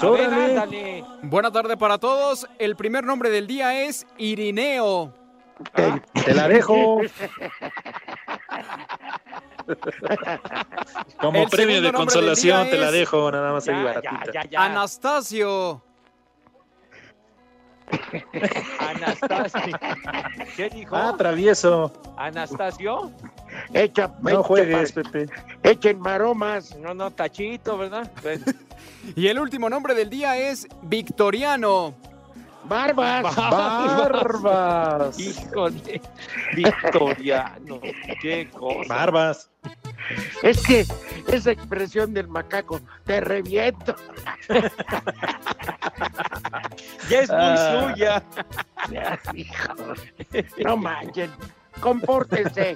Ver. 0.00 1.04
Buena 1.22 1.50
tarde 1.52 1.76
para 1.76 1.98
todos. 1.98 2.46
El 2.58 2.76
primer 2.76 3.04
nombre 3.04 3.30
del 3.30 3.46
día 3.46 3.82
es 3.84 4.06
Irineo. 4.18 5.12
Te, 5.74 6.02
te 6.24 6.34
la 6.34 6.48
dejo. 6.48 7.00
Como 11.20 11.42
El 11.42 11.48
premio 11.48 11.80
de 11.82 11.92
consolación, 11.92 12.68
te 12.70 12.76
la 12.78 12.86
es- 12.86 12.92
dejo, 12.92 13.30
nada 13.30 13.52
más 13.52 13.68
ahí 13.68 13.74
Ya, 13.76 13.82
baratita. 13.84 14.22
ya, 14.26 14.32
ya, 14.44 14.50
ya. 14.50 14.64
Anastasio. 14.64 15.82
Anastasio. 18.78 19.78
¿Qué 20.56 20.68
dijo? 20.70 20.96
Ah, 20.96 21.14
travieso. 21.16 21.92
¿Anastasio? 22.16 23.10
Echa, 23.74 24.10
No 24.22 24.30
echa 24.30 24.42
juegues, 24.42 24.92
Pepe. 24.92 25.26
Echen 25.62 26.00
maromas. 26.00 26.74
No, 26.78 26.94
no, 26.94 27.10
tachito, 27.10 27.76
¿verdad? 27.78 28.10
Bueno. 28.22 28.44
Y 29.16 29.26
el 29.26 29.38
último 29.40 29.68
nombre 29.68 29.94
del 29.94 30.08
día 30.10 30.36
es 30.36 30.66
Victoriano. 30.82 31.92
Barbas. 32.64 33.34
Barbas. 33.36 35.18
Híjole, 35.18 36.00
Victoriano, 36.54 37.80
qué 38.20 38.48
cosa. 38.50 38.88
Barbas. 38.94 39.50
Es 40.42 40.62
que 40.66 40.86
esa 41.28 41.50
expresión 41.52 42.12
del 42.14 42.28
macaco, 42.28 42.80
te 43.04 43.20
reviento. 43.20 43.94
Ya 47.08 47.20
es 47.20 47.28
muy 47.30 47.38
Ah. 47.40 47.92
suya. 47.94 48.22
Hijo, 49.34 49.74
No 50.64 50.76
manchen, 50.76 51.30
compórtense. 51.80 52.74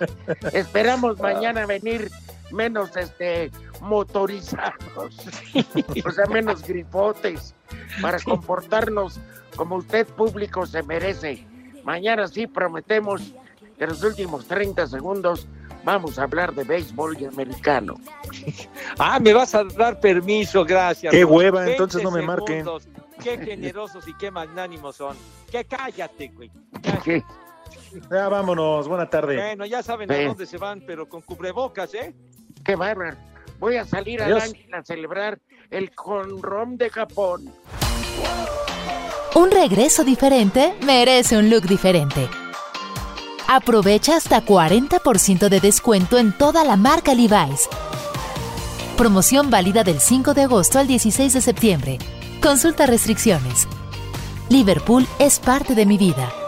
Esperamos 0.53 1.19
mañana 1.19 1.67
venir 1.67 2.11
menos 2.53 2.97
este 2.97 3.51
motorizados, 3.81 5.27
o 6.05 6.11
sea, 6.11 6.27
menos 6.27 6.63
grifotes, 6.67 7.55
para 8.01 8.19
comportarnos 8.21 9.19
como 9.57 9.77
usted 9.77 10.07
público 10.07 10.67
se 10.67 10.83
merece. 10.83 11.47
Mañana 11.85 12.29
sí 12.29 12.47
prometemos 12.47 13.23
que 13.79 13.85
en 13.85 13.91
los 13.91 14.03
últimos 14.03 14.47
30 14.47 14.87
segundos 14.87 15.49
vamos 15.87 16.19
a 16.19 16.25
hablar 16.25 16.53
de 16.53 16.65
béisbol 16.65 17.17
y 17.19 17.25
americano. 17.25 17.95
Ah, 18.99 19.19
me 19.21 19.33
vas 19.35 19.55
a 19.55 19.63
dar 19.65 20.01
permiso, 20.01 20.65
gracias. 20.65 21.11
Qué 21.13 21.25
hueva, 21.25 21.61
20 21.61 21.73
entonces 21.73 22.03
no 22.03 22.11
me 22.11 22.23
marquen. 22.23 22.65
Qué 23.23 23.37
generosos 23.39 24.07
y 24.09 24.15
qué 24.15 24.31
magnánimos 24.31 24.97
son. 24.97 25.17
Que 25.51 25.65
cállate, 25.65 26.29
güey. 26.29 26.51
¿Qué? 27.05 27.23
Ya 28.11 28.29
vámonos, 28.29 28.89
buena 28.89 29.09
tarde. 29.09 29.37
Bueno, 29.37 29.67
ya 29.67 29.83
saben 29.83 30.11
a 30.11 30.19
dónde 30.23 30.47
se 30.47 30.57
van, 30.57 30.83
pero 30.87 31.09
con 31.09 31.21
cubrebocas, 31.23 31.93
¿eh? 31.95 32.15
Qué 32.65 32.75
bárbaro. 32.75 33.17
Voy 33.59 33.77
a 33.77 33.85
salir 33.85 34.23
al 34.23 34.33
Adiós. 34.33 34.45
ángel 34.45 34.75
a 34.75 34.83
celebrar 34.83 35.39
el 35.71 35.95
Conrom 35.95 36.77
de 36.77 36.89
Japón. 36.91 37.53
Un 39.35 39.51
regreso 39.51 40.05
diferente 40.05 40.75
merece 40.85 41.37
un 41.37 41.51
look 41.51 41.65
diferente. 41.65 42.29
Aprovecha 43.49 44.17
hasta 44.17 44.45
40% 44.45 45.49
de 45.49 45.61
descuento 45.61 46.19
en 46.19 46.33
toda 46.33 46.65
la 46.65 46.77
marca 46.77 47.15
Levi's. 47.15 47.69
Promoción 48.97 49.51
válida 49.51 49.85
del 49.85 50.01
5 50.01 50.35
de 50.35 50.43
agosto 50.43 50.81
al 50.81 50.89
16 50.89 51.33
de 51.33 51.41
septiembre. 51.41 51.99
Consulta 52.43 52.87
restricciones. 52.87 53.69
Liverpool 54.49 55.07
es 55.21 55.39
parte 55.39 55.77
de 55.77 55.87
mi 55.87 55.97
vida. 55.97 56.46